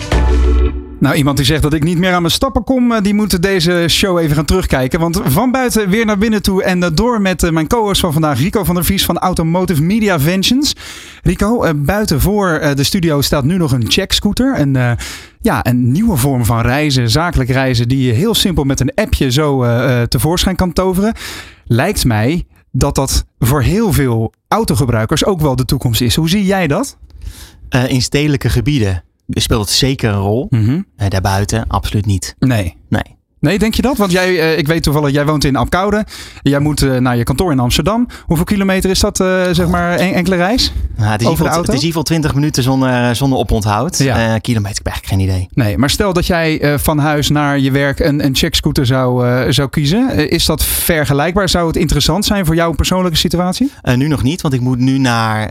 Nou, 1.07 1.19
iemand 1.19 1.37
die 1.37 1.47
zegt 1.47 1.63
dat 1.63 1.73
ik 1.73 1.85
niet 1.85 1.99
meer 1.99 2.13
aan 2.13 2.21
mijn 2.21 2.33
stappen 2.33 2.65
kom, 2.65 2.93
eh, 2.93 3.03
die 3.03 3.15
moet 3.15 3.43
deze 3.43 3.85
show 3.89 4.19
even 4.19 4.37
gaan 4.37 4.45
terugkijken. 4.45 5.01
Want 5.01 5.21
van 5.25 5.51
buiten 5.51 5.89
weer 5.89 6.07
naar 6.07 6.19
binnen 6.19 6.43
toe 6.43 6.63
en 6.63 6.83
eh, 6.83 6.91
door 6.95 7.21
met 7.21 7.43
eh, 7.43 7.51
mijn 7.51 7.67
co-host 7.67 8.01
van 8.01 8.13
vandaag, 8.13 8.39
Rico 8.39 8.65
van 8.65 8.75
der 8.75 8.85
Vies 8.85 9.05
van 9.05 9.19
Automotive 9.19 9.83
Media 9.83 10.21
Ventions. 10.21 10.77
Rico, 11.23 11.75
buiten 11.75 12.21
voor 12.21 12.73
de 12.75 12.85
studio 12.85 13.21
staat 13.21 13.45
nu 13.45 13.57
nog 13.57 13.73
een 13.73 13.85
checkscooter. 13.89 14.61
Een, 14.61 14.97
ja, 15.41 15.67
een 15.67 15.93
nieuwe 15.93 16.17
vorm 16.17 16.45
van 16.45 16.61
reizen, 16.61 17.11
zakelijk 17.11 17.51
reizen, 17.51 17.89
die 17.89 18.07
je 18.07 18.13
heel 18.13 18.35
simpel 18.35 18.65
met 18.65 18.81
een 18.81 18.95
appje 18.95 19.31
zo 19.31 19.65
tevoorschijn 20.09 20.57
kan 20.57 20.73
toveren. 20.73 21.15
Lijkt 21.65 22.05
mij 22.05 22.47
dat 22.73 22.95
dat 22.95 23.27
voor 23.39 23.63
heel 23.63 23.93
veel 23.93 24.33
autogebruikers 24.49 25.25
ook 25.25 25.41
wel 25.41 25.57
de 25.57 25.65
toekomst 25.65 26.01
is. 26.01 26.15
Hoe 26.15 26.29
zie 26.29 26.45
jij 26.45 26.67
dat? 26.67 26.99
In 27.89 28.03
stedelijke 28.03 28.49
gebieden 28.49 29.05
speelt 29.29 29.61
het 29.61 29.71
zeker 29.71 30.11
een 30.11 30.21
rol. 30.21 30.47
Mm 30.51 30.65
-hmm. 30.65 30.87
uh, 30.97 31.09
daarbuiten 31.09 31.67
absoluut 31.67 32.07
niet. 32.07 32.37
Nee. 32.39 32.77
Nee. 32.89 33.16
Nee, 33.41 33.59
denk 33.59 33.75
je 33.75 33.83
dat? 33.83 33.97
Want 33.97 34.13
jij, 34.13 34.31
uh, 34.31 34.59
ik 34.59 34.67
weet 34.67 34.83
toevallig, 34.83 35.11
jij 35.11 35.27
woont 35.27 35.45
in 35.45 35.57
Apkoude. 35.57 36.05
Jij 36.43 36.59
moet 36.59 36.83
uh, 36.83 36.97
naar 36.97 37.17
je 37.17 37.23
kantoor 37.23 37.53
in 37.53 37.59
Amsterdam. 37.59 38.07
Hoeveel 38.25 38.45
kilometer 38.45 38.91
is 38.91 39.01
dat, 39.01 39.21
uh, 39.21 39.43
zeg 39.51 39.69
maar, 39.69 40.01
een 40.01 40.13
enkele 40.13 40.37
reis? 40.37 40.73
Nou, 40.97 41.11
het, 41.11 41.21
is 41.21 41.27
Over 41.27 41.45
de 41.45 41.51
auto? 41.51 41.65
het 41.65 41.75
is 41.75 41.81
in 41.81 41.87
ieder 41.87 42.01
geval 42.01 42.03
20 42.03 42.35
minuten 42.35 42.63
zonder, 42.63 43.17
zonder 43.17 43.39
oponthoud. 43.39 43.99
Ja. 43.99 44.39
kilometer, 44.39 44.79
ik 44.79 44.85
heb 44.85 44.87
eigenlijk 44.87 45.07
geen 45.07 45.21
idee. 45.21 45.49
Nee, 45.55 45.79
maar 45.79 45.91
stel 45.91 46.13
dat 46.13 46.27
jij 46.27 46.79
van 46.79 46.99
huis 46.99 47.29
naar 47.29 47.59
je 47.59 47.71
werk 47.71 48.01
een, 48.01 48.25
een 48.25 48.35
checkscooter 48.37 48.87
zou, 48.87 49.53
zou 49.53 49.69
kiezen. 49.69 50.31
is 50.31 50.47
dat 50.47 50.65
vergelijkbaar? 50.65 51.49
Zou 51.49 51.67
het 51.67 51.77
interessant 51.77 52.25
zijn 52.25 52.47
voor 52.47 52.55
jouw 52.55 52.73
persoonlijke 52.73 53.19
situatie? 53.19 53.71
nu 53.97 54.09
nog 54.09 54.23
niet, 54.23 54.41
want 54.41 54.55
ik 54.55 54.61
moet 54.61 54.79
nu 54.79 54.99
naar, 54.99 55.51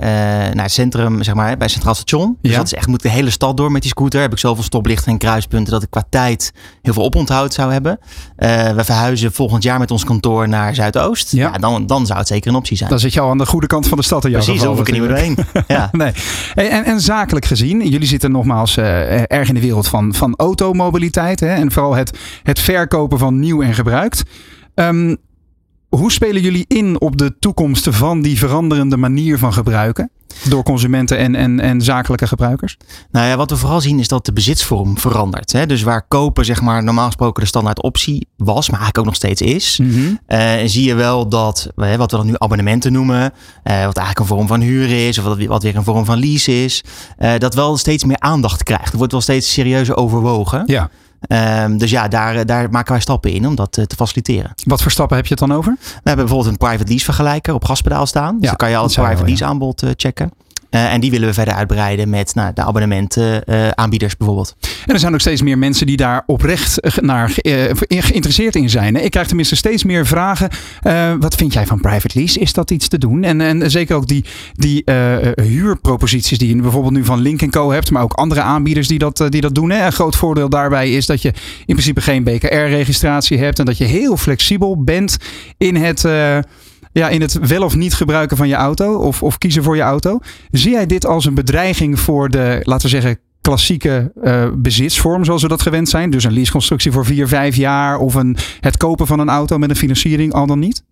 naar 0.56 0.64
het 0.64 0.72
centrum, 0.72 1.24
zeg 1.24 1.36
maar, 1.36 1.58
bij 1.58 1.68
Centraal 1.68 1.96
Station. 1.96 2.38
Dus 2.42 2.52
ja. 2.52 2.58
dat 2.58 2.66
is 2.66 2.74
echt, 2.74 2.88
moet 2.88 3.02
de 3.02 3.10
hele 3.10 3.30
stad 3.30 3.58
door 3.58 3.72
met 3.72 3.82
die 3.82 3.92
scooter. 3.92 4.22
Heb 4.22 4.32
ik 4.32 4.38
zoveel 4.38 4.64
stoplichten 4.64 5.12
en 5.12 5.18
kruispunten 5.18 5.74
dat 5.74 5.84
ik 5.84 5.90
qua 5.90 6.04
tijd 6.10 6.52
heel 6.82 6.94
veel 6.94 7.04
oponthoud 7.04 7.54
zou 7.54 7.72
hebben. 7.72 7.75
Uh, 7.84 8.72
we 8.72 8.84
verhuizen 8.84 9.32
volgend 9.34 9.64
jaar 9.64 9.80
met 9.80 9.92
ons 9.92 10.04
kantoor 10.04 10.50
naar 10.50 10.76
Zuidoost. 10.76 11.32
Ja. 11.32 11.50
ja. 11.54 11.58
dan, 11.58 11.86
dan 11.86 12.06
zou 12.06 12.20
het 12.20 12.28
zeker 12.28 12.50
een 12.50 12.56
optie 12.56 12.78
zijn. 12.78 12.90
Dan 12.90 13.00
zit 13.00 13.14
je 13.14 13.20
al 13.20 13.30
aan 13.30 13.38
de 13.38 13.46
goede 13.46 13.68
kant 13.68 13.88
van 13.88 13.98
de 13.98 14.04
stad. 14.04 14.26
In 14.26 14.32
jouw 14.32 14.44
Precies, 14.44 14.64
hoef 14.64 14.80
ik 14.80 14.88
er 14.88 14.94
niet 14.94 15.02
meer 15.02 15.18
heen. 15.18 15.38
ja. 15.68 15.90
nee. 15.92 16.12
En, 16.54 16.86
en, 16.86 17.02
zakelijk 17.02 17.46
gezien, 17.46 17.90
jullie 17.90 18.08
zitten 18.08 18.32
nogmaals 18.32 18.78
uh, 18.78 19.32
erg 19.32 19.48
in 19.48 19.54
de 19.54 19.62
wereld 19.62 19.88
van, 19.88 20.14
van 20.14 20.34
automobiliteit. 20.38 21.40
Hè, 21.40 21.54
en 21.54 21.72
vooral 21.72 21.96
het, 21.96 22.18
het 22.44 22.60
verkopen 22.60 23.18
van 23.20 23.40
nieuw 23.40 23.62
en 23.62 23.74
gebruikt. 23.74 24.24
Um, 24.76 25.18
hoe 25.90 26.12
spelen 26.12 26.42
jullie 26.42 26.66
in 26.68 27.02
op 27.02 27.18
de 27.18 27.40
toekomst 27.40 27.88
van 27.90 28.22
die 28.22 28.38
veranderende 28.38 28.98
manier 28.98 29.38
van 29.38 29.54
gebruiken? 29.54 30.12
Door 30.44 30.64
consumenten 30.64 31.18
en, 31.18 31.36
en, 31.36 31.60
en 31.60 31.82
zakelijke 31.82 32.28
gebruikers? 32.28 32.78
Nou 33.12 33.28
ja, 33.28 33.38
wat 33.38 33.50
we 33.50 33.58
vooral 33.58 33.82
zien 33.82 34.00
is 34.00 34.08
dat 34.08 34.26
de 34.26 34.34
bezitsvorm 34.34 34.98
verandert. 34.98 35.52
Hè? 35.52 35.66
Dus 35.66 35.84
waar 35.84 36.08
kopen 36.08 36.46
zeg 36.46 36.62
maar, 36.62 36.84
normaal 36.84 37.06
gesproken 37.06 37.42
de 37.42 37.48
standaard 37.48 37.82
optie 37.82 38.28
was, 38.38 38.70
maar 38.70 38.80
eigenlijk 38.80 38.98
ook 38.98 39.06
nog 39.06 39.16
steeds 39.16 39.42
is. 39.42 39.80
Mm 39.82 39.92
-hmm. 39.92 40.20
uh, 40.28 40.54
zie 40.66 40.84
je 40.84 40.94
wel 40.94 41.30
dat, 41.30 41.68
hè, 41.76 41.98
wat 41.98 42.12
we 42.12 42.18
dan 42.18 42.26
nu 42.26 42.34
abonnementen 42.38 42.92
noemen, 42.92 43.22
uh, 43.22 43.32
wat 43.64 43.98
eigenlijk 43.98 44.20
een 44.20 44.26
vorm 44.26 44.48
van 44.48 44.62
huur 44.62 45.08
is, 45.08 45.18
of 45.18 45.24
wat, 45.24 45.44
wat 45.44 45.64
weer 45.64 45.76
een 45.76 45.84
vorm 45.84 46.06
van 46.06 46.20
lease 46.20 46.64
is, 46.64 46.84
uh, 47.20 47.32
dat 47.38 47.54
wel 47.54 47.78
steeds 47.78 48.04
meer 48.04 48.20
aandacht 48.20 48.64
krijgt. 48.64 48.92
Er 48.92 48.98
wordt 48.98 49.12
wel 49.12 49.22
steeds 49.22 49.52
serieuzer 49.52 49.96
overwogen. 49.96 50.64
Ja. 50.66 50.90
Um, 51.28 51.78
dus 51.78 51.92
ja, 51.92 52.08
daar, 52.08 52.46
daar 52.46 52.70
maken 52.70 52.92
wij 52.92 53.02
stappen 53.02 53.32
in 53.32 53.48
om 53.48 53.56
dat 53.56 53.72
te, 53.72 53.88
te 53.88 53.96
faciliteren. 53.96 54.54
Wat 54.64 54.82
voor 54.82 54.92
stappen 54.92 55.16
heb 55.16 55.26
je 55.26 55.32
het 55.32 55.48
dan 55.48 55.58
over? 55.58 55.76
We 55.80 55.90
hebben 56.04 56.26
bijvoorbeeld 56.26 56.52
een 56.52 56.68
private 56.68 56.90
lease 56.90 57.06
vergelijker 57.06 57.54
op 57.54 57.66
gaspedaal 57.66 58.06
staan. 58.06 58.34
Dus 58.34 58.42
ja, 58.42 58.48
dan 58.48 58.56
kan 58.56 58.70
je 58.70 58.78
al 58.78 58.84
het 58.84 58.94
private 58.94 59.26
lease 59.26 59.46
aanbod 59.46 59.84
uh, 59.84 59.90
checken. 59.96 60.32
Uh, 60.76 60.94
en 60.94 61.02
die 61.02 61.12
willen 61.12 61.28
we 61.28 61.34
verder 61.34 61.54
uitbreiden 61.54 62.10
met 62.10 62.36
nou, 62.36 62.52
de 62.54 62.62
abonnementaanbieders 62.62 64.12
uh, 64.12 64.18
bijvoorbeeld. 64.18 64.56
En 64.86 64.94
er 64.94 65.00
zijn 65.00 65.14
ook 65.14 65.20
steeds 65.20 65.42
meer 65.42 65.58
mensen 65.58 65.86
die 65.86 65.98
daar 65.98 66.24
oprecht 66.26 67.02
naar 67.02 67.34
uh, 67.42 67.64
geïnteresseerd 67.88 68.56
in 68.56 68.70
zijn. 68.70 69.04
Ik 69.04 69.12
krijg 69.12 69.28
tenminste 69.28 69.56
steeds 69.56 69.84
meer 69.84 70.06
vragen. 70.06 70.50
wat 71.20 71.36
vind 71.36 71.54
jij 71.54 71.66
van 71.66 71.82
private 71.82 72.20
lease? 72.20 72.40
Is 72.40 72.54
dat 72.54 72.72
iets 72.72 72.88
te 72.88 72.98
doen? 72.98 73.24
En, 73.24 73.42
en 73.42 73.72
zeker 73.72 73.96
ook 73.96 74.08
die, 74.08 74.26
die 74.54 74.84
huurproposities 75.36 76.38
die 76.38 76.56
je 76.56 76.62
bijvoorbeeld 76.62 76.94
nu 76.94 77.06
van 77.06 77.20
Link 77.20 77.50
Co 77.50 77.72
hebt. 77.72 77.92
Maar 77.92 78.04
ook 78.04 78.14
andere 78.14 78.42
aanbieders 78.42 78.88
die 78.88 79.00
dat, 79.00 79.24
die 79.30 79.42
dat 79.42 79.56
doen. 79.56 79.70
Hè? 79.70 79.86
Een 79.86 79.92
groot 79.92 80.16
voordeel 80.16 80.50
daarbij 80.50 80.92
is 80.92 81.06
dat 81.06 81.22
je 81.22 81.30
in 81.66 81.76
principe 81.76 82.02
geen 82.02 82.24
BKR-registratie 82.24 83.38
hebt. 83.38 83.60
En 83.60 83.66
dat 83.66 83.78
je 83.78 83.86
heel 83.86 84.18
flexibel 84.18 84.84
bent 84.84 85.18
in 85.58 85.76
het 85.76 86.04
ja, 87.00 87.10
in 87.10 87.22
het 87.22 87.48
wel 87.48 87.64
of 87.64 87.76
niet 87.76 87.94
gebruiken 87.94 88.38
van 88.38 88.48
je 88.48 88.56
auto 88.56 88.96
of, 88.96 89.24
of 89.24 89.38
kiezen 89.38 89.64
voor 89.64 89.76
je 89.76 89.82
auto. 89.82 90.20
Zie 90.52 90.72
jij 90.72 90.86
dit 90.86 91.06
als 91.06 91.26
een 91.26 91.34
bedreiging 91.34 92.00
voor 92.00 92.30
de, 92.30 92.60
laten 92.64 92.90
we 92.90 93.02
zeggen, 93.02 93.20
klassieke 93.42 94.12
uh, 94.24 94.48
bezitsvorm 94.56 95.26
zoals 95.26 95.42
we 95.42 95.48
dat 95.48 95.62
gewend 95.62 95.90
zijn? 95.90 96.10
Dus 96.10 96.24
een 96.24 96.34
leaseconstructie 96.34 96.92
voor 96.92 97.06
vier, 97.06 97.28
vijf 97.28 97.56
jaar 97.56 97.98
of 97.98 98.14
een, 98.14 98.38
het 98.60 98.78
kopen 98.78 99.08
van 99.08 99.20
een 99.20 99.30
auto 99.30 99.58
met 99.58 99.70
een 99.70 99.76
financiering 99.76 100.34
al 100.34 100.46
dan 100.46 100.60
niet? 100.60 100.84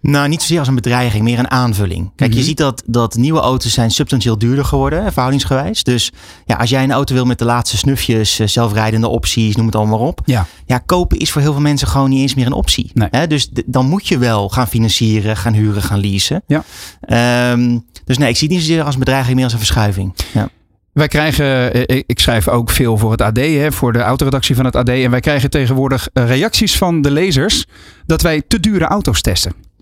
Nou, 0.00 0.28
niet 0.28 0.40
zozeer 0.40 0.58
als 0.58 0.68
een 0.68 0.74
bedreiging, 0.74 1.24
meer 1.24 1.38
een 1.38 1.50
aanvulling. 1.50 2.10
Kijk, 2.16 2.34
je 2.34 2.42
ziet 2.42 2.56
dat, 2.56 2.82
dat 2.86 3.16
nieuwe 3.16 3.40
auto's 3.40 3.72
zijn 3.72 3.90
substantieel 3.90 4.38
duurder 4.38 4.64
geworden, 4.64 5.04
verhoudingsgewijs. 5.04 5.82
Dus 5.82 6.12
ja, 6.46 6.56
als 6.56 6.70
jij 6.70 6.82
een 6.82 6.92
auto 6.92 7.14
wil 7.14 7.24
met 7.24 7.38
de 7.38 7.44
laatste 7.44 7.76
snufjes, 7.76 8.36
zelfrijdende 8.36 9.08
opties, 9.08 9.56
noem 9.56 9.66
het 9.66 9.74
allemaal 9.74 9.98
op. 9.98 10.20
Ja. 10.24 10.46
ja, 10.66 10.78
kopen 10.78 11.18
is 11.18 11.30
voor 11.30 11.40
heel 11.40 11.52
veel 11.52 11.60
mensen 11.60 11.88
gewoon 11.88 12.10
niet 12.10 12.20
eens 12.20 12.34
meer 12.34 12.46
een 12.46 12.52
optie. 12.52 12.90
Nee. 12.94 13.08
Hè? 13.10 13.26
Dus 13.26 13.48
dan 13.66 13.86
moet 13.86 14.08
je 14.08 14.18
wel 14.18 14.48
gaan 14.48 14.68
financieren, 14.68 15.36
gaan 15.36 15.54
huren, 15.54 15.82
gaan 15.82 16.00
leasen. 16.00 16.42
Ja. 16.46 16.64
Um, 17.52 17.84
dus 18.04 18.18
nee, 18.18 18.28
ik 18.28 18.36
zie 18.36 18.48
het 18.48 18.56
niet 18.56 18.66
zozeer 18.66 18.82
als 18.82 18.94
een 18.94 19.00
bedreiging, 19.00 19.34
meer 19.34 19.44
als 19.44 19.52
een 19.52 19.58
verschuiving. 19.58 20.14
Ja. 20.32 20.48
Wij 20.92 21.08
krijgen, 21.08 21.86
ik 22.06 22.20
schrijf 22.20 22.48
ook 22.48 22.70
veel 22.70 22.96
voor 22.96 23.10
het 23.10 23.20
AD, 23.20 23.40
voor 23.68 23.92
de 23.92 23.98
autoredactie 23.98 24.56
van 24.56 24.64
het 24.64 24.76
AD. 24.76 24.88
En 24.88 25.10
wij 25.10 25.20
krijgen 25.20 25.50
tegenwoordig 25.50 26.08
reacties 26.12 26.76
van 26.76 27.02
de 27.02 27.10
lezers 27.10 27.64
dat 28.06 28.22
wij 28.22 28.42
te 28.48 28.60
dure 28.60 28.84
auto's 28.84 29.20
testen. 29.20 29.52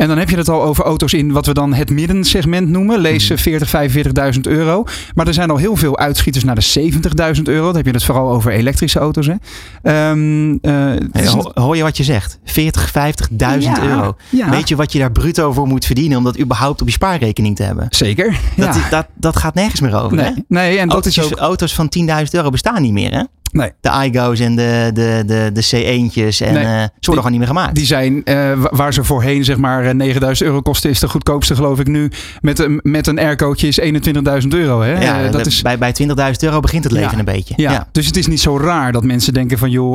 En 0.00 0.08
dan 0.08 0.18
heb 0.18 0.30
je 0.30 0.36
het 0.36 0.48
al 0.48 0.62
over 0.62 0.84
auto's 0.84 1.12
in 1.12 1.32
wat 1.32 1.46
we 1.46 1.54
dan 1.54 1.74
het 1.74 1.90
middensegment 1.90 2.68
noemen. 2.68 2.98
Lees 2.98 3.32
40, 3.34 4.34
45.000 4.34 4.40
euro. 4.40 4.84
Maar 5.14 5.26
er 5.26 5.34
zijn 5.34 5.50
al 5.50 5.56
heel 5.56 5.76
veel 5.76 5.98
uitschieters 5.98 6.44
naar 6.44 6.54
de 6.54 6.90
70.000 7.36 7.42
euro. 7.42 7.66
Dan 7.66 7.76
heb 7.76 7.86
je 7.86 7.92
het 7.92 8.04
vooral 8.04 8.30
over 8.30 8.52
elektrische 8.52 8.98
auto's. 8.98 9.26
Hè. 9.26 10.10
Um, 10.10 10.58
uh, 10.62 10.92
Ho 11.24 11.50
hoor 11.54 11.76
je 11.76 11.82
wat 11.82 11.96
je 11.96 12.04
zegt? 12.04 12.38
40, 12.44 12.88
50.000 12.88 13.36
ja, 13.36 13.82
euro. 13.82 14.16
Ja. 14.28 14.50
Weet 14.50 14.68
je 14.68 14.76
wat 14.76 14.92
je 14.92 14.98
daar 14.98 15.12
bruto 15.12 15.52
voor 15.52 15.66
moet 15.66 15.84
verdienen 15.84 16.18
om 16.18 16.24
dat 16.24 16.40
überhaupt 16.40 16.80
op 16.80 16.86
je 16.86 16.92
spaarrekening 16.92 17.56
te 17.56 17.62
hebben? 17.62 17.86
Zeker. 17.90 18.40
Dat, 18.56 18.78
dat, 18.90 19.06
dat 19.14 19.36
gaat 19.36 19.54
nergens 19.54 19.80
meer 19.80 20.02
over. 20.02 20.16
Nee, 20.16 20.24
hè? 20.24 20.32
nee 20.48 20.78
en 20.78 20.90
auto's, 20.90 21.14
dat 21.14 21.24
is 21.24 21.32
ook... 21.32 21.38
auto's 21.38 21.74
van 21.74 21.92
10.000 21.98 22.06
euro 22.30 22.50
bestaan 22.50 22.82
niet 22.82 22.92
meer 22.92 23.12
hè? 23.12 23.22
Nee. 23.52 23.72
De 23.80 24.10
iGo's 24.10 24.40
en 24.40 24.56
de, 24.56 24.90
de, 24.94 25.22
de, 25.26 25.50
de 25.52 25.64
C1'tjes. 25.64 26.46
En 26.46 26.54
nee, 26.54 26.64
uh, 26.64 26.82
ze 26.82 27.10
worden 27.10 27.24
gewoon 27.24 27.30
niet 27.30 27.38
meer 27.38 27.46
gemaakt. 27.46 27.74
Die 27.74 27.86
zijn 27.86 28.22
uh, 28.24 28.52
waar 28.70 28.92
ze 28.92 29.04
voorheen 29.04 29.44
zeg 29.44 29.56
maar 29.56 29.84
9000 29.96 30.48
euro 30.48 30.60
kosten, 30.60 30.90
is 30.90 31.00
de 31.00 31.08
goedkoopste 31.08 31.54
geloof 31.54 31.80
ik 31.80 31.86
nu. 31.86 32.10
Met 32.40 32.58
een, 32.58 32.80
met 32.82 33.06
een 33.06 33.18
aircootje 33.18 33.68
is 33.68 33.80
21.000 33.80 34.48
euro. 34.48 34.80
Hè? 34.80 35.02
Ja, 35.02 35.24
uh, 35.24 35.32
dat 35.32 35.44
de, 35.44 35.50
is... 35.50 35.62
bij, 35.62 35.78
bij 35.78 35.94
20.000 36.02 36.14
euro 36.40 36.60
begint 36.60 36.84
het 36.84 36.92
leven 36.92 37.12
ja, 37.12 37.18
een 37.18 37.24
beetje. 37.24 37.54
Ja. 37.56 37.72
ja. 37.72 37.88
Dus 37.92 38.06
het 38.06 38.16
is 38.16 38.26
niet 38.26 38.40
zo 38.40 38.58
raar 38.58 38.92
dat 38.92 39.04
mensen 39.04 39.32
denken 39.32 39.58
van 39.58 39.70
joh, 39.70 39.94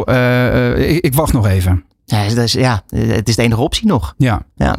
ik, 0.78 1.00
ik 1.00 1.14
wacht 1.14 1.34
nog 1.34 1.48
even. 1.48 1.84
Ja, 2.06 2.30
dus, 2.30 2.54
ja, 2.54 2.84
het 2.96 3.30
is 3.30 3.36
de 3.36 3.42
enige 3.42 3.62
optie 3.62 3.88
nog. 3.88 4.14
Ja. 4.18 4.42
ja. 4.56 4.78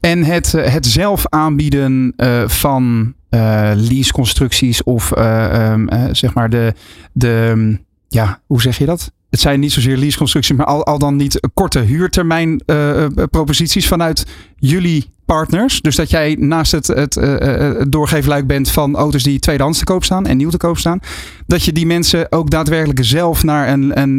En 0.00 0.24
het, 0.24 0.52
het 0.52 0.86
zelf 0.86 1.26
aanbieden 1.28 2.14
van 2.46 3.14
leaseconstructies 3.74 4.82
of 4.82 5.12
um, 5.18 5.88
zeg 6.12 6.34
maar 6.34 6.50
de... 6.50 6.74
de 7.12 7.86
ja, 8.08 8.40
hoe 8.46 8.62
zeg 8.62 8.78
je 8.78 8.86
dat? 8.86 9.12
Het 9.30 9.40
zijn 9.40 9.60
niet 9.60 9.72
zozeer 9.72 9.96
leaseconstructies, 9.96 10.56
maar 10.56 10.66
al, 10.66 10.84
al 10.84 10.98
dan 10.98 11.16
niet 11.16 11.48
korte 11.54 11.78
huurtermijn 11.78 12.62
uh, 12.66 13.06
proposities 13.30 13.88
vanuit 13.88 14.26
jullie 14.56 15.10
partners. 15.24 15.80
Dus 15.80 15.96
dat 15.96 16.10
jij 16.10 16.36
naast 16.38 16.72
het, 16.72 16.86
het, 16.86 17.16
uh, 17.16 17.80
doorgeefluik 17.88 18.46
bent 18.46 18.70
van 18.70 18.96
auto's 18.96 19.22
die 19.22 19.38
tweedehands 19.38 19.78
te 19.78 19.84
koop 19.84 20.04
staan 20.04 20.26
en 20.26 20.36
nieuw 20.36 20.50
te 20.50 20.56
koop 20.56 20.78
staan. 20.78 21.00
Dat 21.46 21.64
je 21.64 21.72
die 21.72 21.86
mensen 21.86 22.32
ook 22.32 22.50
daadwerkelijk 22.50 23.04
zelf 23.04 23.44
naar 23.44 23.68
een, 23.68 24.00
een, 24.00 24.18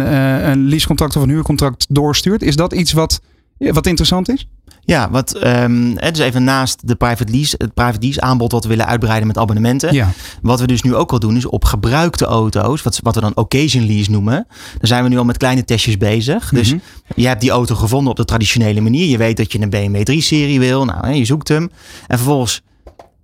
een 0.50 0.68
leasecontract 0.68 1.16
of 1.16 1.24
een 1.24 1.30
huurcontract 1.30 1.86
doorstuurt. 1.90 2.42
Is 2.42 2.56
dat 2.56 2.74
iets 2.74 2.92
wat, 2.92 3.22
wat 3.60 3.88
interessant 3.88 4.30
is? 4.30 4.48
Ja, 4.90 5.10
wat, 5.12 5.46
um, 5.46 5.96
dus 5.96 6.20
even 6.20 6.44
naast 6.44 6.88
de 6.88 6.96
private 6.96 7.32
lease, 7.32 7.56
het 7.58 7.74
private 7.74 8.00
lease 8.02 8.22
aanbod 8.22 8.52
wat 8.52 8.64
we 8.64 8.70
willen 8.70 8.86
uitbreiden 8.86 9.28
met 9.28 9.38
abonnementen. 9.38 9.94
Ja. 9.94 10.12
Wat 10.42 10.60
we 10.60 10.68
dus 10.68 10.82
nu 10.82 10.96
ook 10.96 11.12
al 11.12 11.20
doen 11.20 11.36
is 11.36 11.46
op 11.46 11.66
gebruikte 11.66 12.26
auto's, 12.26 12.82
wat, 12.82 13.00
wat 13.04 13.16
we 13.16 13.22
dan 13.22 13.36
occasion 13.36 13.86
lease 13.86 14.12
noemen. 14.12 14.48
Daar 14.48 14.88
zijn 14.88 15.04
we 15.04 15.10
nu 15.10 15.18
al 15.18 15.26
met 15.26 15.38
kleine 15.38 15.66
testjes 15.66 15.98
bezig. 15.98 16.50
Dus 16.50 16.76
je 17.16 17.28
hebt 17.28 17.42
die 17.42 17.50
auto 17.50 17.76
gevonden 17.76 18.12
op 18.12 18.18
de 18.18 18.26
traditionele 18.26 18.82
manier. 18.82 19.08
Je 19.08 19.18
weet 19.18 19.38
dat 19.38 19.52
je 19.52 19.62
een 19.62 19.70
BMW 19.70 20.12
3-serie 20.12 20.60
wil. 20.60 20.86
Nou, 20.86 21.14
je 21.14 21.26
zoekt 21.26 21.48
hem. 21.48 21.72
En 22.08 22.18
vervolgens 22.18 22.62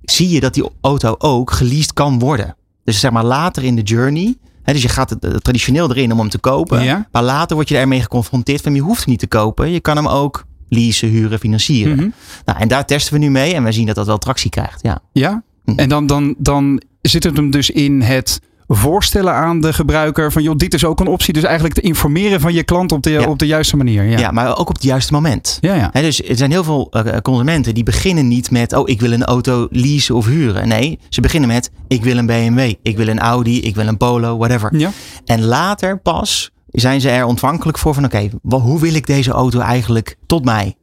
zie 0.01 0.29
je 0.29 0.39
dat 0.39 0.53
die 0.53 0.69
auto 0.81 1.15
ook 1.17 1.51
geleased 1.51 1.93
kan 1.93 2.19
worden. 2.19 2.55
Dus 2.83 2.99
zeg 2.99 3.11
maar 3.11 3.25
later 3.25 3.63
in 3.63 3.75
de 3.75 3.81
journey 3.81 4.35
He, 4.65 4.73
dus 4.73 4.81
je 4.81 4.89
gaat 4.89 5.09
het, 5.09 5.23
het, 5.23 5.43
traditioneel 5.43 5.89
erin 5.89 6.11
om 6.11 6.19
hem 6.19 6.29
te 6.29 6.37
kopen. 6.37 6.83
Ja. 6.83 7.07
Maar 7.11 7.23
later 7.23 7.55
word 7.55 7.69
je 7.69 7.77
ermee 7.77 8.01
geconfronteerd 8.01 8.61
van 8.61 8.75
je 8.75 8.81
hoeft 8.81 8.99
hem 8.99 9.09
niet 9.09 9.19
te 9.19 9.27
kopen. 9.27 9.71
Je 9.71 9.79
kan 9.79 9.95
hem 9.95 10.07
ook 10.07 10.45
leasen, 10.69 11.09
huren, 11.09 11.39
financieren. 11.39 11.93
Mm-hmm. 11.93 12.13
Nou, 12.45 12.59
en 12.59 12.67
daar 12.67 12.85
testen 12.85 13.13
we 13.13 13.19
nu 13.19 13.29
mee 13.29 13.53
en 13.53 13.63
we 13.63 13.71
zien 13.71 13.85
dat 13.85 13.95
dat 13.95 14.05
wel 14.05 14.17
tractie 14.17 14.49
krijgt. 14.49 14.81
Ja, 14.81 14.99
ja? 15.11 15.29
Mm-hmm. 15.29 15.83
en 15.83 15.89
dan, 15.89 16.07
dan, 16.07 16.35
dan 16.37 16.81
zit 17.01 17.23
het 17.23 17.37
hem 17.37 17.51
dus 17.51 17.69
in 17.69 18.01
het 18.01 18.41
voorstellen 18.67 19.33
aan 19.33 19.61
de 19.61 19.73
gebruiker 19.73 20.31
van 20.31 20.43
joh, 20.43 20.55
dit 20.55 20.73
is 20.73 20.85
ook 20.85 20.99
een 20.99 21.07
optie. 21.07 21.33
Dus 21.33 21.43
eigenlijk 21.43 21.75
te 21.75 21.81
informeren 21.81 22.39
van 22.39 22.53
je 22.53 22.63
klant 22.63 22.91
op 22.91 23.03
de, 23.03 23.09
ja. 23.09 23.27
op 23.27 23.39
de 23.39 23.47
juiste 23.47 23.77
manier. 23.77 24.03
Ja. 24.03 24.17
ja, 24.17 24.31
maar 24.31 24.57
ook 24.57 24.69
op 24.69 24.75
het 24.75 24.83
juiste 24.83 25.13
moment. 25.13 25.57
Ja, 25.61 25.73
ja. 25.73 25.89
He, 25.91 26.01
dus 26.01 26.23
er 26.23 26.37
zijn 26.37 26.51
heel 26.51 26.63
veel 26.63 26.91
uh, 26.91 27.17
consumenten 27.21 27.73
die 27.73 27.83
beginnen 27.83 28.27
niet 28.27 28.51
met 28.51 28.73
oh, 28.73 28.89
ik 28.89 28.99
wil 28.99 29.11
een 29.11 29.23
auto 29.23 29.67
leasen 29.69 30.15
of 30.15 30.25
huren. 30.25 30.67
Nee, 30.67 30.99
ze 31.09 31.21
beginnen 31.21 31.49
met 31.49 31.71
ik 31.87 32.03
wil 32.03 32.17
een 32.17 32.25
BMW, 32.25 32.73
ik 32.81 32.97
wil 32.97 33.07
een 33.07 33.19
Audi, 33.19 33.61
ik 33.61 33.75
wil 33.75 33.87
een 33.87 33.97
Polo, 33.97 34.37
whatever. 34.37 34.77
Ja. 34.77 34.91
En 35.25 35.43
later 35.43 35.99
pas 35.99 36.51
zijn 36.67 37.01
ze 37.01 37.09
er 37.09 37.25
ontvankelijk 37.25 37.77
voor 37.77 37.93
van 37.93 38.05
oké, 38.05 38.29
okay, 38.43 38.59
hoe 38.61 38.79
wil 38.79 38.93
ik 38.93 39.07
deze 39.07 39.31
auto 39.31 39.59
eigenlijk 39.59 40.17
tot 40.25 40.45
mij 40.45 40.75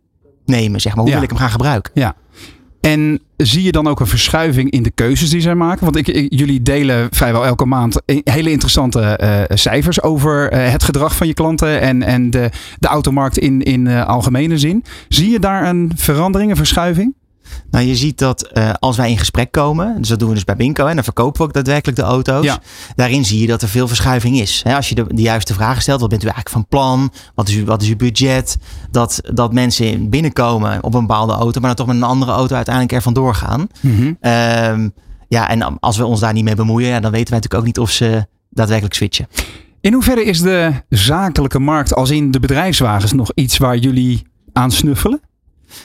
nemen, 0.45 0.81
zeg 0.81 0.95
maar. 0.95 1.05
Hoe 1.05 1.13
wil 1.13 1.23
ik 1.23 1.29
hem 1.29 1.39
gaan 1.39 1.51
gebruiken? 1.51 1.93
Ja. 1.95 2.15
En 2.83 3.21
zie 3.37 3.63
je 3.63 3.73
dan 3.73 3.87
ook 3.87 4.01
een 4.01 4.07
verschuiving 4.07 4.71
in 4.71 4.83
de 4.83 4.91
keuzes 4.91 5.31
die 5.31 5.41
zij 5.41 5.55
maken? 5.55 5.85
Want 5.85 5.97
ik, 5.97 6.27
jullie 6.29 6.63
delen 6.63 7.09
vrijwel 7.11 7.47
elke 7.47 7.65
maand 7.65 8.03
hele 8.25 8.51
interessante 8.51 9.19
uh, 9.23 9.57
cijfers 9.57 10.03
over 10.03 10.53
uh, 10.53 10.71
het 10.71 10.83
gedrag 10.83 11.17
van 11.17 11.27
je 11.27 11.35
klanten 11.35 11.81
en, 11.81 12.03
en 12.03 12.31
de, 12.31 12.51
de 12.79 12.89
automarkt 12.89 13.39
in, 13.39 13.63
in 13.63 13.87
uh, 13.87 14.07
algemene 14.07 14.59
zin. 14.59 14.85
Zie 15.09 15.31
je 15.31 15.39
daar 15.39 15.69
een 15.69 15.93
verandering, 15.97 16.51
een 16.51 16.57
verschuiving? 16.57 17.15
Nou, 17.71 17.87
je 17.87 17.97
ziet 17.97 18.19
dat 18.19 18.51
uh, 18.53 18.71
als 18.79 18.97
wij 18.97 19.11
in 19.11 19.19
gesprek 19.19 19.53
komen, 19.53 19.95
dus 19.99 20.09
dat 20.09 20.19
doen 20.19 20.29
we 20.29 20.35
dus 20.35 20.45
bij 20.45 20.57
Binko 20.57 20.87
en 20.87 20.95
dan 20.95 21.05
verkopen 21.05 21.41
we 21.41 21.47
ook 21.47 21.53
daadwerkelijk 21.53 21.99
de 21.99 22.05
auto's. 22.05 22.45
Ja. 22.45 22.59
Daarin 22.95 23.25
zie 23.25 23.41
je 23.41 23.47
dat 23.47 23.63
er 23.63 23.69
veel 23.69 23.89
verschuiving 23.89 24.39
is. 24.39 24.65
als 24.75 24.89
je 24.89 24.95
de, 24.95 25.05
de, 25.09 25.23
juiste 25.23 25.55
vragen 25.55 25.83
stelt, 25.83 26.01
wat 26.01 26.09
bent 26.09 26.23
u 26.23 26.27
eigenlijk 26.27 26.57
van 26.57 26.67
plan? 26.69 27.13
Wat 27.35 27.49
is, 27.49 27.55
uw, 27.55 27.65
wat 27.65 27.83
is 27.83 27.89
uw 27.89 27.97
budget? 27.97 28.59
Dat, 28.91 29.21
dat 29.33 29.53
mensen 29.53 30.09
binnenkomen 30.11 30.83
op 30.83 30.95
een 30.95 31.07
bepaalde 31.07 31.33
auto, 31.33 31.61
maar 31.61 31.75
dan 31.75 31.87
toch 31.87 31.95
met 31.95 31.97
een 31.97 32.11
andere 32.11 32.33
auto 32.33 32.55
uiteindelijk 32.55 32.95
er 32.95 33.03
vandoor 33.03 33.35
gaan. 33.35 33.67
Mm 33.81 33.97
-hmm. 33.97 34.31
um, 34.31 34.93
ja, 35.29 35.49
en 35.49 35.79
als 35.79 35.97
we 35.97 36.05
ons 36.05 36.21
daar 36.21 36.33
niet 36.33 36.45
mee 36.45 36.55
bemoeien, 36.55 36.89
ja, 36.89 37.01
dan 37.01 37.11
weten 37.11 37.31
wij 37.31 37.39
natuurlijk 37.41 37.55
ook 37.55 37.67
niet 37.67 37.79
of 37.79 37.91
ze 37.91 38.27
daadwerkelijk 38.51 38.95
switchen. 38.95 39.27
In 39.81 39.93
hoeverre 39.93 40.25
is 40.25 40.41
de 40.41 40.73
zakelijke 40.89 41.59
markt, 41.59 41.95
als 41.95 42.11
in 42.11 42.31
de 42.31 42.41
bedrijfswagens, 42.41 43.13
nog 43.13 43.31
iets 43.35 43.59
waar 43.59 43.77
jullie 43.77 44.23
aan 44.53 44.71
snuffelen? 44.71 45.21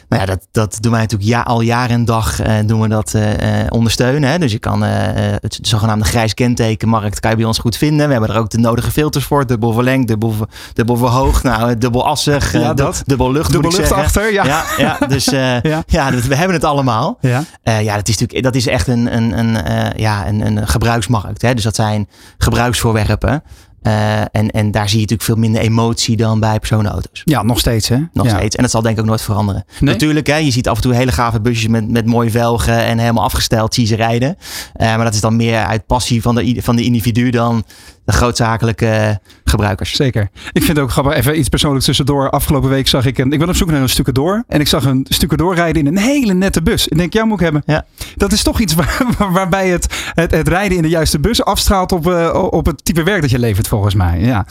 Nou 0.09 0.21
ja, 0.21 0.27
dat, 0.27 0.47
dat 0.51 0.77
doen 0.79 0.91
wij 0.91 1.01
natuurlijk 1.01 1.29
ja, 1.29 1.41
al 1.41 1.61
jaar 1.61 1.89
en 1.89 2.05
dag 2.05 2.45
uh, 2.45 2.53
doen 2.65 2.81
we 2.81 2.88
dat 2.88 3.13
uh, 3.15 3.23
ondersteunen. 3.69 4.29
Hè. 4.29 4.39
Dus 4.39 4.51
je 4.51 4.59
kan 4.59 4.81
het 4.81 5.59
zogenaamde 5.61 6.05
grijs 6.05 6.33
kentekenmarkt 6.33 7.19
kan 7.19 7.31
je 7.31 7.38
bij 7.38 7.45
ons 7.45 7.57
goed 7.57 7.77
vinden. 7.77 8.05
We 8.05 8.11
hebben 8.11 8.29
er 8.29 8.39
ook 8.39 8.49
de 8.49 8.57
nodige 8.57 8.91
filters 8.91 9.25
voor. 9.25 9.45
Dubbel 9.47 9.73
verlengd, 9.73 10.07
dubbel, 10.07 10.35
dubbel 10.73 10.97
verhoogd, 10.97 11.43
nou, 11.43 11.77
dubbel 11.77 12.05
assig, 12.05 12.51
ja, 12.51 12.73
dat. 12.73 13.01
dubbel 13.05 13.31
lucht 13.31 13.51
Dubbel 13.51 13.71
lucht 13.71 13.91
achter, 13.91 14.33
ja. 14.33 14.45
Ja, 14.45 14.63
ja 14.77 14.97
dus 15.07 15.25
ja. 15.61 15.83
ja 15.88 16.11
we 16.11 16.35
hebben 16.35 16.55
het 16.55 16.63
allemaal. 16.65 17.17
Ja, 17.21 17.43
ja 17.63 17.95
dat, 17.95 18.07
is 18.07 18.17
natuurlijk, 18.17 18.43
dat 18.43 18.55
is 18.55 18.67
echt 18.67 18.88
een, 18.88 19.15
een, 19.15 19.39
een, 19.39 19.57
ja, 19.95 20.27
een, 20.27 20.45
een 20.45 20.67
gebruiksmarkt. 20.67 21.41
Hè. 21.41 21.53
Dus 21.53 21.63
dat 21.63 21.75
zijn 21.75 22.07
gebruiksvoorwerpen. 22.38 23.43
Uh, 23.88 24.19
en, 24.19 24.51
en 24.51 24.71
daar 24.71 24.89
zie 24.89 24.95
je 24.95 25.01
natuurlijk 25.01 25.21
veel 25.21 25.35
minder 25.35 25.61
emotie 25.61 26.17
dan 26.17 26.39
bij 26.39 26.59
personenauto's. 26.59 27.21
Ja, 27.23 27.43
nog 27.43 27.59
steeds 27.59 27.88
hè? 27.88 27.97
Nog 28.13 28.29
steeds. 28.29 28.55
En 28.55 28.61
dat 28.61 28.71
zal 28.71 28.81
denk 28.81 28.95
ik 28.95 29.01
ook 29.01 29.07
nooit 29.07 29.21
veranderen. 29.21 29.65
Natuurlijk, 29.79 30.27
hè, 30.27 30.35
je 30.35 30.51
ziet 30.51 30.67
af 30.67 30.75
en 30.75 30.81
toe 30.81 30.93
hele 30.93 31.11
gave 31.11 31.41
busjes 31.41 31.67
met, 31.67 31.89
met 31.89 32.05
mooie 32.05 32.31
velgen 32.31 32.85
en 32.85 32.97
helemaal 32.99 33.23
afgesteld 33.23 33.73
zie 33.73 33.85
ze 33.85 33.95
rijden. 33.95 34.38
Uh, 34.77 34.95
maar 34.95 35.03
dat 35.03 35.13
is 35.13 35.21
dan 35.21 35.35
meer 35.35 35.65
uit 35.65 35.85
passie 35.85 36.21
van 36.21 36.35
de, 36.35 36.61
van 36.61 36.75
de 36.75 36.83
individu 36.83 37.29
dan 37.29 37.63
de 38.08 38.14
grootzakelijke 38.14 39.20
gebruikers. 39.43 39.95
Zeker. 39.95 40.30
Ik 40.51 40.64
vind 40.64 40.68
het 40.68 40.80
ook 40.80 40.91
grappig, 40.91 41.14
even 41.14 41.39
iets 41.39 41.49
persoonlijks 41.49 41.86
tussendoor. 41.86 42.30
Afgelopen 42.30 42.70
week 42.70 42.88
zag 42.88 43.05
ik 43.05 43.18
een, 43.18 43.32
ik 43.32 43.39
ben 43.39 43.49
op 43.49 43.55
zoek 43.55 43.72
naar 43.72 43.82
een 43.82 43.89
stukje 43.89 44.12
door. 44.12 44.43
En 44.47 44.60
ik 44.60 44.68
zag 44.68 44.86
een 44.86 45.05
stukje 45.10 45.38
door 45.38 45.55
rijden 45.55 45.82
in 45.82 45.88
een 45.88 46.03
hele 46.03 46.34
nette 46.34 46.62
bus. 46.62 46.88
Ik 46.88 46.97
denk, 46.97 47.14
jou 47.14 47.28
moet 47.28 47.38
ik 47.38 47.43
hebben. 47.43 47.64
Ja. 47.66 47.86
Dat 48.16 48.32
is 48.32 48.43
toch 48.43 48.60
iets 48.60 48.74
waar, 48.74 49.01
waarbij 49.32 49.70
het, 49.70 50.12
het, 50.14 50.32
het, 50.32 50.47
rijden 50.47 50.78
in 50.78 50.84
de 50.84 50.89
juiste 50.89 51.20
bus 51.20 51.43
afstraalt 51.43 51.91
op, 51.91 52.08
uh, 52.08 52.47
op 52.49 52.66
het 52.66 52.86
type 52.86 53.03
werk 53.03 53.22
dat 53.22 53.30
je 53.30 53.39
levert, 53.39 53.68
volgens 53.68 53.95
mij. 53.95 54.20
Ja. 54.20 54.45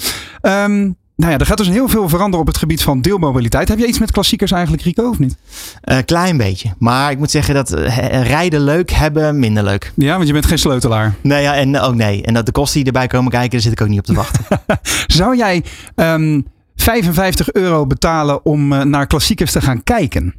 Um, 0.64 0.96
nou 1.16 1.32
ja, 1.32 1.38
er 1.38 1.46
gaat 1.46 1.56
dus 1.56 1.68
heel 1.68 1.88
veel 1.88 2.08
veranderen 2.08 2.40
op 2.40 2.46
het 2.46 2.56
gebied 2.56 2.82
van 2.82 3.00
deelmobiliteit. 3.00 3.68
Heb 3.68 3.78
je 3.78 3.86
iets 3.86 3.98
met 3.98 4.10
klassiekers 4.10 4.52
eigenlijk, 4.52 4.82
Rico, 4.82 5.08
of 5.08 5.18
niet? 5.18 5.36
Een 5.80 5.96
uh, 5.96 6.02
klein 6.04 6.36
beetje. 6.36 6.72
Maar 6.78 7.10
ik 7.10 7.18
moet 7.18 7.30
zeggen 7.30 7.54
dat 7.54 7.78
uh, 7.78 8.22
rijden 8.22 8.60
leuk, 8.60 8.90
hebben 8.90 9.38
minder 9.38 9.64
leuk. 9.64 9.92
Ja, 9.94 10.14
want 10.14 10.26
je 10.26 10.32
bent 10.32 10.46
geen 10.46 10.58
sleutelaar. 10.58 11.14
Nee, 11.20 11.42
ja, 11.42 11.54
en 11.54 11.80
ook 11.80 11.94
nee. 11.94 12.22
En 12.22 12.34
dat 12.34 12.46
de 12.46 12.52
kosten 12.52 12.78
die 12.78 12.86
erbij 12.86 13.06
komen 13.06 13.30
kijken, 13.30 13.50
daar 13.50 13.60
zit 13.60 13.72
ik 13.72 13.80
ook 13.80 13.88
niet 13.88 13.98
op 13.98 14.04
te 14.04 14.14
wachten. 14.14 14.44
Zou 15.16 15.36
jij 15.36 15.64
um, 15.94 16.46
55 16.76 17.52
euro 17.52 17.86
betalen 17.86 18.44
om 18.44 18.72
uh, 18.72 18.82
naar 18.82 19.06
klassiekers 19.06 19.52
te 19.52 19.60
gaan 19.60 19.82
kijken? 19.82 20.34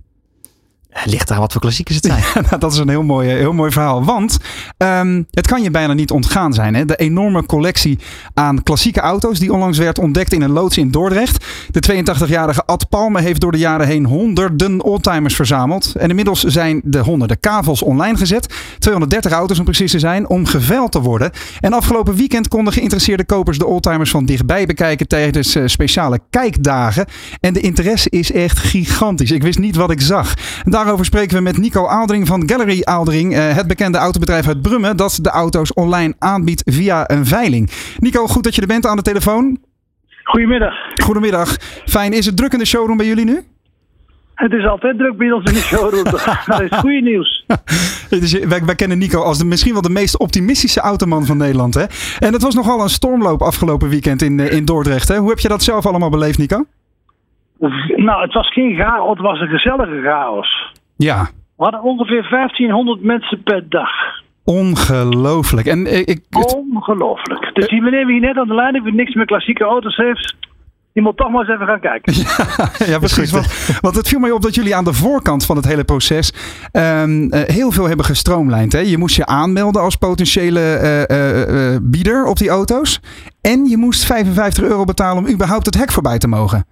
Ligt 1.06 1.28
daar 1.28 1.40
wat 1.40 1.52
voor 1.52 1.62
klassiekers 1.62 1.96
het 1.96 2.06
zijn. 2.06 2.24
Nou, 2.48 2.60
dat 2.60 2.74
is 2.74 2.78
een 2.78 2.90
heel 2.90 3.04
mooi, 3.04 3.30
heel 3.30 3.54
mooi 3.54 3.72
verhaal. 3.72 4.04
Want 4.04 4.38
um, 4.78 5.28
het 5.32 5.48
kan 5.48 5.64
je 5.64 5.72
bijna 5.72 5.94
niet 5.94 6.12
ontgaan 6.12 6.54
zijn. 6.54 6.76
Hè? 6.76 6.86
De 6.86 6.96
enorme 6.96 7.46
collectie 7.46 8.00
aan 8.34 8.64
klassieke 8.64 9.00
auto's 9.00 9.40
die 9.40 9.54
onlangs 9.54 9.78
werd 9.78 10.00
ontdekt 10.00 10.34
in 10.34 10.42
een 10.42 10.52
loods 10.52 10.78
in 10.78 10.92
Dordrecht. 10.92 11.46
De 11.72 12.04
82-jarige 12.04 12.66
Ad 12.66 12.90
Palme 12.90 13.22
heeft 13.22 13.42
door 13.42 13.52
de 13.52 13.58
jaren 13.58 13.88
heen 13.88 14.06
honderden 14.06 14.84
oldtimers 14.84 15.36
verzameld. 15.36 15.94
En 15.98 16.10
inmiddels 16.10 16.44
zijn 16.44 16.82
de 16.84 17.00
honderden 17.00 17.40
kavels 17.40 17.82
online 17.82 18.18
gezet. 18.18 18.54
230 18.80 19.32
auto's 19.32 19.60
om 19.60 19.66
precies 19.66 19.92
te 19.92 20.00
zijn, 20.00 20.30
om 20.30 20.46
geveild 20.46 20.92
te 20.92 21.02
worden. 21.02 21.32
En 21.60 21.74
afgelopen 21.74 22.16
weekend 22.16 22.48
konden 22.48 22.74
geïnteresseerde 22.74 23.26
kopers 23.26 23.58
de 23.58 23.66
oldtimers 23.66 24.10
van 24.10 24.26
dichtbij 24.26 24.66
bekijken 24.66 25.08
tijdens 25.08 25.56
uh, 25.56 25.64
speciale 25.66 26.20
kijkdagen. 26.30 27.06
En 27.40 27.54
de 27.54 27.60
interesse 27.60 28.10
is 28.10 28.32
echt 28.32 28.60
gigantisch. 28.60 29.32
Ik 29.32 29.44
wist 29.44 29.60
niet 29.60 29.76
wat 29.76 29.92
ik 29.92 30.02
zag. 30.02 30.34
En 30.66 30.72
Daarover 30.88 31.12
spreken 31.12 31.38
we 31.38 31.44
met 31.44 31.58
Nico 31.58 31.88
Aaldering 31.88 32.28
van 32.28 32.50
Gallery 32.50 32.82
Aaldering, 32.84 33.34
eh, 33.34 33.56
het 33.56 33.68
bekende 33.68 33.98
autobedrijf 33.98 34.48
uit 34.48 34.62
Brummen 34.62 34.98
dat 34.98 35.20
de 35.22 35.30
auto's 35.30 35.74
online 35.74 36.14
aanbiedt 36.20 36.62
via 36.66 37.10
een 37.10 37.26
veiling. 37.26 37.70
Nico, 38.00 38.28
goed 38.28 38.44
dat 38.44 38.56
je 38.56 38.62
er 38.62 38.68
bent 38.68 38.86
aan 38.86 38.96
de 38.96 39.02
telefoon. 39.02 39.58
Goedemiddag. 40.24 40.74
Goedemiddag. 41.04 41.58
Fijn. 41.86 42.14
Is 42.14 42.26
het 42.26 42.38
druk 42.38 42.54
in 42.54 42.60
de 42.60 42.66
showroom 42.66 42.98
bij 42.98 43.06
jullie 43.06 43.26
nu? 43.26 43.42
Het 44.34 44.54
is 44.54 44.66
altijd 44.66 44.98
druk 44.98 45.18
bij 45.18 45.32
ons 45.32 45.46
in 45.46 45.54
de 45.54 45.60
showroom. 45.60 46.04
dat 46.46 46.62
is 46.62 46.78
goede 46.78 47.02
nieuws. 47.02 47.46
wij, 48.50 48.62
wij, 48.66 48.76
kennen 48.76 48.98
Nico 48.98 49.22
als 49.22 49.38
de, 49.38 49.46
misschien 49.46 49.74
wel 49.74 49.82
de 49.82 49.90
meest 49.90 50.18
optimistische 50.18 50.80
automan 50.80 51.26
van 51.26 51.38
Nederland. 51.38 51.74
Hè? 51.74 51.86
En 52.20 52.34
het 52.34 52.42
was 52.42 52.56
nogal 52.56 52.82
een 52.82 52.90
stormloop 52.90 53.42
afgelopen 53.42 53.90
weekend 53.90 54.22
in, 54.22 54.40
eh, 54.40 54.52
in 54.52 54.66
Dordrecht. 54.66 55.08
Hè? 55.08 55.18
Hoe 55.18 55.30
heb 55.30 55.40
je 55.40 55.48
dat 55.48 55.64
zelf 55.64 55.86
allemaal 55.86 56.10
beleefd, 56.10 56.38
Nico? 56.38 56.66
Nou, 57.96 58.22
het 58.22 58.34
was 58.34 58.54
geen 58.54 58.76
chaos, 58.76 59.10
het 59.10 59.20
was 59.20 59.40
een 59.40 59.48
gezellige 59.48 60.02
chaos. 60.02 60.76
Ja. 60.98 61.30
We 61.56 61.64
hadden 61.64 61.84
ongeveer 61.84 62.28
1500 62.30 63.02
mensen 63.02 63.44
per 63.44 63.70
dag. 63.70 63.90
Ongelooflijk. 64.44 65.68
En 65.68 65.86
eh, 65.86 66.00
ik, 66.00 66.20
Ongelooflijk. 66.56 67.50
Dus 67.54 67.68
die 67.68 67.82
meneer 67.82 68.06
die 68.06 68.20
net 68.20 68.38
aan 68.38 68.48
de 68.48 68.54
lijn 68.54 68.74
heeft, 68.74 68.86
die 68.86 68.94
niks 68.94 69.14
met 69.14 69.28
klassieke 69.28 69.64
auto's 69.64 69.96
heeft, 69.96 70.36
die 70.94 71.04
moet 71.04 71.18
toch 71.18 71.32
maar 71.32 71.40
eens 71.42 71.50
even 71.50 71.66
gaan 71.66 71.80
kijken. 71.80 72.14
Ja, 72.78 72.86
ja 72.86 72.98
precies. 73.00 73.32
Want, 73.32 73.78
want, 73.82 73.96
het 73.96 74.08
viel 74.08 74.20
mij 74.20 74.32
op 74.32 74.42
dat 74.42 74.56
jullie 74.56 74.76
aan 74.76 74.84
de 74.84 74.94
voorkant 74.94 75.46
van 75.46 75.56
het 75.56 75.66
hele 75.66 75.84
proces 75.84 76.34
um, 76.72 77.34
uh, 77.34 77.42
heel 77.42 77.72
veel 77.72 77.88
hebben 77.88 78.06
gestroomlijnd. 78.06 78.72
Hè? 78.72 78.80
Je 78.80 78.98
moest 78.98 79.16
je 79.16 79.26
aanmelden 79.26 79.82
als 79.82 79.96
potentiële 79.96 80.60
uh, 81.10 81.74
uh, 81.74 81.78
bieder 81.82 82.26
op 82.26 82.38
die 82.38 82.50
auto's. 82.50 83.00
En 83.42 83.66
je 83.66 83.78
moest 83.78 84.06
55 84.06 84.64
euro 84.64 84.84
betalen 84.84 85.24
om 85.24 85.32
überhaupt 85.32 85.66
het 85.66 85.78
hek 85.78 85.92
voorbij 85.92 86.18
te 86.18 86.28
mogen. 86.28 86.66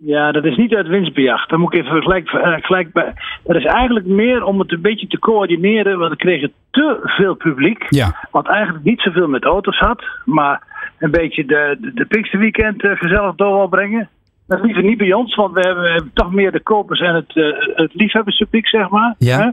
Ja, 0.00 0.32
dat 0.32 0.44
is 0.44 0.56
niet 0.56 0.74
uit 0.74 0.86
winstbejag. 0.86 1.46
Dan 1.46 1.60
moet 1.60 1.74
ik 1.74 1.80
even 1.80 2.02
gelijk, 2.02 2.32
uh, 2.32 2.54
gelijk 2.60 2.92
bij. 2.92 3.12
Dat 3.44 3.56
is 3.56 3.64
eigenlijk 3.64 4.06
meer 4.06 4.44
om 4.44 4.58
het 4.58 4.72
een 4.72 4.80
beetje 4.80 5.06
te 5.06 5.18
coördineren. 5.18 5.98
Want 5.98 6.10
we 6.10 6.16
kregen 6.16 6.52
te 6.70 7.00
veel 7.02 7.34
publiek. 7.34 7.86
Ja. 7.88 8.26
Wat 8.30 8.46
eigenlijk 8.48 8.84
niet 8.84 9.00
zoveel 9.00 9.28
met 9.28 9.44
auto's 9.44 9.78
had. 9.78 10.04
Maar 10.24 10.62
een 10.98 11.10
beetje 11.10 11.44
de, 11.44 11.76
de, 11.80 11.94
de 11.94 12.04
Pinksterweekend 12.04 12.84
uh, 12.84 12.96
gezellig 12.96 13.34
door 13.34 13.56
wil 13.56 13.68
brengen. 13.68 14.08
Dat 14.46 14.62
liever 14.62 14.82
niet 14.82 14.98
bij 14.98 15.12
ons, 15.12 15.34
want 15.34 15.54
we 15.54 15.60
hebben, 15.60 15.82
we 15.82 15.90
hebben 15.90 16.10
toch 16.14 16.32
meer 16.32 16.52
de 16.52 16.60
kopers 16.60 17.00
en 17.00 17.14
het, 17.14 17.36
uh, 17.36 17.56
het 17.74 17.94
liefhebberspubliek, 17.94 18.68
zeg 18.68 18.88
maar. 18.88 19.14
Ja. 19.18 19.52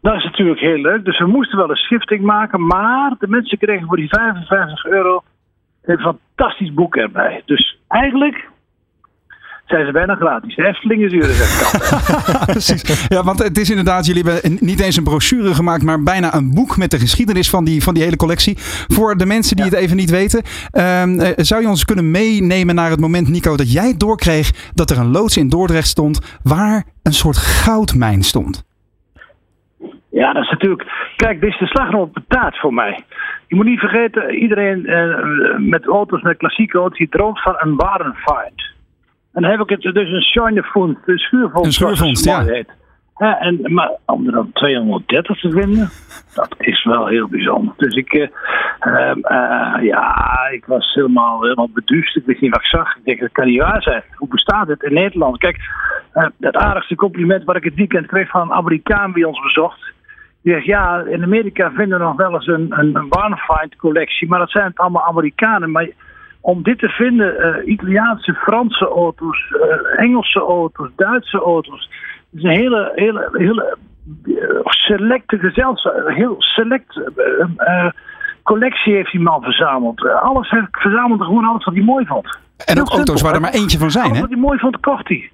Dat 0.00 0.14
is 0.14 0.24
natuurlijk 0.24 0.60
heel 0.60 0.78
leuk. 0.78 1.04
Dus 1.04 1.18
we 1.18 1.26
moesten 1.26 1.58
wel 1.58 1.70
een 1.70 1.76
schifting 1.76 2.22
maken. 2.22 2.66
Maar 2.66 3.14
de 3.18 3.28
mensen 3.28 3.58
kregen 3.58 3.86
voor 3.86 3.96
die 3.96 4.08
55 4.08 4.86
euro 4.86 5.22
een 5.82 5.98
fantastisch 5.98 6.74
boek 6.74 6.96
erbij. 6.96 7.42
Dus 7.44 7.78
eigenlijk 7.88 8.47
zijn 9.68 9.86
ze 9.86 9.92
bijna 9.92 10.14
gratis. 10.14 10.54
De 10.54 10.66
Efteling 10.66 11.02
is 11.04 11.10
duurder, 11.10 11.36
Precies. 12.52 13.06
Ja, 13.08 13.22
want 13.22 13.38
het 13.38 13.58
is 13.58 13.70
inderdaad, 13.70 14.06
jullie 14.06 14.22
hebben 14.22 14.56
niet 14.60 14.80
eens 14.80 14.96
een 14.96 15.04
brochure 15.04 15.54
gemaakt, 15.54 15.82
maar 15.82 16.02
bijna 16.02 16.34
een 16.34 16.54
boek 16.54 16.76
met 16.76 16.90
de 16.90 16.98
geschiedenis 16.98 17.50
van 17.50 17.64
die, 17.64 17.82
van 17.82 17.94
die 17.94 18.02
hele 18.02 18.16
collectie. 18.16 18.54
Voor 18.86 19.16
de 19.16 19.26
mensen 19.26 19.56
die 19.56 19.64
het 19.64 19.74
even 19.74 19.96
niet 19.96 20.10
weten, 20.10 20.42
um, 20.72 21.20
zou 21.36 21.62
je 21.62 21.68
ons 21.68 21.84
kunnen 21.84 22.10
meenemen 22.10 22.74
naar 22.74 22.90
het 22.90 23.00
moment, 23.00 23.28
Nico, 23.28 23.56
dat 23.56 23.72
jij 23.72 23.94
doorkreeg 23.96 24.70
dat 24.74 24.90
er 24.90 24.98
een 24.98 25.10
loods 25.10 25.36
in 25.36 25.48
Dordrecht 25.48 25.88
stond 25.88 26.38
waar 26.42 26.84
een 27.02 27.12
soort 27.12 27.36
goudmijn 27.36 28.22
stond? 28.22 28.66
Ja, 30.10 30.32
dat 30.32 30.42
is 30.42 30.50
natuurlijk. 30.50 31.12
Kijk, 31.16 31.40
dit 31.40 31.50
is 31.50 31.58
de 31.58 31.66
slag 31.66 31.92
op 31.92 32.14
de 32.14 32.22
taart 32.28 32.58
voor 32.58 32.74
mij. 32.74 33.00
Je 33.46 33.56
moet 33.56 33.64
niet 33.64 33.78
vergeten, 33.78 34.34
iedereen 34.34 34.78
uh, 34.78 35.56
met 35.58 35.86
auto's, 35.86 36.22
met 36.22 36.36
klassieke 36.36 36.78
auto's, 36.78 36.98
die 36.98 37.08
droomt 37.08 37.42
van 37.42 37.54
een 37.58 37.76
warenfight. 37.76 38.76
En 39.38 39.44
dan 39.44 39.52
heb 39.52 39.60
ik 39.60 39.82
het 39.82 39.94
dus 39.94 40.10
een 40.10 40.20
Schijnefond, 40.20 40.98
een 41.06 41.18
schuurvondst. 41.18 41.64
Een 41.66 41.72
schuurvondst, 41.72 42.24
ja. 42.24 42.44
Heet. 42.44 42.70
Ja, 43.16 43.40
en, 43.40 43.60
maar 43.62 43.90
om 44.06 44.26
er 44.26 44.32
dan 44.32 44.50
230 44.52 45.40
te 45.40 45.50
vinden, 45.50 45.90
dat 46.34 46.54
is 46.58 46.84
wel 46.84 47.06
heel 47.06 47.28
bijzonder. 47.28 47.74
Dus 47.76 47.94
ik, 47.94 48.12
uh, 48.12 48.22
uh, 48.22 49.74
ja, 49.82 50.48
ik 50.52 50.64
was 50.64 50.94
helemaal, 50.94 51.42
helemaal 51.42 51.70
beduust. 51.74 52.16
Ik 52.16 52.24
wist 52.26 52.40
niet 52.40 52.50
wat 52.50 52.60
ik 52.60 52.66
zag. 52.66 52.96
Ik 52.96 53.04
denk, 53.04 53.20
dat 53.20 53.32
kan 53.32 53.46
niet 53.46 53.60
waar 53.60 53.82
zijn. 53.82 54.02
Hoe 54.14 54.28
bestaat 54.28 54.68
het 54.68 54.82
in 54.82 54.94
Nederland? 54.94 55.38
Kijk, 55.38 55.56
uh, 56.14 56.26
het 56.40 56.56
aardigste 56.56 56.94
compliment 56.94 57.44
wat 57.44 57.56
ik 57.56 57.64
het 57.64 57.74
weekend 57.74 58.06
kreeg 58.06 58.28
van 58.28 58.40
een 58.40 58.52
Amerikaan 58.52 59.12
die 59.12 59.28
ons 59.28 59.40
bezocht. 59.40 59.92
Die 60.42 60.52
zegt, 60.52 60.66
ja, 60.66 61.00
in 61.00 61.22
Amerika 61.22 61.70
vinden 61.70 61.98
we 61.98 62.04
nog 62.04 62.16
wel 62.16 62.34
eens 62.34 62.46
een, 62.46 62.66
een, 62.70 62.96
een 62.96 63.72
collectie. 63.76 64.28
Maar 64.28 64.38
dat 64.38 64.50
zijn 64.50 64.66
het 64.66 64.78
allemaal 64.78 65.06
Amerikanen. 65.06 65.70
Maar 65.70 65.88
om 66.40 66.62
dit 66.62 66.78
te 66.78 66.88
vinden, 66.88 67.62
Italiaanse, 67.70 68.34
Franse 68.34 68.88
auto's, 68.88 69.54
Engelse 69.96 70.40
auto's, 70.40 70.90
Duitse 70.96 71.38
auto's. 71.38 71.90
Het 72.30 72.38
is 72.38 72.42
een 72.42 72.56
hele, 72.56 72.92
hele, 72.94 73.28
hele 73.32 73.76
selecte 74.64 75.38
gezelschap, 75.38 75.92
heel 76.06 76.34
select 76.38 77.00
collectie 78.42 78.94
heeft 78.94 79.12
die 79.12 79.20
man 79.20 79.42
verzameld. 79.42 80.08
Alles 80.08 80.50
heeft 80.50 80.66
verzameld, 80.70 81.22
gewoon 81.22 81.44
alles 81.44 81.64
wat 81.64 81.74
hij 81.74 81.84
mooi 81.84 82.06
vond. 82.06 82.38
En 82.64 82.80
ook 82.80 82.88
auto's 82.88 83.22
waar 83.22 83.34
er 83.34 83.40
maar 83.40 83.52
eentje 83.52 83.78
van 83.78 83.90
zijn, 83.90 84.04
alles 84.04 84.16
hè? 84.16 84.22
wat 84.22 84.30
hij 84.30 84.40
mooi 84.40 84.58
vond, 84.58 84.80
kocht 84.80 85.08
hij. 85.08 85.30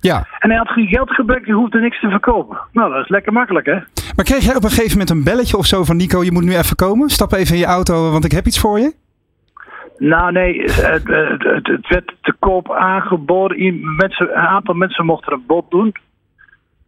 Ja. 0.00 0.26
En 0.38 0.48
hij 0.48 0.58
had 0.58 0.68
geen 0.68 0.86
geldgebrek, 0.86 1.46
hij 1.46 1.54
hoefde 1.54 1.80
niks 1.80 2.00
te 2.00 2.08
verkopen. 2.08 2.58
Nou, 2.72 2.92
dat 2.92 3.02
is 3.02 3.08
lekker 3.08 3.32
makkelijk, 3.32 3.66
hè? 3.66 3.78
Maar 4.16 4.24
kreeg 4.24 4.44
jij 4.44 4.56
op 4.56 4.64
een 4.64 4.70
gegeven 4.70 4.90
moment 4.90 5.10
een 5.10 5.24
belletje 5.24 5.56
of 5.56 5.66
zo 5.66 5.84
van 5.84 5.96
Nico, 5.96 6.24
je 6.24 6.32
moet 6.32 6.44
nu 6.44 6.56
even 6.56 6.76
komen? 6.76 7.08
Stap 7.08 7.32
even 7.32 7.54
in 7.54 7.60
je 7.60 7.66
auto, 7.66 8.10
want 8.10 8.24
ik 8.24 8.32
heb 8.32 8.46
iets 8.46 8.60
voor 8.60 8.78
je? 8.78 8.94
Nou, 10.02 10.32
nee, 10.32 10.62
het, 10.62 11.02
het, 11.06 11.66
het 11.66 11.88
werd 11.88 12.14
te 12.20 12.34
koop 12.38 12.72
aangeboden. 12.72 13.94
Mensen, 13.96 14.28
een 14.28 14.46
aantal 14.46 14.74
mensen 14.74 15.06
mochten 15.06 15.32
een 15.32 15.44
bod 15.46 15.70
doen. 15.70 15.94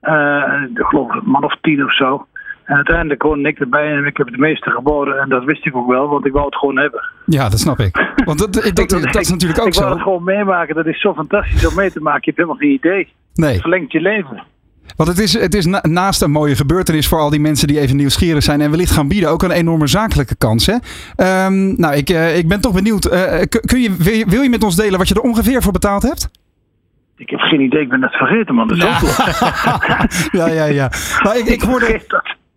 Uh, 0.02 0.62
ik 0.74 0.84
geloof 0.84 1.14
een 1.14 1.20
man 1.24 1.44
of 1.44 1.56
tien 1.60 1.84
of 1.84 1.94
zo. 1.94 2.26
En 2.64 2.76
uiteindelijk 2.76 3.20
kon 3.20 3.46
ik 3.46 3.58
erbij 3.60 3.96
en 3.96 4.04
ik 4.04 4.16
heb 4.16 4.26
het 4.26 4.36
meeste 4.36 4.70
geboden. 4.70 5.20
En 5.20 5.28
dat 5.28 5.44
wist 5.44 5.66
ik 5.66 5.76
ook 5.76 5.88
wel, 5.88 6.08
want 6.08 6.26
ik 6.26 6.32
wou 6.32 6.44
het 6.44 6.56
gewoon 6.56 6.78
hebben. 6.78 7.02
Ja, 7.26 7.48
dat 7.48 7.58
snap 7.58 7.78
ik. 7.78 8.12
Want 8.24 8.38
dat, 8.38 8.52
dat, 8.74 8.88
dat, 8.88 9.20
is 9.20 9.30
natuurlijk 9.30 9.60
ook 9.60 9.66
ik 9.66 9.74
zo. 9.74 9.80
Ik 9.80 9.86
wou 9.86 9.94
het 9.94 10.02
gewoon 10.02 10.24
meemaken. 10.24 10.74
Dat 10.74 10.86
is 10.86 11.00
zo 11.00 11.14
fantastisch 11.14 11.66
om 11.66 11.74
mee 11.74 11.90
te 11.90 12.00
maken. 12.00 12.20
Je 12.20 12.30
hebt 12.30 12.36
helemaal 12.36 12.60
geen 12.60 12.72
idee. 12.72 13.12
Nee. 13.34 13.52
Het 13.52 13.60
verlengt 13.60 13.92
je 13.92 14.00
leven. 14.00 14.42
Want 14.96 15.08
het 15.08 15.18
is, 15.18 15.38
het 15.38 15.54
is 15.54 15.66
naast 15.82 16.22
een 16.22 16.30
mooie 16.30 16.56
gebeurtenis 16.56 17.08
voor 17.08 17.18
al 17.18 17.30
die 17.30 17.40
mensen 17.40 17.68
die 17.68 17.80
even 17.80 17.96
nieuwsgierig 17.96 18.42
zijn 18.42 18.60
en 18.60 18.70
wellicht 18.70 18.90
gaan 18.90 19.08
bieden, 19.08 19.30
ook 19.30 19.42
een 19.42 19.50
enorme 19.50 19.86
zakelijke 19.86 20.36
kans. 20.36 20.66
Hè? 20.66 20.74
Um, 21.46 21.80
nou, 21.80 21.94
ik, 21.94 22.10
uh, 22.10 22.36
ik 22.36 22.48
ben 22.48 22.60
toch 22.60 22.72
benieuwd. 22.72 23.12
Uh, 23.12 23.40
kun 23.48 23.80
je, 23.80 23.96
wil, 23.96 24.14
je, 24.14 24.24
wil 24.28 24.42
je 24.42 24.48
met 24.48 24.64
ons 24.64 24.76
delen 24.76 24.98
wat 24.98 25.08
je 25.08 25.14
er 25.14 25.20
ongeveer 25.20 25.62
voor 25.62 25.72
betaald 25.72 26.02
hebt? 26.02 26.30
Ik 27.16 27.30
heb 27.30 27.40
geen 27.40 27.60
idee, 27.60 27.80
ik 27.80 27.88
ben 27.88 28.02
het 28.02 28.16
vergeten, 28.16 28.54
man. 28.54 28.68
Dat 28.68 28.76
is 28.76 28.82
ja, 30.38 30.48
ja, 30.48 30.64
ja. 30.64 30.90
Maar 31.22 31.38
ik, 31.38 31.46
ik 31.46 31.62
hoorde. 31.62 32.00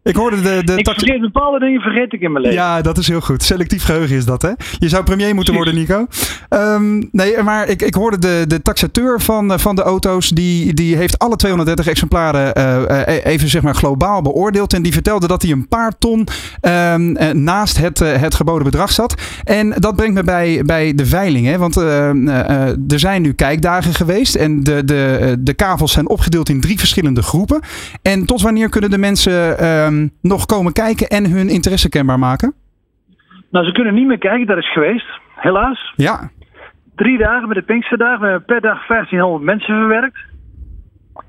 Ik 0.07 0.15
hoorde 0.15 0.41
de... 0.41 0.61
de 0.65 0.75
ik 0.75 0.89
vergeet 0.89 1.21
bepaalde 1.21 1.59
dingen 1.59 1.81
vergeet 1.81 2.13
ik 2.13 2.21
in 2.21 2.31
mijn 2.31 2.43
leven. 2.43 2.59
Ja, 2.59 2.81
dat 2.81 2.97
is 2.97 3.07
heel 3.07 3.21
goed. 3.21 3.43
Selectief 3.43 3.83
geheugen 3.83 4.15
is 4.15 4.25
dat, 4.25 4.41
hè? 4.41 4.51
Je 4.79 4.89
zou 4.89 5.03
premier 5.03 5.35
moeten 5.35 5.53
worden, 5.53 5.75
Nico. 5.75 6.07
Um, 6.49 7.09
nee, 7.11 7.43
maar 7.43 7.67
ik, 7.67 7.81
ik 7.81 7.93
hoorde 7.93 8.17
de, 8.17 8.43
de 8.47 8.61
taxateur 8.61 9.21
van, 9.21 9.51
eh, 9.51 9.57
van 9.57 9.75
de 9.75 9.81
auto's. 9.81 10.29
Die, 10.29 10.73
die 10.73 10.95
heeft 10.95 11.19
alle 11.19 11.35
230 11.35 11.87
exemplaren 11.87 12.53
uh, 12.57 13.25
even 13.25 13.47
zeg 13.47 13.61
maar 13.61 13.75
globaal 13.75 14.21
beoordeeld. 14.21 14.73
En 14.73 14.81
die 14.81 14.93
vertelde 14.93 15.27
dat 15.27 15.41
hij 15.41 15.51
een 15.51 15.67
paar 15.67 15.97
ton 15.97 16.27
um, 16.61 17.17
naast 17.43 17.77
het, 17.77 17.99
het 17.99 18.35
geboden 18.35 18.63
bedrag 18.63 18.91
zat. 18.91 19.21
En 19.43 19.69
dat 19.69 19.95
brengt 19.95 20.13
me 20.13 20.23
bij, 20.23 20.61
bij 20.65 20.95
de 20.95 21.05
veiling, 21.05 21.45
hè? 21.45 21.57
Want 21.57 21.75
er 21.75 22.75
zijn 22.99 23.21
nu 23.21 23.33
kijkdagen 23.33 23.93
geweest. 23.93 24.35
En 24.35 24.63
de, 24.63 24.85
de, 24.85 25.35
de 25.39 25.53
kavels 25.53 25.91
zijn 25.91 26.09
opgedeeld 26.09 26.49
in 26.49 26.61
drie 26.61 26.79
verschillende 26.79 27.21
groepen. 27.21 27.59
En 28.01 28.25
tot 28.25 28.41
wanneer 28.41 28.69
kunnen 28.69 28.89
de 28.89 28.97
mensen... 28.97 29.65
Um, 29.65 29.96
Ehm, 29.97 30.07
nog 30.21 30.45
komen 30.45 30.73
kijken 30.73 31.07
en 31.07 31.31
hun 31.31 31.49
interesse 31.49 31.89
kenbaar 31.89 32.19
maken? 32.19 32.53
Nou, 33.51 33.65
ze 33.65 33.71
kunnen 33.71 33.93
niet 33.93 34.07
meer 34.07 34.17
kijken, 34.17 34.47
dat 34.47 34.57
is 34.57 34.71
geweest, 34.71 35.07
helaas. 35.35 35.93
Ja. 35.95 36.29
Drie 36.95 37.17
dagen 37.17 37.47
met 37.47 37.57
de 37.57 37.63
Pinksterdag. 37.63 38.19
We 38.19 38.25
hebben 38.25 38.45
per 38.45 38.61
dag 38.61 38.87
1500 38.87 39.43
mensen 39.43 39.75
verwerkt. 39.75 40.17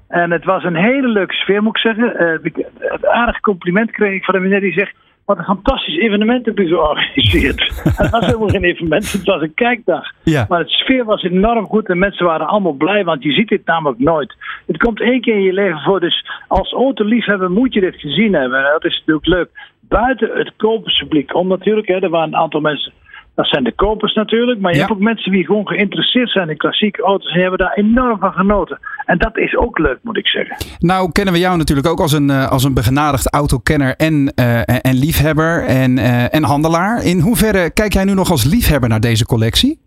En 0.09 0.31
het 0.31 0.45
was 0.45 0.64
een 0.64 0.77
hele 0.77 1.09
leuke 1.09 1.35
sfeer, 1.35 1.62
moet 1.62 1.77
ik 1.77 1.83
zeggen. 1.83 2.23
Uh, 2.23 2.53
het 2.79 3.07
aardig 3.07 3.41
compliment 3.41 3.91
kreeg 3.91 4.14
ik 4.14 4.25
van 4.25 4.35
de 4.35 4.41
meneer 4.41 4.61
die 4.61 4.73
zegt... 4.73 4.95
Wat 5.29 5.39
een 5.39 5.45
fantastisch 5.45 5.99
evenement 5.99 6.47
heb 6.47 6.59
je 6.59 6.66
georganiseerd. 6.66 7.61
het 7.97 8.11
was 8.11 8.26
helemaal 8.26 8.49
geen 8.49 8.64
evenement, 8.64 9.12
het 9.12 9.24
was 9.24 9.43
een 9.43 9.55
kijkdag. 9.55 10.12
Ja. 10.22 10.47
Maar 10.49 10.59
het 10.59 10.70
sfeer 10.70 11.05
was 11.05 11.22
enorm 11.22 11.66
goed 11.66 11.89
en 11.89 11.99
mensen 11.99 12.26
waren 12.26 12.47
allemaal 12.47 12.72
blij, 12.72 13.05
want 13.05 13.22
je 13.22 13.33
ziet 13.33 13.49
dit 13.49 13.66
namelijk 13.66 14.01
nooit. 14.01 14.35
Het 14.66 14.76
komt 14.76 15.01
één 15.01 15.20
keer 15.20 15.35
in 15.35 15.43
je 15.43 15.53
leven 15.53 15.81
voor, 15.81 16.01
dus 16.01 16.26
als 16.47 16.72
autoliefhebber 16.72 17.51
moet 17.51 17.74
je 17.74 17.81
dit 17.81 18.01
gezien 18.01 18.35
hebben. 18.35 18.59
En 18.59 18.72
dat 18.72 18.85
is 18.85 18.97
natuurlijk 18.99 19.26
leuk. 19.26 19.49
Buiten 19.81 20.31
het 20.33 20.53
koperspubliek 20.57 21.35
om 21.35 21.49
natuurlijk, 21.49 21.89
hè, 21.89 21.99
er 21.99 22.11
waren 22.11 22.29
een 22.29 22.41
aantal 22.41 22.61
mensen 22.61 22.93
dat 23.39 23.49
zijn 23.49 23.64
de 23.64 23.72
kopers 23.72 24.14
natuurlijk. 24.14 24.61
Maar 24.61 24.72
je 24.72 24.78
hebt 24.78 24.91
ook 24.91 24.99
mensen 24.99 25.32
die 25.32 25.45
gewoon 25.45 25.66
geïnteresseerd 25.68 26.30
zijn 26.30 26.49
in 26.49 26.57
klassieke 26.57 27.03
auto's. 27.03 27.32
En 27.32 27.41
hebben 27.41 27.59
daar 27.59 27.72
enorm 27.72 28.18
van 28.18 28.32
genoten. 28.32 28.78
En 29.05 29.18
dat 29.18 29.36
is 29.36 29.57
ook 29.57 29.78
leuk, 29.78 29.99
moet 30.03 30.16
ik 30.16 30.26
zeggen. 30.26 30.57
Nou, 30.78 31.12
kennen 31.12 31.34
we 31.34 31.41
jou 31.41 31.57
natuurlijk 31.57 31.89
ook 31.89 32.01
als 32.01 32.12
een, 32.12 32.28
uh, 32.28 32.51
als 32.51 32.64
een 32.64 32.74
begenadigd 32.74 33.32
autokenner 33.32 33.95
en, 33.97 34.32
uh, 34.41 34.61
en 34.61 34.95
liefhebber 34.95 35.64
en, 35.64 35.97
uh, 35.97 36.34
en 36.34 36.43
handelaar. 36.43 37.05
In 37.05 37.20
hoeverre 37.20 37.72
kijk 37.72 37.93
jij 37.93 38.05
nu 38.05 38.14
nog 38.14 38.30
als 38.30 38.45
liefhebber 38.45 38.89
naar 38.89 39.01
deze 39.01 39.26
collectie? 39.26 39.78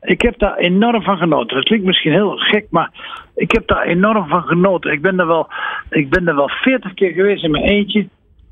Ik 0.00 0.22
heb 0.22 0.38
daar 0.38 0.56
enorm 0.56 1.02
van 1.02 1.16
genoten. 1.16 1.56
Dat 1.56 1.64
klinkt 1.64 1.86
misschien 1.86 2.12
heel 2.12 2.36
gek, 2.36 2.66
maar 2.70 2.90
ik 3.34 3.52
heb 3.52 3.66
daar 3.66 3.82
enorm 3.82 4.28
van 4.28 4.42
genoten. 4.42 4.92
Ik 4.92 5.02
ben 5.02 5.18
er 5.18 5.26
wel, 5.26 5.48
ik 5.90 6.10
ben 6.10 6.28
er 6.28 6.34
wel 6.34 6.48
40 6.48 6.94
keer 6.94 7.12
geweest 7.12 7.44
in 7.44 7.50
mijn 7.50 7.64
eentje. 7.64 8.08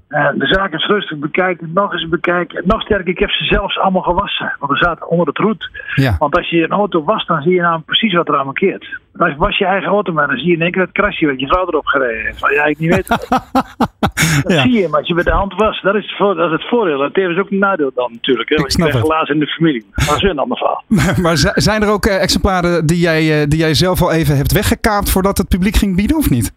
Uh, 0.09 0.29
de 0.35 0.47
zaak 0.47 0.73
eens 0.73 0.87
rustig 0.87 1.19
bekijken, 1.19 1.71
nog 1.75 1.93
eens 1.93 2.09
bekijken. 2.09 2.63
Nog 2.67 2.83
sterker, 2.83 3.09
ik 3.09 3.19
heb 3.19 3.31
ze 3.31 3.45
zelfs 3.45 3.79
allemaal 3.79 4.03
gewassen. 4.03 4.57
Want 4.59 4.73
er 4.73 4.79
zaten 4.79 5.09
onder 5.09 5.27
het 5.27 5.39
roet. 5.39 5.71
Ja. 5.95 6.17
Want 6.19 6.37
als 6.37 6.51
je 6.51 6.63
een 6.63 6.71
auto 6.71 7.05
wast, 7.05 7.27
dan 7.27 7.43
zie 7.43 7.53
je 7.53 7.61
nou 7.61 7.81
precies 7.81 8.15
wat 8.15 8.29
er 8.29 8.37
aan 8.37 8.45
mankeert. 8.45 9.01
Als 9.17 9.31
je 9.31 9.37
was 9.37 9.59
je 9.59 9.65
eigen 9.65 9.89
auto, 9.89 10.13
maar 10.13 10.27
dan 10.27 10.37
zie 10.37 10.47
je 10.47 10.55
in 10.55 10.63
één 10.63 10.71
keer 10.71 10.83
het 10.83 10.93
krasje 10.93 11.27
wat 11.27 11.41
je 11.41 11.47
vrouw 11.47 11.67
erop 11.67 11.87
gereden 11.87 12.25
heeft. 12.25 12.41
Wat 12.41 12.51
je 12.51 12.61
eigenlijk 12.61 12.79
niet 12.79 12.95
weet. 12.95 13.09
dat 14.43 14.53
ja. 14.53 14.63
zie 14.63 14.73
je, 14.73 14.89
maar 14.89 14.99
als 14.99 15.09
je 15.09 15.15
met 15.15 15.25
de 15.25 15.31
hand 15.31 15.55
was, 15.55 15.83
dat 15.83 15.95
is, 15.95 16.15
het, 16.17 16.37
dat 16.37 16.47
is 16.47 16.53
het 16.53 16.69
voordeel. 16.69 16.99
Dat 16.99 17.17
is 17.17 17.39
ook 17.39 17.51
een 17.51 17.59
nadeel 17.59 17.91
dan 17.95 18.13
natuurlijk. 18.13 18.49
Hè? 18.49 18.57
Want 18.57 18.73
je 18.73 18.79
krijgt 18.79 19.01
helaas 19.01 19.29
in 19.29 19.39
de 19.39 19.47
familie. 19.47 19.87
Dat 19.95 20.17
is 20.17 20.23
een 20.23 20.39
ander 20.39 20.57
verhaal. 20.57 20.83
maar 21.23 21.37
zijn 21.55 21.83
er 21.83 21.89
ook 21.89 22.07
uh, 22.07 22.23
exemplaren 22.23 22.87
die 22.87 22.99
jij, 22.99 23.41
uh, 23.41 23.49
die 23.49 23.59
jij 23.59 23.75
zelf 23.75 24.03
al 24.03 24.13
even 24.13 24.37
hebt 24.37 24.53
weggekaapt 24.53 25.11
voordat 25.11 25.39
het 25.39 25.49
publiek 25.49 25.77
ging 25.77 25.97
bieden 25.97 26.17
of 26.17 26.31
niet? 26.31 26.53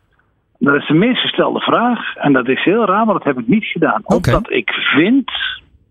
Dat 0.60 0.76
is 0.76 0.88
de 0.88 0.93
meest 0.93 1.22
gestelde 1.22 1.60
vraag. 1.60 2.16
En 2.16 2.34
dat 2.34 2.47
is 2.47 2.64
heel 2.64 2.86
raar, 2.86 3.05
maar 3.05 3.14
dat 3.14 3.24
heb 3.24 3.39
ik 3.39 3.47
niet 3.47 3.66
gedaan. 3.66 4.01
Okay. 4.03 4.34
Omdat 4.34 4.51
ik 4.51 4.70
vind, 4.72 5.32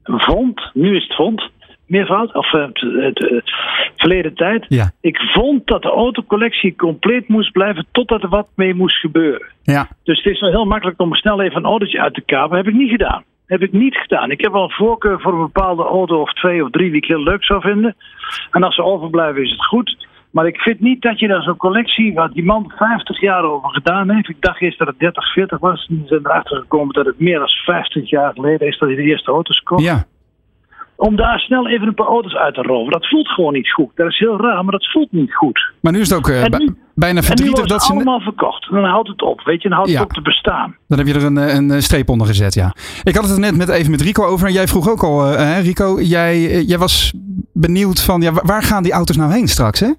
vond, 0.04 0.70
nu 0.74 0.96
is 0.96 1.02
het 1.02 1.14
vond, 1.16 1.50
meervoud, 1.86 2.34
of 2.34 2.52
uh, 2.52 2.66
het, 2.66 2.80
het, 2.80 3.18
het, 3.18 3.50
verleden 3.96 4.34
tijd. 4.34 4.66
Ja. 4.68 4.90
Ik 5.00 5.16
vond 5.16 5.66
dat 5.66 5.82
de 5.82 5.90
autocollectie 5.90 6.76
compleet 6.76 7.28
moest 7.28 7.52
blijven 7.52 7.86
totdat 7.92 8.22
er 8.22 8.28
wat 8.28 8.48
mee 8.54 8.74
moest 8.74 8.96
gebeuren. 8.96 9.46
Ja. 9.62 9.88
Dus 10.04 10.22
het 10.22 10.34
is 10.34 10.40
wel 10.40 10.50
heel 10.50 10.64
makkelijk 10.64 11.00
om 11.00 11.14
snel 11.14 11.42
even 11.42 11.56
een 11.56 11.64
autootje 11.64 12.00
uit 12.00 12.14
te 12.14 12.24
kapen. 12.24 12.56
Heb 12.56 12.68
ik 12.68 12.74
niet 12.74 12.90
gedaan. 12.90 13.24
Heb 13.46 13.62
ik 13.62 13.72
niet 13.72 13.96
gedaan. 13.96 14.30
Ik 14.30 14.40
heb 14.40 14.52
wel 14.52 14.62
een 14.62 14.70
voorkeur 14.70 15.20
voor 15.20 15.32
een 15.32 15.52
bepaalde 15.52 15.82
auto 15.82 16.20
of 16.20 16.32
twee 16.32 16.64
of 16.64 16.70
drie 16.70 16.90
die 16.90 17.02
ik 17.02 17.08
heel 17.08 17.22
leuk 17.22 17.44
zou 17.44 17.60
vinden. 17.60 17.96
En 18.50 18.62
als 18.62 18.74
ze 18.74 18.82
overblijven 18.82 19.42
is 19.42 19.50
het 19.50 19.64
goed. 19.64 20.07
Maar 20.30 20.46
ik 20.46 20.56
vind 20.56 20.80
niet 20.80 21.02
dat 21.02 21.18
je 21.18 21.28
daar 21.28 21.42
zo'n 21.42 21.56
collectie, 21.56 22.14
waar 22.14 22.30
die 22.30 22.44
man 22.44 22.72
50 22.76 23.20
jaar 23.20 23.42
over 23.42 23.70
gedaan 23.70 24.10
heeft. 24.10 24.28
Ik 24.28 24.40
dacht 24.40 24.60
eerst 24.60 24.78
dat 24.78 24.88
het 24.88 24.98
30, 24.98 25.32
40 25.32 25.58
was. 25.58 25.86
En 25.90 26.02
zijn 26.06 26.20
erachter 26.24 26.56
gekomen 26.56 26.94
dat 26.94 27.06
het 27.06 27.18
meer 27.18 27.38
dan 27.38 27.48
50 27.48 28.10
jaar 28.10 28.32
geleden 28.32 28.66
is 28.66 28.78
dat 28.78 28.88
hij 28.88 28.96
de 28.96 29.02
eerste 29.02 29.30
auto's 29.30 29.62
kocht. 29.62 29.82
Ja. 29.82 30.04
Om 30.96 31.16
daar 31.16 31.38
snel 31.38 31.68
even 31.68 31.86
een 31.86 31.94
paar 31.94 32.06
auto's 32.06 32.34
uit 32.34 32.54
te 32.54 32.62
roven. 32.62 32.92
Dat 32.92 33.08
voelt 33.08 33.28
gewoon 33.28 33.52
niet 33.52 33.72
goed. 33.72 33.90
Dat 33.94 34.08
is 34.08 34.18
heel 34.18 34.40
raar, 34.40 34.62
maar 34.62 34.72
dat 34.72 34.90
voelt 34.90 35.12
niet 35.12 35.34
goed. 35.34 35.72
Maar 35.80 35.92
nu 35.92 36.00
is 36.00 36.08
het 36.08 36.18
ook 36.18 36.28
uh, 36.28 36.44
nu, 36.44 36.76
bijna 36.94 37.22
verdrietig 37.22 37.66
dat 37.66 37.82
ze. 37.82 37.92
allemaal 37.92 38.20
verkocht. 38.20 38.70
Dan 38.70 38.84
houdt 38.84 39.08
het 39.08 39.22
op. 39.22 39.40
Weet 39.44 39.62
je, 39.62 39.68
dan 39.68 39.76
houdt 39.76 39.92
ja. 39.92 39.98
het 40.00 40.08
op 40.08 40.14
te 40.14 40.22
bestaan. 40.22 40.76
Dan 40.88 40.98
heb 40.98 41.06
je 41.06 41.14
er 41.14 41.24
een, 41.24 41.36
een 41.70 41.82
streep 41.82 42.08
onder 42.08 42.26
gezet, 42.26 42.54
ja. 42.54 42.74
Ik 43.02 43.14
had 43.14 43.24
het 43.24 43.32
er 43.32 43.40
net 43.40 43.56
met, 43.56 43.68
even 43.68 43.90
met 43.90 44.00
Rico 44.00 44.24
over. 44.24 44.46
En 44.46 44.52
jij 44.52 44.68
vroeg 44.68 44.88
ook 44.88 45.02
al, 45.02 45.32
uh, 45.32 45.64
Rico, 45.64 46.00
jij, 46.00 46.62
jij 46.62 46.78
was 46.78 47.12
benieuwd 47.52 48.02
van 48.02 48.20
ja, 48.20 48.32
waar 48.32 48.62
gaan 48.62 48.82
die 48.82 48.92
auto's 48.92 49.16
nou 49.16 49.32
heen 49.32 49.48
straks, 49.48 49.80
hè? 49.80 49.90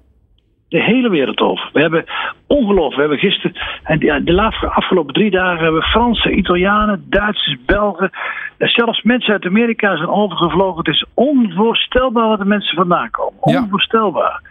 De 0.70 0.82
hele 0.82 1.10
wereld 1.10 1.40
over. 1.40 1.70
We 1.72 1.80
hebben 1.80 2.04
ongelooflijk. 2.46 2.94
We 2.94 3.00
hebben 3.00 3.18
gisteren, 3.18 3.56
en 3.82 4.24
de 4.24 4.52
afgelopen 4.68 5.14
drie 5.14 5.30
dagen, 5.30 5.62
hebben 5.62 5.80
we 5.80 5.86
Fransen, 5.86 6.38
Italianen, 6.38 7.04
Duitsers, 7.08 7.56
Belgen, 7.66 8.10
zelfs 8.58 9.02
mensen 9.02 9.32
uit 9.32 9.44
Amerika 9.44 9.96
zijn 9.96 10.08
overgevlogen. 10.08 10.78
Het 10.78 10.94
is 10.94 11.04
onvoorstelbaar 11.14 12.28
waar 12.28 12.38
de 12.38 12.44
mensen 12.44 12.76
vandaan 12.76 13.10
komen. 13.10 13.38
Onvoorstelbaar. 13.40 14.42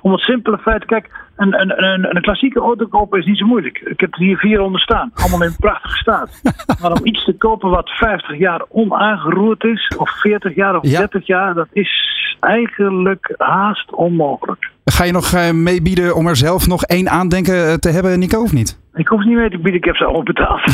Om 0.00 0.12
het 0.12 0.20
simpele 0.20 0.58
feit, 0.58 0.84
kijk, 0.84 1.10
een, 1.36 1.60
een, 1.60 1.84
een, 1.84 2.16
een 2.16 2.22
klassieke 2.22 2.60
auto 2.60 2.86
kopen 2.86 3.18
is 3.18 3.26
niet 3.26 3.38
zo 3.38 3.46
moeilijk. 3.46 3.78
Ik 3.78 4.00
heb 4.00 4.12
er 4.14 4.20
hier 4.20 4.36
vier 4.36 4.60
onder 4.60 4.80
staan, 4.80 5.10
allemaal 5.14 5.42
in 5.42 5.56
prachtige 5.56 5.96
staat. 5.96 6.40
maar 6.80 6.92
om 6.92 7.06
iets 7.06 7.24
te 7.24 7.32
kopen 7.32 7.70
wat 7.70 7.90
50 7.90 8.38
jaar 8.38 8.64
onaangeroerd 8.68 9.64
is, 9.64 9.94
of 9.96 10.10
40 10.20 10.54
jaar 10.54 10.76
of 10.76 10.82
30 10.82 11.26
jaar, 11.26 11.54
dat 11.54 11.68
is 11.72 12.36
eigenlijk 12.40 13.34
haast 13.36 13.94
onmogelijk. 13.94 14.70
Ga 14.84 15.04
je 15.04 15.12
nog 15.12 15.32
uh, 15.32 15.50
meebieden 15.50 16.14
om 16.14 16.26
er 16.26 16.36
zelf 16.36 16.66
nog 16.66 16.84
één 16.84 17.08
aandenken 17.08 17.80
te 17.80 17.90
hebben, 17.90 18.18
Nico, 18.18 18.42
of 18.42 18.52
niet? 18.52 18.80
Ik 18.94 19.08
hoef 19.08 19.24
niet 19.24 19.36
mee 19.36 19.50
te 19.50 19.58
bieden, 19.58 19.80
ik 19.80 19.84
heb 19.84 19.96
ze 19.96 20.04
al 20.04 20.22
betaald. 20.22 20.60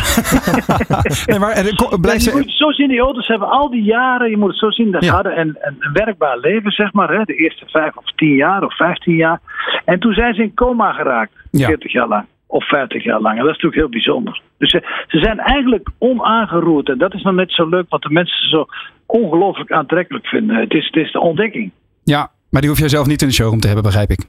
nee, 1.26 1.38
maar, 1.38 1.50
en, 1.50 2.00
blijf 2.00 2.24
je 2.24 2.30
moet 2.30 2.44
het 2.44 2.50
zo 2.50 2.70
zien, 2.70 2.88
die 2.88 3.00
auto's 3.00 3.26
hebben 3.26 3.48
al 3.48 3.70
die 3.70 3.82
jaren, 3.82 4.30
je 4.30 4.36
moet 4.36 4.48
het 4.48 4.58
zo 4.58 4.70
zien, 4.70 4.90
dat 4.90 5.06
hadden 5.06 5.38
een, 5.38 5.56
een, 5.60 5.92
werkbaar 5.92 6.38
leven, 6.38 6.70
zeg 6.70 6.92
maar. 6.92 7.10
Hè, 7.10 7.24
de 7.24 7.34
eerste 7.34 7.64
vijf 7.66 7.96
of 7.96 8.12
tien 8.16 8.34
jaar 8.34 8.62
of 8.62 8.76
vijftien 8.76 9.14
jaar. 9.14 9.40
En 9.84 9.98
toen 9.98 10.12
zijn 10.12 10.34
ze 10.34 10.47
in 10.48 10.54
coma 10.54 10.92
geraakt, 10.92 11.32
ja. 11.50 11.66
40 11.66 11.92
jaar 11.92 12.08
lang. 12.08 12.26
Of 12.46 12.68
50 12.68 13.04
jaar 13.04 13.20
lang. 13.20 13.38
En 13.38 13.44
dat 13.44 13.56
is 13.56 13.62
natuurlijk 13.62 13.80
heel 13.80 14.00
bijzonder. 14.00 14.42
Dus 14.58 14.70
ze, 14.70 15.04
ze 15.08 15.18
zijn 15.18 15.38
eigenlijk 15.38 15.88
onaangeroerd. 15.98 16.88
En 16.88 16.98
dat 16.98 17.14
is 17.14 17.22
nog 17.22 17.34
net 17.34 17.52
zo 17.52 17.68
leuk 17.68 17.86
wat 17.88 18.02
de 18.02 18.10
mensen 18.10 18.48
zo 18.48 18.66
ongelooflijk 19.06 19.72
aantrekkelijk 19.72 20.26
vinden. 20.26 20.56
Het 20.56 20.72
is, 20.72 20.86
het 20.86 20.96
is 20.96 21.12
de 21.12 21.20
ontdekking. 21.20 21.70
Ja, 22.04 22.30
maar 22.50 22.60
die 22.60 22.70
hoef 22.70 22.78
jij 22.78 22.88
zelf 22.88 23.06
niet 23.06 23.22
in 23.22 23.28
de 23.28 23.34
showroom 23.34 23.60
te 23.60 23.66
hebben, 23.66 23.84
begrijp 23.84 24.10
ik. 24.10 24.26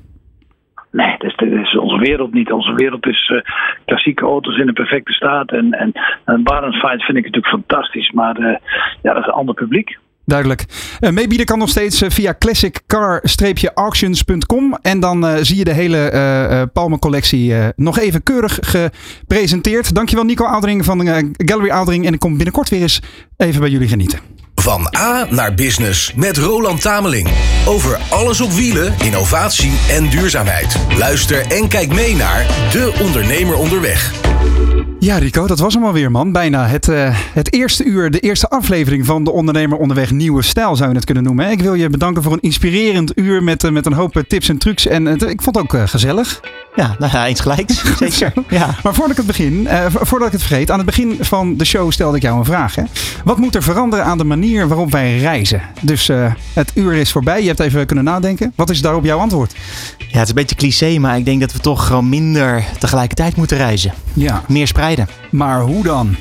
Nee, 0.92 1.16
dat 1.18 1.30
is, 1.30 1.36
dat 1.36 1.48
is 1.48 1.78
onze 1.78 1.98
wereld 1.98 2.34
niet. 2.34 2.52
Onze 2.52 2.74
wereld 2.74 3.08
is 3.08 3.30
uh, 3.30 3.42
klassieke 3.86 4.26
auto's 4.26 4.58
in 4.58 4.68
een 4.68 4.74
perfecte 4.74 5.14
staat. 5.14 5.52
En, 5.52 5.72
en, 5.72 5.92
en 6.26 6.74
Fight 6.74 7.04
vind 7.04 7.18
ik 7.18 7.26
natuurlijk 7.26 7.48
fantastisch. 7.48 8.12
Maar 8.12 8.40
uh, 8.40 8.56
ja, 9.02 9.14
dat 9.14 9.22
is 9.22 9.28
een 9.28 9.34
ander 9.34 9.56
publiek. 9.56 9.98
Duidelijk. 10.30 10.66
Uh, 11.00 11.10
meebieden 11.10 11.46
kan 11.46 11.60
nog 11.60 11.70
steeds 11.70 12.04
via 12.08 12.36
classiccar-auctions.com. 12.40 14.78
En 14.82 15.00
dan 15.00 15.26
uh, 15.26 15.34
zie 15.42 15.58
je 15.58 15.64
de 15.64 15.74
hele 15.74 16.12
uh, 16.14 16.62
Palmen 16.74 17.00
collectie 17.00 17.54
nog 17.76 18.00
even 18.00 18.24
keurig 18.24 18.60
gepresenteerd. 18.62 19.96
Dankjewel 19.96 20.26
Nico 20.26 20.46
Oudering 20.46 20.86
van 20.86 21.08
Gallery 21.38 21.70
Oudering. 21.70 22.06
En 22.06 22.14
ik 22.14 22.20
kom 22.20 22.36
binnenkort 22.36 22.70
weer 22.70 22.82
eens 22.82 23.02
even 23.38 23.60
bij 23.60 23.70
jullie 23.70 23.88
genieten. 23.88 24.20
Van 24.56 24.94
A 24.98 25.28
naar 25.30 25.54
Business 25.54 26.14
met 26.16 26.38
Roland 26.38 26.82
Tameling. 26.82 27.30
Over 27.66 28.00
alles 28.10 28.42
op 28.42 28.52
wielen, 28.52 28.94
innovatie 29.04 29.72
en 29.90 30.10
duurzaamheid. 30.10 30.76
Luister 30.98 31.46
en 31.48 31.68
kijk 31.68 31.94
mee 31.94 32.16
naar 32.16 32.46
De 32.72 32.94
Ondernemer 33.02 33.58
Onderweg. 33.58 34.14
Ja, 35.02 35.18
Rico, 35.18 35.48
dat 35.48 35.60
was 35.60 35.74
hem 35.74 35.84
alweer, 35.84 36.12
man. 36.12 36.32
Bijna 36.32 36.68
het, 36.68 36.88
uh, 36.88 37.20
het 37.34 37.54
eerste 37.54 37.84
uur, 37.84 38.12
de 38.12 38.20
eerste 38.20 38.50
aflevering 38.50 39.06
van 39.06 39.24
De 39.24 39.32
Ondernemer 39.32 39.78
Onderweg 39.78 40.12
Nieuwe 40.12 40.42
Stijl, 40.42 40.76
zou 40.76 40.90
je 40.90 40.96
het 40.96 41.06
kunnen 41.06 41.24
noemen. 41.24 41.52
Ik 41.52 41.62
wil 41.62 41.74
je 41.74 41.90
bedanken 41.90 42.24
voor 42.24 42.34
een 42.34 42.40
inspirerend 42.42 43.12
uur 43.20 43.44
met, 43.44 43.64
uh, 43.64 43.72
met 43.72 43.86
een 43.86 43.94
hoop 43.94 44.24
tips 44.28 44.50
en 44.50 44.58
trucs. 44.58 44.86
En 44.86 45.08
ik 45.08 45.42
vond 45.42 45.56
het 45.56 45.58
ook 45.58 45.90
gezellig. 45.90 46.42
Ja, 46.76 46.96
nou 47.00 47.12
ja, 47.12 47.28
eens 47.28 47.40
gelijk. 47.40 47.72
Zeker. 48.00 48.34
Ja. 48.50 48.76
Maar 48.84 48.94
voordat 48.94 49.12
ik 49.12 49.18
het 49.18 49.26
begin, 49.26 49.68
voordat 49.92 50.28
ik 50.28 50.34
het 50.34 50.44
vergeet, 50.44 50.72
aan 50.72 50.78
het 50.78 50.86
begin 50.86 51.18
van 51.20 51.58
de 51.58 51.66
show 51.66 51.92
stelde 51.92 52.18
ik 52.18 52.24
jou 52.24 52.38
een 52.38 52.46
vraag. 52.46 52.76
Hè? 52.76 52.84
Wat 53.24 53.38
moet 53.38 53.56
er 53.56 53.64
veranderen 53.64 54.06
aan 54.06 54.18
de 54.18 54.24
manier 54.24 54.68
waarop 54.68 54.92
wij 54.92 55.18
reizen? 55.18 55.62
Dus 55.82 56.10
het 56.54 56.72
uur 56.74 56.94
is 56.94 57.12
voorbij. 57.12 57.42
Je 57.42 57.48
hebt 57.48 57.60
even 57.60 57.86
kunnen 57.86 58.04
nadenken. 58.04 58.54
Wat 58.56 58.70
is 58.70 58.82
daarop 58.82 59.04
jouw 59.06 59.20
antwoord? 59.20 59.56
Ja, 59.98 60.06
het 60.12 60.22
is 60.24 60.30
een 60.30 60.36
beetje 60.36 60.56
cliché, 60.56 60.98
maar 61.00 61.18
ik 61.18 61.26
denk 61.26 61.40
dat 61.42 61.52
we 61.52 61.60
toch 61.60 61.88
gewoon 61.88 62.10
minder 62.10 62.64
tegelijkertijd 62.80 63.36
moeten 63.36 63.58
reizen. 63.58 63.94
Ja. 64.14 64.44
Meer 64.48 64.68
spreiden. 64.68 65.08
Maar 65.32 65.62
hoe 65.62 65.84
dan? 65.84 66.16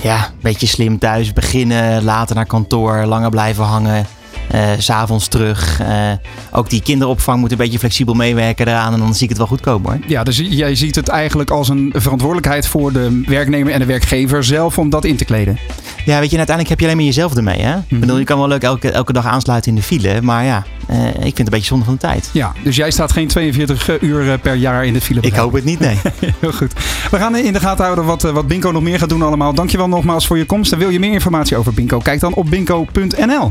Ja, 0.00 0.16
een 0.24 0.32
beetje 0.40 0.66
slim 0.66 0.98
thuis 0.98 1.32
beginnen, 1.32 2.04
later 2.04 2.34
naar 2.34 2.46
kantoor, 2.46 3.04
langer 3.04 3.30
blijven 3.30 3.64
hangen. 3.64 4.06
Uh, 4.54 4.70
S'avonds 4.78 5.28
terug. 5.28 5.80
Uh, 5.80 6.12
ook 6.50 6.70
die 6.70 6.82
kinderopvang 6.82 7.40
moet 7.40 7.50
een 7.50 7.56
beetje 7.56 7.78
flexibel 7.78 8.14
meewerken 8.14 8.68
eraan. 8.68 8.92
En 8.92 8.98
dan 8.98 9.14
zie 9.14 9.22
ik 9.22 9.28
het 9.28 9.38
wel 9.38 9.46
goed 9.46 9.60
komen 9.60 9.90
hoor. 9.90 10.00
Ja, 10.06 10.22
dus 10.22 10.42
jij 10.44 10.74
ziet 10.74 10.94
het 10.94 11.08
eigenlijk 11.08 11.50
als 11.50 11.68
een 11.68 11.92
verantwoordelijkheid 11.96 12.66
voor 12.66 12.92
de 12.92 13.22
werknemer 13.26 13.72
en 13.72 13.78
de 13.78 13.86
werkgever 13.86 14.44
zelf 14.44 14.78
om 14.78 14.90
dat 14.90 15.04
in 15.04 15.16
te 15.16 15.24
kleden. 15.24 15.58
Ja, 16.04 16.20
weet 16.20 16.30
je, 16.30 16.36
uiteindelijk 16.36 16.68
heb 16.68 16.78
je 16.78 16.84
alleen 16.84 16.96
maar 16.96 17.04
jezelf 17.04 17.34
ermee. 17.34 17.60
Hè? 17.60 17.76
Ik 17.76 17.84
bedoel, 17.88 18.06
mhm. 18.08 18.18
je 18.18 18.24
kan 18.24 18.38
wel 18.38 18.48
leuk 18.48 18.62
elke, 18.62 18.90
elke 18.90 19.12
dag 19.12 19.26
aansluiten 19.26 19.70
in 19.70 19.76
de 19.76 19.82
file. 19.82 20.22
Maar 20.22 20.44
ja, 20.44 20.64
uh, 20.90 21.06
ik 21.06 21.12
vind 21.14 21.38
het 21.38 21.38
een 21.38 21.44
beetje 21.44 21.66
zonde 21.66 21.84
van 21.84 21.94
de 21.94 22.00
tijd. 22.00 22.30
Ja, 22.32 22.52
dus 22.62 22.76
jij 22.76 22.90
staat 22.90 23.12
geen 23.12 23.28
42 23.28 24.00
uur 24.00 24.38
per 24.38 24.54
jaar 24.54 24.86
in 24.86 24.92
de 24.92 25.00
file. 25.00 25.20
Ik 25.20 25.34
hoop 25.34 25.52
het 25.52 25.64
niet, 25.64 25.80
nee. 25.80 25.98
Heel 26.40 26.52
goed. 26.52 26.72
We 27.10 27.16
gaan 27.16 27.36
in 27.36 27.52
de 27.52 27.60
gaten 27.60 27.84
houden 27.84 28.04
wat, 28.04 28.22
wat 28.22 28.46
Binko 28.46 28.70
nog 28.70 28.82
meer 28.82 28.98
gaat 28.98 29.08
doen 29.08 29.22
allemaal. 29.22 29.54
Dankjewel 29.54 29.88
nogmaals 29.88 30.26
voor 30.26 30.38
je 30.38 30.44
komst. 30.44 30.72
En 30.72 30.78
wil 30.78 30.90
je 30.90 30.98
meer 30.98 31.12
informatie 31.12 31.56
over 31.56 31.74
Binko? 31.74 31.98
Kijk 31.98 32.20
dan 32.20 32.34
op 32.34 32.50
binko.nl. 32.50 33.50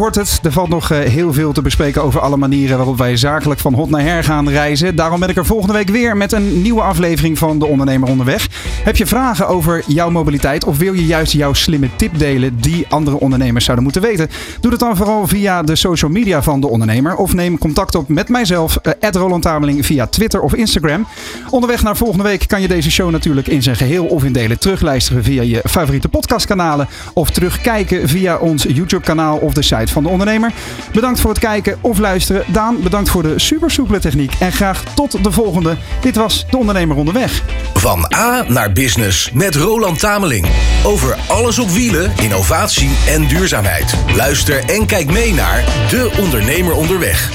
hoort 0.00 0.14
het, 0.14 0.40
er 0.42 0.52
valt 0.52 0.68
nog 0.68 0.88
heel 0.88 1.32
veel 1.32 1.52
te 1.52 1.62
bespreken 1.62 2.02
over 2.02 2.20
alle 2.20 2.36
manieren 2.36 2.76
waarop 2.76 2.98
wij 2.98 3.16
zakelijk 3.16 3.60
van 3.60 3.74
hot 3.74 3.90
naar 3.90 4.02
her 4.02 4.24
gaan 4.24 4.48
reizen. 4.48 4.96
Daarom 4.96 5.20
ben 5.20 5.28
ik 5.28 5.36
er 5.36 5.46
volgende 5.46 5.72
week 5.72 5.88
weer 5.88 6.16
met 6.16 6.32
een 6.32 6.62
nieuwe 6.62 6.80
aflevering 6.80 7.38
van 7.38 7.58
De 7.58 7.66
Ondernemer 7.66 8.08
Onderweg. 8.08 8.48
Heb 8.84 8.96
je 8.96 9.06
vragen 9.06 9.48
over 9.48 9.82
jouw 9.86 10.10
mobiliteit 10.10 10.64
of 10.64 10.78
wil 10.78 10.92
je 10.92 11.06
juist 11.06 11.32
jouw 11.32 11.52
slimme 11.52 11.88
tip 11.96 12.18
delen 12.18 12.60
die 12.60 12.86
andere 12.88 13.20
ondernemers 13.20 13.64
zouden 13.64 13.84
moeten 13.84 14.02
weten? 14.02 14.28
Doe 14.60 14.70
dat 14.70 14.80
dan 14.80 14.96
vooral 14.96 15.26
via 15.26 15.62
de 15.62 15.76
social 15.76 16.10
media 16.10 16.42
van 16.42 16.60
De 16.60 16.68
Ondernemer 16.68 17.16
of 17.16 17.34
neem 17.34 17.58
contact 17.58 17.94
op 17.94 18.08
met 18.08 18.28
mijzelf, 18.28 18.78
uh, 18.82 19.10
Roland 19.10 19.42
Tameling, 19.42 19.86
via 19.86 20.06
Twitter 20.06 20.40
of 20.40 20.54
Instagram. 20.54 21.06
Onderweg 21.50 21.82
naar 21.82 21.96
volgende 21.96 22.24
week 22.24 22.44
kan 22.46 22.60
je 22.60 22.68
deze 22.68 22.90
show 22.90 23.10
natuurlijk 23.10 23.46
in 23.46 23.62
zijn 23.62 23.76
geheel 23.76 24.06
of 24.06 24.24
in 24.24 24.32
delen 24.32 24.58
terugluisteren 24.58 25.24
via 25.24 25.42
je 25.42 25.62
favoriete 25.64 26.08
podcastkanalen 26.08 26.88
of 27.14 27.30
terugkijken 27.30 28.08
via 28.08 28.36
ons 28.36 28.62
YouTube 28.62 29.04
kanaal 29.04 29.36
of 29.36 29.52
de 29.54 29.62
site 29.62 29.79
van 29.88 30.02
De 30.02 30.08
Ondernemer. 30.08 30.52
Bedankt 30.92 31.20
voor 31.20 31.30
het 31.30 31.38
kijken 31.38 31.78
of 31.80 31.98
luisteren. 31.98 32.44
Daan, 32.46 32.82
bedankt 32.82 33.10
voor 33.10 33.22
de 33.22 33.38
super 33.38 33.70
soepele 33.70 33.98
techniek. 33.98 34.32
En 34.38 34.52
graag 34.52 34.82
tot 34.94 35.24
de 35.24 35.32
volgende. 35.32 35.76
Dit 36.00 36.16
was 36.16 36.46
De 36.50 36.56
Ondernemer 36.56 36.96
Onderweg. 36.96 37.42
Van 37.74 38.12
A 38.14 38.44
naar 38.48 38.72
Business 38.72 39.30
met 39.32 39.54
Roland 39.54 39.98
Tameling. 39.98 40.46
Over 40.84 41.16
alles 41.28 41.58
op 41.58 41.70
wielen, 41.70 42.12
innovatie 42.22 42.90
en 43.08 43.26
duurzaamheid. 43.26 43.94
Luister 44.16 44.64
en 44.64 44.86
kijk 44.86 45.10
mee 45.10 45.34
naar 45.34 45.64
De 45.90 46.12
Ondernemer 46.18 46.74
Onderweg. 46.74 47.30